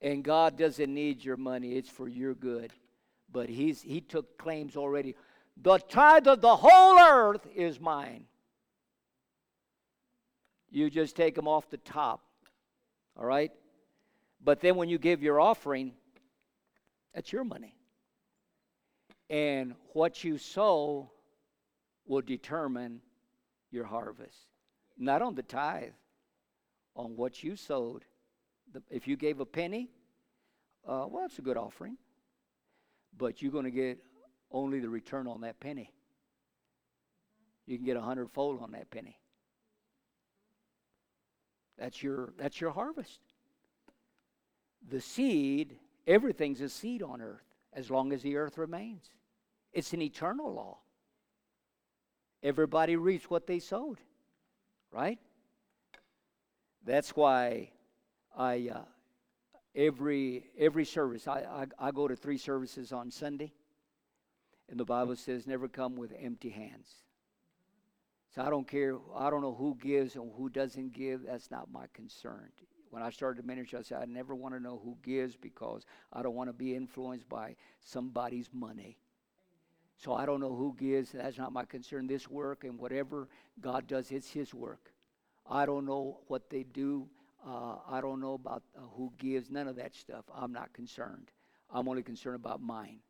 And 0.00 0.24
God 0.24 0.58
doesn't 0.58 0.92
need 0.92 1.24
your 1.24 1.36
money, 1.36 1.76
it's 1.76 1.88
for 1.88 2.08
your 2.08 2.34
good. 2.34 2.72
But 3.30 3.48
he's, 3.48 3.80
he 3.80 4.00
took 4.00 4.36
claims 4.36 4.76
already. 4.76 5.14
The 5.56 5.78
tithe 5.78 6.26
of 6.26 6.40
the 6.40 6.56
whole 6.56 6.98
earth 6.98 7.46
is 7.54 7.80
mine. 7.80 8.26
You 10.72 10.90
just 10.90 11.14
take 11.14 11.36
them 11.36 11.46
off 11.46 11.70
the 11.70 11.76
top. 11.76 12.22
All 13.16 13.24
right? 13.26 13.52
But 14.42 14.60
then 14.60 14.74
when 14.74 14.88
you 14.88 14.98
give 14.98 15.22
your 15.22 15.40
offering, 15.40 15.92
that's 17.14 17.32
your 17.32 17.44
money. 17.44 17.76
And 19.30 19.74
what 19.92 20.24
you 20.24 20.38
sow 20.38 21.12
will 22.06 22.22
determine 22.22 23.00
your 23.70 23.84
harvest. 23.84 24.48
Not 24.98 25.22
on 25.22 25.36
the 25.36 25.42
tithe, 25.42 25.92
on 26.96 27.16
what 27.16 27.44
you 27.44 27.54
sowed 27.54 28.04
if 28.90 29.06
you 29.06 29.16
gave 29.16 29.40
a 29.40 29.46
penny, 29.46 29.90
uh, 30.86 31.06
well, 31.08 31.22
that's 31.22 31.38
a 31.38 31.42
good 31.42 31.56
offering. 31.56 31.96
But 33.16 33.42
you're 33.42 33.52
going 33.52 33.64
to 33.64 33.70
get 33.70 33.98
only 34.50 34.80
the 34.80 34.88
return 34.88 35.26
on 35.26 35.42
that 35.42 35.60
penny. 35.60 35.92
You 37.66 37.76
can 37.76 37.84
get 37.84 37.96
a 37.96 38.00
hundredfold 38.00 38.62
on 38.62 38.72
that 38.72 38.90
penny. 38.90 39.18
That's 41.78 42.02
your 42.02 42.32
that's 42.38 42.60
your 42.60 42.70
harvest. 42.70 43.20
The 44.88 45.00
seed, 45.00 45.78
everything's 46.06 46.60
a 46.60 46.68
seed 46.68 47.02
on 47.02 47.20
earth 47.20 47.44
as 47.72 47.90
long 47.90 48.12
as 48.12 48.22
the 48.22 48.36
earth 48.36 48.58
remains. 48.58 49.04
It's 49.72 49.92
an 49.92 50.02
eternal 50.02 50.52
law. 50.52 50.78
Everybody 52.42 52.96
reaps 52.96 53.30
what 53.30 53.46
they 53.46 53.60
sowed, 53.60 53.98
right? 54.90 55.18
That's 56.84 57.14
why 57.14 57.70
I 58.36 58.70
uh, 58.74 58.84
every 59.74 60.50
every 60.58 60.84
service 60.84 61.28
I, 61.28 61.66
I 61.78 61.88
I 61.88 61.90
go 61.92 62.08
to 62.08 62.16
three 62.16 62.38
services 62.38 62.92
on 62.92 63.10
Sunday, 63.10 63.52
and 64.68 64.78
the 64.78 64.84
Bible 64.84 65.16
says 65.16 65.46
never 65.46 65.68
come 65.68 65.96
with 65.96 66.12
empty 66.18 66.50
hands. 66.50 66.88
So 68.34 68.42
I 68.42 68.50
don't 68.50 68.66
care. 68.66 68.96
I 69.14 69.28
don't 69.28 69.42
know 69.42 69.54
who 69.54 69.76
gives 69.80 70.16
and 70.16 70.30
who 70.36 70.48
doesn't 70.48 70.92
give. 70.94 71.26
That's 71.26 71.50
not 71.50 71.70
my 71.70 71.86
concern. 71.92 72.50
When 72.90 73.02
I 73.02 73.10
started 73.10 73.42
the 73.42 73.46
ministry, 73.46 73.78
I 73.78 73.82
said 73.82 74.02
I 74.02 74.06
never 74.06 74.34
want 74.34 74.54
to 74.54 74.60
know 74.60 74.80
who 74.82 74.96
gives 75.02 75.36
because 75.36 75.84
I 76.12 76.22
don't 76.22 76.34
want 76.34 76.48
to 76.48 76.54
be 76.54 76.74
influenced 76.74 77.28
by 77.28 77.56
somebody's 77.80 78.50
money. 78.52 78.96
So 79.96 80.14
I 80.14 80.26
don't 80.26 80.40
know 80.40 80.54
who 80.54 80.74
gives. 80.78 81.12
That's 81.12 81.38
not 81.38 81.52
my 81.52 81.64
concern. 81.64 82.06
This 82.06 82.28
work 82.28 82.64
and 82.64 82.78
whatever 82.78 83.28
God 83.60 83.86
does, 83.86 84.10
it's 84.10 84.30
His 84.30 84.52
work. 84.54 84.92
I 85.48 85.66
don't 85.66 85.86
know 85.86 86.20
what 86.28 86.48
they 86.50 86.62
do. 86.62 87.08
Uh, 87.46 87.76
I 87.88 88.00
don't 88.00 88.20
know 88.20 88.34
about 88.34 88.62
uh, 88.76 88.80
who 88.96 89.12
gives, 89.18 89.50
none 89.50 89.68
of 89.68 89.76
that 89.76 89.94
stuff. 89.94 90.24
I'm 90.34 90.52
not 90.52 90.72
concerned. 90.72 91.30
I'm 91.70 91.88
only 91.88 92.02
concerned 92.02 92.36
about 92.36 92.62
mine. 92.62 93.00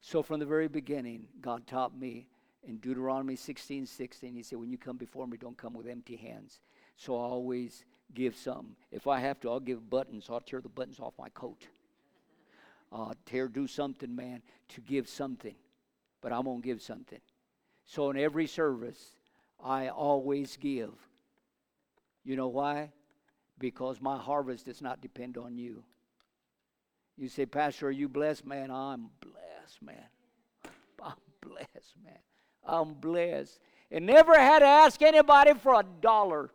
So 0.00 0.22
from 0.22 0.40
the 0.40 0.46
very 0.46 0.68
beginning, 0.68 1.28
God 1.40 1.66
taught 1.66 1.96
me 1.96 2.26
in 2.66 2.76
Deuteronomy 2.78 3.36
16 3.36 3.86
16, 3.86 4.34
He 4.34 4.42
said, 4.42 4.58
When 4.58 4.70
you 4.70 4.78
come 4.78 4.96
before 4.96 5.26
me, 5.26 5.36
don't 5.36 5.56
come 5.56 5.74
with 5.74 5.86
empty 5.86 6.16
hands. 6.16 6.60
So 6.96 7.16
I 7.16 7.24
always 7.24 7.84
give 8.14 8.36
some. 8.36 8.76
If 8.90 9.06
I 9.06 9.20
have 9.20 9.40
to, 9.40 9.50
I'll 9.50 9.60
give 9.60 9.88
buttons. 9.88 10.26
I'll 10.30 10.40
tear 10.40 10.60
the 10.60 10.68
buttons 10.68 11.00
off 11.00 11.14
my 11.18 11.28
coat. 11.30 11.66
Uh, 12.92 13.14
tear, 13.24 13.48
do 13.48 13.66
something, 13.66 14.14
man, 14.14 14.42
to 14.68 14.80
give 14.82 15.08
something. 15.08 15.54
But 16.20 16.32
I'm 16.32 16.44
going 16.44 16.60
to 16.60 16.66
give 16.66 16.82
something. 16.82 17.20
So 17.86 18.10
in 18.10 18.18
every 18.18 18.46
service, 18.46 19.16
I 19.62 19.88
always 19.88 20.56
give. 20.56 20.92
You 22.24 22.36
know 22.36 22.48
why? 22.48 22.90
because 23.62 24.00
my 24.00 24.18
harvest 24.18 24.66
does 24.66 24.82
not 24.82 25.00
depend 25.00 25.38
on 25.38 25.56
you. 25.56 25.84
You 27.16 27.28
say, 27.28 27.46
Pastor, 27.46 27.86
are 27.86 27.92
you 27.92 28.08
blessed? 28.08 28.44
Man, 28.44 28.72
I'm 28.72 29.10
blessed, 29.20 29.80
man. 29.80 30.08
I'm 31.02 31.14
blessed, 31.40 31.94
man. 32.04 32.18
I'm 32.66 32.94
blessed. 32.94 33.58
And 33.90 34.06
never 34.06 34.34
had 34.38 34.60
to 34.60 34.66
ask 34.66 35.02
anybody 35.02 35.54
for 35.54 35.74
a 35.74 35.84
dollar. 36.00 36.50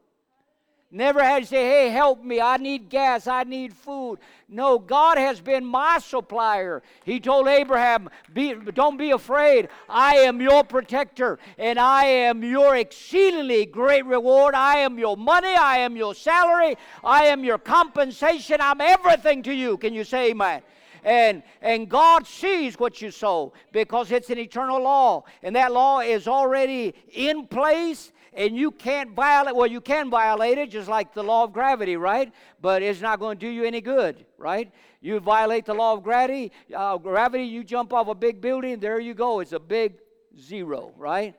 Never 0.90 1.22
had 1.22 1.44
to 1.44 1.48
say, 1.48 1.66
hey, 1.66 1.90
help 1.90 2.24
me. 2.24 2.40
I 2.40 2.56
need 2.56 2.88
gas. 2.88 3.28
I 3.28 3.44
need 3.44 3.74
food. 3.74 4.20
No, 4.48 4.80
God 4.80 5.18
has 5.18 5.42
been 5.42 5.66
my 5.66 6.00
supplier. 6.00 6.82
He 7.04 7.20
told 7.20 7.50
Abraham, 7.50 8.10
be, 8.34 8.54
Don't 8.54 8.96
be 8.96 9.12
afraid. 9.12 9.68
I 9.90 10.16
am 10.20 10.40
your 10.40 10.64
protector, 10.64 11.40
and 11.58 11.78
I 11.78 12.06
am 12.06 12.42
your 12.42 12.78
exceedingly 12.78 13.66
great 13.66 14.06
reward. 14.06 14.56
I 14.56 14.78
am 14.78 14.98
your 14.98 15.18
money. 15.18 15.54
I 15.54 15.80
am 15.80 15.98
your 15.98 16.16
salary. 16.16 16.78
I 17.04 17.26
am 17.26 17.44
your 17.44 17.58
compensation. 17.58 18.62
I'm 18.62 18.80
everything 18.80 19.44
to 19.44 19.54
you. 19.54 19.76
Can 19.78 19.94
you 19.94 20.06
say 20.06 20.30
amen? 20.30 20.62
And 21.04 21.44
and 21.62 21.90
God 21.90 22.28
sees 22.28 22.78
what 22.80 23.02
you 23.02 23.12
sow 23.12 23.54
because 23.72 24.12
it's 24.12 24.30
an 24.30 24.38
eternal 24.38 24.82
law. 24.82 25.24
And 25.44 25.56
that 25.56 25.72
law 25.72 26.00
is 26.00 26.28
already 26.28 26.94
in 27.14 27.48
place 27.48 28.12
and 28.34 28.56
you 28.56 28.72
can't 28.72 29.12
violate 29.12 29.56
well 29.56 29.68
you 29.68 29.82
can 29.82 30.10
violate 30.10 30.58
it 30.58 30.70
just 30.70 30.88
like 30.88 31.14
the 31.14 31.24
law 31.24 31.44
of 31.44 31.52
gravity 31.52 31.98
right? 31.98 32.32
But 32.62 32.84
it's 32.84 33.02
not 33.02 33.20
going 33.20 33.38
to 33.38 33.46
do 33.46 33.52
you 33.52 33.64
any 33.64 33.82
good 33.82 34.26
right? 34.38 34.72
You 35.02 35.20
violate 35.20 35.66
the 35.66 35.74
law 35.74 35.94
of 35.94 36.04
gravity 36.04 36.52
uh, 36.76 36.98
gravity 36.98 37.44
you 37.44 37.64
jump 37.64 37.94
off 37.94 38.08
a 38.08 38.16
big 38.16 38.40
building 38.40 38.80
there 38.80 39.00
you 39.00 39.14
go. 39.14 39.40
It's 39.40 39.54
a 39.54 39.60
big 39.60 39.96
zero 40.40 40.94
right? 40.98 41.36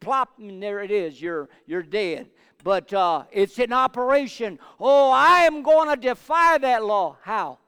Plop 0.00 0.38
and 0.38 0.62
there 0.62 0.80
it 0.80 0.90
is 0.90 1.22
you're 1.22 1.48
you're 1.66 1.82
dead. 1.82 2.28
But 2.62 2.92
uh, 2.92 3.24
it's 3.32 3.58
in 3.58 3.72
operation. 3.72 4.58
Oh 4.78 5.10
i 5.10 5.44
am 5.44 5.62
going 5.62 5.88
to 5.88 5.96
defy 5.96 6.58
that 6.58 6.84
law. 6.84 7.16
How 7.22 7.59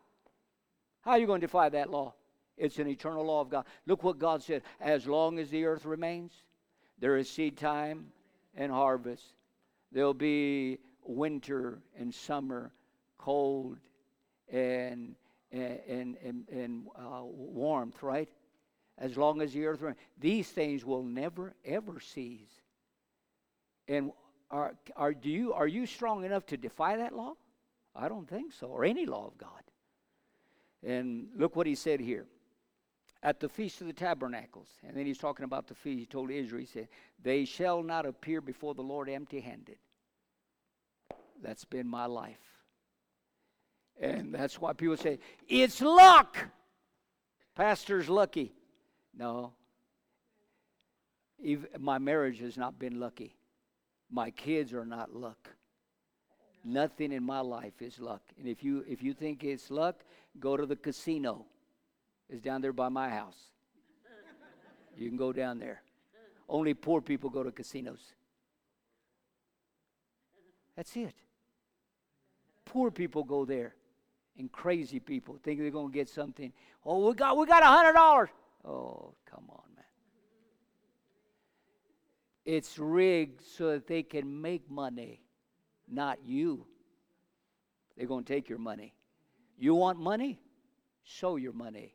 how 1.03 1.13
are 1.13 1.19
you 1.19 1.27
going 1.27 1.41
to 1.41 1.47
defy 1.47 1.69
that 1.69 1.91
law 1.91 2.15
it's 2.57 2.79
an 2.79 2.89
eternal 2.89 3.25
law 3.25 3.41
of 3.41 3.49
god 3.49 3.65
look 3.87 4.03
what 4.03 4.19
god 4.19 4.43
said 4.43 4.63
as 4.81 5.07
long 5.07 5.39
as 5.39 5.51
the 5.51 5.65
earth 5.65 5.85
remains 5.85 6.33
there 7.03 7.17
is 7.17 7.29
seed 7.29 7.57
time 7.57 8.13
and 8.55 8.71
harvest. 8.71 9.25
There'll 9.91 10.15
be 10.15 10.79
winter 11.05 11.81
and 11.99 12.15
summer, 12.15 12.73
cold 13.19 13.79
and 14.51 15.17
and, 15.51 16.17
and, 16.25 16.49
and 16.49 16.87
uh, 16.97 17.25
warmth, 17.25 18.03
right? 18.03 18.29
As 18.97 19.19
long 19.19 19.43
as 19.43 19.53
the 19.53 19.67
earth, 19.67 19.83
remains. 19.83 19.99
these 20.19 20.49
things 20.49 20.85
will 20.85 21.03
never 21.03 21.55
ever 21.65 22.01
cease. 22.01 22.49
And 23.89 24.13
are, 24.51 24.75
are, 24.97 25.13
do 25.13 25.29
you, 25.29 25.53
are 25.53 25.67
you 25.67 25.87
strong 25.87 26.25
enough 26.25 26.47
to 26.47 26.57
defy 26.57 26.99
that 26.99 27.15
law? 27.15 27.35
I 27.97 28.09
don't 28.09 28.29
think 28.29 28.53
so, 28.53 28.69
or 28.69 28.85
any 28.85 29.05
law 29.05 29.27
of 29.27 29.37
God. 29.37 29.63
And 30.85 31.29
look 31.37 31.57
what 31.57 31.67
he 31.67 31.75
said 31.75 32.01
here. 32.01 32.27
At 33.23 33.39
the 33.39 33.49
Feast 33.49 33.81
of 33.81 33.87
the 33.87 33.93
Tabernacles, 33.93 34.67
and 34.87 34.97
then 34.97 35.07
he's 35.07 35.19
talking 35.19 35.45
about 35.45 35.69
the 35.69 35.75
feast, 35.75 36.01
he 36.01 36.07
told 36.07 36.33
Israel, 36.33 36.59
he 36.61 36.67
said, 36.67 36.89
They 37.23 37.45
shall 37.45 37.81
not 37.81 38.05
appear 38.05 38.41
before 38.41 38.75
the 38.75 38.83
Lord 38.83 39.09
empty 39.09 39.39
handed. 39.39 39.77
That's 41.41 41.65
been 41.65 41.87
my 41.87 42.07
life. 42.07 42.41
And 44.01 44.35
that's 44.35 44.61
why 44.61 44.73
people 44.73 44.97
say, 44.97 45.21
It's 45.49 45.81
luck. 45.81 46.37
Pastor's 47.55 48.09
lucky. 48.09 48.53
No. 49.17 49.53
Even 51.41 51.69
my 51.79 51.99
marriage 51.99 52.41
has 52.41 52.57
not 52.57 52.79
been 52.79 52.99
lucky. 52.99 53.37
My 54.11 54.31
kids 54.31 54.73
are 54.73 54.87
not 54.87 55.15
luck. 55.15 55.49
Nothing 56.65 57.13
in 57.13 57.25
my 57.25 57.41
life 57.41 57.81
is 57.81 57.99
luck. 57.99 58.23
And 58.39 58.47
if 58.47 58.63
you 58.63 58.85
if 58.89 59.03
you 59.03 59.15
think 59.15 59.43
it's 59.43 59.71
luck, 59.71 60.05
go 60.39 60.57
to 60.57 60.65
the 60.65 60.77
casino. 60.77 61.45
It's 62.29 62.41
down 62.41 62.61
there 62.61 62.73
by 62.73 62.89
my 62.89 63.09
house. 63.09 63.39
You 64.97 65.09
can 65.09 65.17
go 65.17 65.33
down 65.33 65.59
there. 65.59 65.83
Only 66.49 66.75
poor 66.75 67.01
people 67.01 67.31
go 67.31 67.43
to 67.43 67.51
casinos. 67.51 68.15
That's 70.77 70.97
it. 70.97 71.15
Poor 72.65 72.91
people 72.91 73.25
go 73.25 73.45
there. 73.45 73.75
And 74.39 74.51
crazy 74.51 74.99
people 74.99 75.39
think 75.43 75.61
they're 75.61 75.71
going 75.71 75.91
to 75.91 75.95
get 75.95 76.09
something. 76.09 76.53
Oh, 76.85 77.07
we 77.07 77.15
got 77.15 77.37
we 77.37 77.47
got 77.47 77.63
a 77.63 77.67
hundred 77.67 77.93
dollars. 77.93 78.31
Oh, 78.65 79.15
come 79.31 79.45
on. 79.51 79.63
Man. 79.77 79.85
It's 82.45 82.79
rigged 82.79 83.43
so 83.43 83.73
that 83.73 83.87
they 83.87 84.03
can 84.03 84.41
make 84.41 84.71
money, 84.71 85.21
not 85.93 86.19
you. 86.25 86.67
They're 87.97 88.07
going 88.07 88.25
to 88.25 88.33
take 88.33 88.49
your 88.49 88.59
money. 88.59 88.95
You 89.59 89.75
want 89.75 89.99
money? 89.99 90.41
Show 91.05 91.37
your 91.37 91.53
money. 91.53 91.95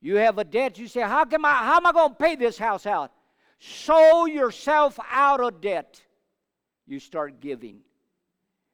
You 0.00 0.16
have 0.16 0.38
a 0.38 0.44
debt. 0.44 0.78
You 0.78 0.88
say, 0.88 1.00
How, 1.00 1.24
can 1.24 1.44
I, 1.44 1.54
how 1.54 1.76
am 1.76 1.86
I 1.86 1.92
going 1.92 2.10
to 2.10 2.14
pay 2.14 2.36
this 2.36 2.58
house 2.58 2.86
out? 2.86 3.12
Show 3.58 4.26
yourself 4.26 4.98
out 5.10 5.40
of 5.40 5.60
debt. 5.60 6.00
You 6.86 7.00
start 7.00 7.40
giving. 7.40 7.80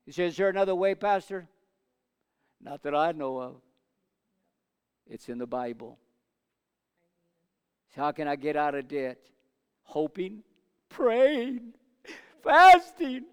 He 0.04 0.12
says, 0.12 0.32
Is 0.32 0.36
there 0.36 0.48
another 0.48 0.74
way, 0.74 0.94
Pastor? 0.94 1.48
Not 2.60 2.82
that 2.82 2.94
I 2.94 3.12
know 3.12 3.38
of. 3.38 3.56
It's 5.08 5.28
in 5.28 5.38
the 5.38 5.46
Bible. 5.46 5.98
So 7.94 8.02
how 8.02 8.12
can 8.12 8.28
I 8.28 8.36
get 8.36 8.56
out 8.56 8.74
of 8.74 8.88
debt? 8.88 9.18
Hoping 9.82 10.42
praying, 10.92 11.72
fasting. 12.44 13.24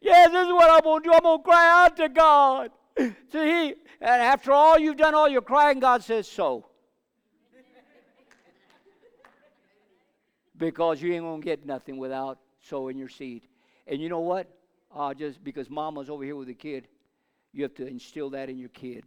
Yes, 0.00 0.30
this 0.30 0.46
is 0.46 0.52
what 0.52 0.70
I'm 0.70 0.80
going 0.82 1.02
to 1.02 1.08
do. 1.08 1.14
I'm 1.14 1.22
going 1.22 1.38
to 1.38 1.44
cry 1.44 1.84
out 1.84 1.96
to 1.96 2.08
God. 2.08 2.70
See, 2.98 3.14
he, 3.32 3.74
and 4.00 4.22
after 4.22 4.52
all 4.52 4.78
you've 4.78 4.96
done 4.96 5.14
all 5.14 5.28
your 5.28 5.42
crying, 5.42 5.80
God 5.80 6.02
says, 6.02 6.26
sow. 6.26 6.66
because 10.60 11.00
you 11.02 11.12
ain't 11.14 11.24
going 11.24 11.40
to 11.40 11.44
get 11.44 11.66
nothing 11.66 11.96
without 11.96 12.38
sowing 12.60 12.96
your 12.96 13.08
seed. 13.08 13.42
And 13.88 14.00
you 14.00 14.08
know 14.08 14.20
what? 14.20 14.46
Uh, 14.94 15.14
just 15.14 15.42
because 15.42 15.70
mama's 15.70 16.10
over 16.10 16.22
here 16.22 16.36
with 16.36 16.48
the 16.48 16.54
kid, 16.54 16.86
you 17.52 17.62
have 17.64 17.74
to 17.74 17.86
instill 17.86 18.30
that 18.30 18.48
in 18.48 18.58
your 18.58 18.68
kid 18.68 19.04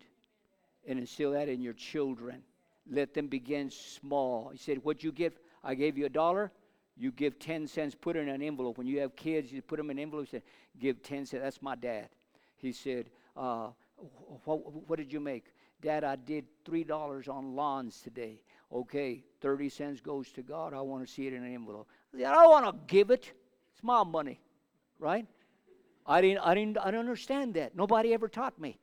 and 0.87 0.99
instill 0.99 1.31
that 1.31 1.47
in 1.47 1.61
your 1.61 1.73
children. 1.73 2.41
Let 2.89 3.13
them 3.13 3.27
begin 3.27 3.69
small. 3.69 4.49
He 4.51 4.57
said, 4.57 4.79
What'd 4.83 5.03
you 5.03 5.13
get? 5.13 5.37
I 5.63 5.75
gave 5.75 5.97
you 5.97 6.05
a 6.05 6.09
dollar. 6.09 6.51
You 6.95 7.11
give 7.11 7.39
10 7.39 7.67
cents, 7.67 7.95
put 7.95 8.15
it 8.15 8.19
in 8.21 8.29
an 8.29 8.41
envelope. 8.41 8.77
When 8.77 8.87
you 8.87 8.99
have 8.99 9.15
kids, 9.15 9.51
you 9.51 9.61
put 9.61 9.77
them 9.77 9.89
in 9.89 9.97
an 9.97 10.03
envelope, 10.03 10.29
say, 10.29 10.43
give 10.79 11.01
10 11.01 11.25
cents. 11.25 11.43
That's 11.43 11.61
my 11.61 11.75
dad. 11.75 12.09
He 12.57 12.71
said, 12.71 13.09
uh, 13.35 13.69
what, 14.45 14.89
what 14.89 14.97
did 14.97 15.11
you 15.11 15.19
make? 15.19 15.45
Dad, 15.81 16.03
I 16.03 16.15
did 16.15 16.45
$3 16.65 17.29
on 17.29 17.55
lawns 17.55 18.01
today. 18.01 18.41
Okay, 18.71 19.23
30 19.41 19.69
cents 19.69 20.01
goes 20.01 20.29
to 20.31 20.41
God. 20.41 20.73
I 20.73 20.81
want 20.81 21.05
to 21.05 21.11
see 21.11 21.27
it 21.27 21.33
in 21.33 21.43
an 21.43 21.53
envelope. 21.53 21.87
I, 22.13 22.17
said, 22.17 22.25
I 22.27 22.33
don't 22.33 22.49
want 22.49 22.65
to 22.65 22.93
give 22.93 23.11
it. 23.11 23.31
It's 23.73 23.83
my 23.83 24.03
money, 24.03 24.39
right? 24.99 25.25
I 26.05 26.21
didn't, 26.21 26.39
I 26.39 26.53
didn't, 26.53 26.77
I 26.77 26.85
didn't 26.85 27.01
understand 27.01 27.53
that. 27.55 27.75
Nobody 27.75 28.13
ever 28.13 28.27
taught 28.27 28.59
me. 28.59 28.77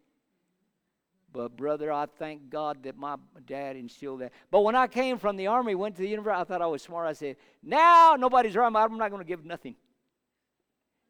But 1.32 1.56
brother, 1.56 1.92
I 1.92 2.06
thank 2.06 2.50
God 2.50 2.82
that 2.82 2.96
my 2.96 3.16
dad 3.46 3.76
instilled 3.76 4.20
that. 4.20 4.32
But 4.50 4.62
when 4.62 4.74
I 4.74 4.86
came 4.86 5.18
from 5.18 5.36
the 5.36 5.46
army, 5.46 5.74
went 5.74 5.96
to 5.96 6.02
the 6.02 6.08
university, 6.08 6.40
I 6.40 6.44
thought 6.44 6.62
I 6.62 6.66
was 6.66 6.82
smart. 6.82 7.06
I 7.06 7.12
said, 7.12 7.36
"Now 7.62 8.16
nobody's 8.18 8.56
around. 8.56 8.76
I'm 8.76 8.98
not 8.98 9.10
going 9.10 9.22
to 9.22 9.28
give 9.28 9.44
nothing." 9.44 9.76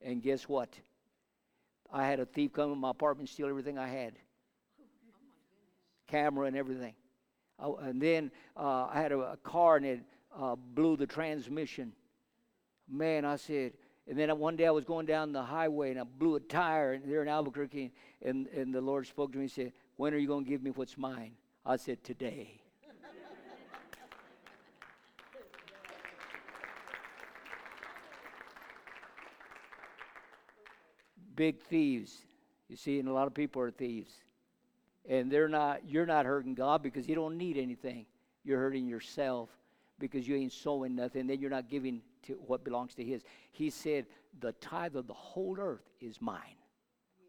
And 0.02 0.22
guess 0.22 0.48
what? 0.48 0.68
I 1.92 2.06
had 2.06 2.20
a 2.20 2.26
thief 2.26 2.52
come 2.52 2.72
in 2.72 2.78
my 2.78 2.90
apartment, 2.90 3.28
steal 3.28 3.48
everything 3.48 3.78
I 3.78 3.88
had, 3.88 4.14
camera 6.06 6.46
and 6.46 6.56
everything. 6.56 6.94
I, 7.58 7.70
and 7.82 8.00
then 8.00 8.30
uh, 8.56 8.86
I 8.92 9.00
had 9.00 9.12
a, 9.12 9.18
a, 9.18 9.36
car 9.38 9.76
and 9.76 9.86
it 9.86 10.00
uh, 10.38 10.56
blew 10.56 10.96
the 10.96 11.06
transmission. 11.06 11.92
Man, 12.88 13.24
I 13.24 13.36
said. 13.36 13.72
And 14.08 14.18
then 14.18 14.36
one 14.38 14.56
day 14.56 14.66
I 14.66 14.70
was 14.70 14.84
going 14.84 15.06
down 15.06 15.32
the 15.32 15.42
highway 15.42 15.90
and 15.90 16.00
I 16.00 16.04
blew 16.04 16.34
a 16.34 16.40
tire 16.40 16.98
there 16.98 17.22
in 17.22 17.28
Albuquerque, 17.28 17.92
and, 18.22 18.48
and 18.48 18.74
the 18.74 18.80
Lord 18.80 19.06
spoke 19.06 19.30
to 19.32 19.38
me 19.38 19.44
and 19.44 19.52
said, 19.52 19.72
when 20.00 20.14
are 20.14 20.16
you 20.16 20.26
going 20.26 20.42
to 20.42 20.48
give 20.48 20.62
me 20.62 20.70
what's 20.70 20.96
mine? 20.96 21.32
I 21.66 21.76
said, 21.76 22.02
Today. 22.02 22.58
Big 31.36 31.60
thieves. 31.60 32.16
You 32.70 32.76
see, 32.76 32.98
and 32.98 33.10
a 33.10 33.12
lot 33.12 33.26
of 33.26 33.34
people 33.34 33.60
are 33.60 33.70
thieves. 33.70 34.10
And 35.06 35.30
they're 35.30 35.50
not, 35.50 35.86
you're 35.86 36.06
not 36.06 36.24
hurting 36.24 36.54
God 36.54 36.82
because 36.82 37.06
you 37.06 37.14
don't 37.14 37.36
need 37.36 37.58
anything. 37.58 38.06
You're 38.42 38.58
hurting 38.58 38.86
yourself 38.86 39.50
because 39.98 40.26
you 40.26 40.34
ain't 40.34 40.52
sowing 40.52 40.94
nothing. 40.94 41.26
Then 41.26 41.40
you're 41.40 41.50
not 41.50 41.68
giving 41.68 42.00
to 42.22 42.38
what 42.46 42.64
belongs 42.64 42.94
to 42.94 43.04
His. 43.04 43.22
He 43.52 43.68
said, 43.68 44.06
The 44.40 44.52
tithe 44.52 44.96
of 44.96 45.06
the 45.06 45.12
whole 45.12 45.58
earth 45.60 45.90
is 46.00 46.22
mine. 46.22 46.56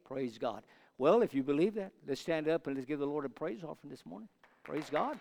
Praise 0.05 0.37
God. 0.37 0.63
Well, 1.01 1.23
if 1.23 1.33
you 1.33 1.41
believe 1.41 1.73
that, 1.73 1.93
let's 2.07 2.21
stand 2.21 2.47
up 2.47 2.67
and 2.67 2.75
let's 2.75 2.85
give 2.85 2.99
the 2.99 3.07
Lord 3.07 3.25
a 3.25 3.29
praise 3.29 3.63
offering 3.63 3.89
this 3.89 4.05
morning. 4.05 4.29
Praise 4.63 4.85
God. 4.91 5.17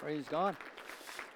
Praise 0.00 0.24
God. 0.28 0.56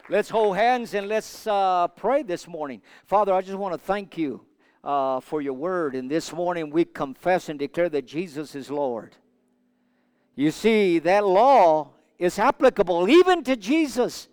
Let's 0.08 0.28
hold 0.28 0.56
hands 0.56 0.92
and 0.92 1.06
let's 1.06 1.46
uh, 1.46 1.86
pray 1.86 2.24
this 2.24 2.48
morning. 2.48 2.82
Father, 3.06 3.32
I 3.32 3.42
just 3.42 3.56
want 3.56 3.74
to 3.74 3.78
thank 3.78 4.18
you 4.18 4.44
uh, 4.82 5.20
for 5.20 5.40
your 5.40 5.52
word. 5.52 5.94
And 5.94 6.10
this 6.10 6.32
morning 6.32 6.68
we 6.68 6.84
confess 6.84 7.48
and 7.48 7.60
declare 7.60 7.88
that 7.90 8.08
Jesus 8.08 8.56
is 8.56 8.68
Lord. 8.68 9.14
You 10.34 10.50
see, 10.50 10.98
that 10.98 11.24
law 11.24 11.90
is 12.18 12.40
applicable 12.40 13.08
even 13.08 13.44
to 13.44 13.54
Jesus 13.54 14.28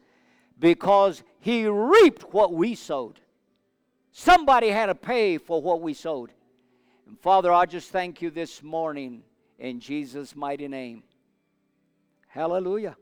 because 0.57 1.21
he 1.41 1.67
reaped 1.67 2.33
what 2.33 2.53
we 2.53 2.73
sowed. 2.73 3.19
Somebody 4.11 4.69
had 4.69 4.87
to 4.87 4.95
pay 4.95 5.37
for 5.37 5.61
what 5.61 5.79
we 5.79 5.93
sowed. 5.93 6.31
And 7.07 7.17
Father, 7.19 7.53
I 7.53 7.65
just 7.65 7.89
thank 7.91 8.21
you 8.21 8.29
this 8.29 8.61
morning 8.61 9.23
in 9.59 9.79
Jesus' 9.79 10.35
mighty 10.35 10.67
name. 10.67 11.03
Hallelujah. 12.27 12.97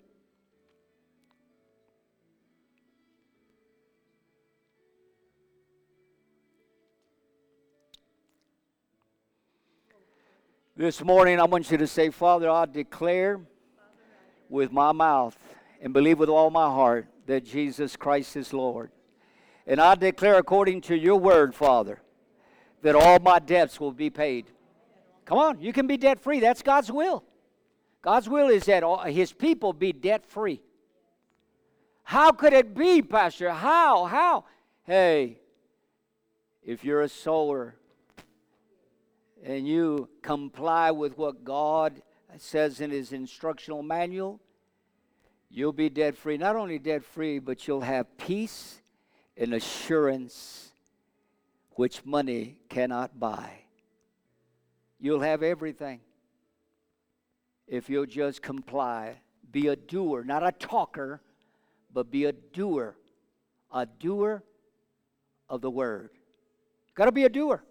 This 10.78 11.04
morning, 11.04 11.40
I 11.40 11.46
want 11.46 11.72
you 11.72 11.78
to 11.78 11.88
say, 11.88 12.12
Father, 12.12 12.50
I 12.50 12.66
declare 12.66 13.40
with 14.50 14.72
my 14.72 14.92
mouth 14.92 15.38
and 15.82 15.94
believe 15.94 16.20
with 16.20 16.30
all 16.30 16.52
my 16.52 16.68
heart 16.68 17.08
that 17.26 17.44
Jesus 17.44 17.96
Christ 17.96 18.36
is 18.36 18.54
Lord. 18.54 18.92
And 19.66 19.82
I 19.82 19.96
declare 19.96 20.38
according 20.38 20.82
to 20.82 20.96
your 20.96 21.16
word, 21.16 21.56
Father, 21.56 22.02
that 22.86 22.94
all 22.94 23.18
my 23.18 23.40
debts 23.40 23.80
will 23.80 23.92
be 23.92 24.12
paid. 24.12 24.46
Come 25.26 25.40
on, 25.40 25.60
you 25.60 25.74
can 25.74 25.88
be 25.88 25.98
debt 25.98 26.20
free. 26.20 26.40
That's 26.40 26.62
God's 26.62 26.92
will. 26.92 27.24
God's 28.04 28.30
will 28.30 28.48
is 28.48 28.66
that 28.66 28.84
all, 28.84 29.00
his 29.00 29.34
people 29.34 29.74
be 29.74 29.92
debt 29.92 30.24
free. 30.24 30.62
How 32.04 32.32
could 32.32 32.54
it 32.54 32.76
be, 32.76 33.02
Pastor? 33.02 33.50
How? 33.50 34.06
How? 34.06 34.46
Hey, 34.84 35.40
if 36.64 36.86
you're 36.86 37.02
a 37.02 37.10
sower 37.10 37.74
and 39.44 39.68
you 39.68 40.08
comply 40.22 40.92
with 40.92 41.18
what 41.18 41.44
God 41.44 42.04
says 42.38 42.82
in 42.82 42.92
his 42.92 43.14
instructional 43.14 43.82
manual, 43.82 44.40
you'll 45.50 45.74
be 45.74 45.90
debt 45.90 46.16
free. 46.16 46.38
Not 46.38 46.56
only 46.56 46.78
debt 46.78 47.04
free, 47.04 47.40
but 47.40 47.68
you'll 47.68 47.82
have 47.82 48.16
peace 48.20 48.80
and 49.36 49.56
assurance 49.56 50.70
which 51.76 52.06
money 52.06 52.58
cannot 52.70 53.20
buy. 53.20 53.52
You'll 55.00 55.22
have 55.22 55.44
everything. 55.44 56.00
if 57.68 57.90
you'll 57.90 58.06
just 58.06 58.42
comply. 58.42 59.18
Be 59.52 59.68
a 59.68 59.76
doer, 59.76 60.24
not 60.24 60.46
a 60.46 60.52
talker, 60.52 61.22
but 61.94 62.12
be 62.12 62.26
a 62.26 62.32
doer. 62.32 62.96
A 63.72 63.86
doer 63.86 64.44
of 65.50 65.62
the 65.62 65.70
word. 65.70 66.10
Got 66.94 67.06
to 67.06 67.12
be 67.12 67.26
a 67.26 67.30
doer. 67.30 67.64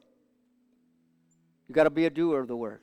You've 1.67 1.77
got 1.77 1.85
to 1.85 1.91
be 1.91 2.07
a 2.07 2.11
doer 2.11 2.41
of 2.41 2.49
the 2.49 2.57
word. 2.57 2.81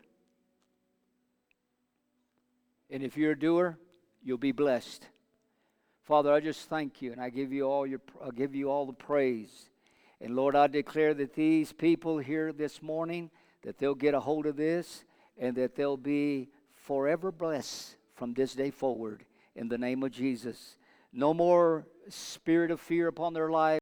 And 2.90 3.04
if 3.04 3.16
you're 3.16 3.32
a 3.32 3.40
doer, 3.40 3.78
you'll 4.24 4.38
be 4.38 4.52
blessed. 4.52 5.08
Father, 6.04 6.34
I 6.34 6.40
just 6.40 6.68
thank 6.68 7.02
you 7.02 7.12
and 7.12 7.22
I 7.22 7.30
give 7.30 7.54
you 7.54 7.64
all 7.64 7.88
your 7.88 8.02
I 8.26 8.32
give 8.32 8.54
you 8.56 8.70
all 8.70 8.86
the 8.86 8.94
praise. 8.94 9.70
And 10.24 10.36
Lord, 10.36 10.56
I 10.56 10.68
declare 10.68 11.16
that 11.16 11.34
these 11.34 11.74
people 11.74 12.20
here 12.20 12.54
this 12.54 12.84
morning 12.84 13.32
that 13.64 13.80
they'll 13.80 13.96
get 13.96 14.14
a 14.14 14.20
hold 14.20 14.46
of 14.46 14.56
this 14.56 15.04
and 15.40 15.56
that 15.56 15.76
they'll 15.76 15.98
be 15.98 16.50
forever 16.76 17.32
blessed 17.32 17.96
from 18.14 18.36
this 18.36 18.54
day 18.54 18.70
forward 18.70 19.26
in 19.56 19.68
the 19.68 19.80
name 19.80 20.04
of 20.04 20.12
Jesus. 20.12 20.78
No 21.12 21.34
more 21.34 21.88
spirit 22.08 22.70
of 22.70 22.80
fear 22.80 23.08
upon 23.08 23.34
their 23.34 23.50
life. 23.50 23.80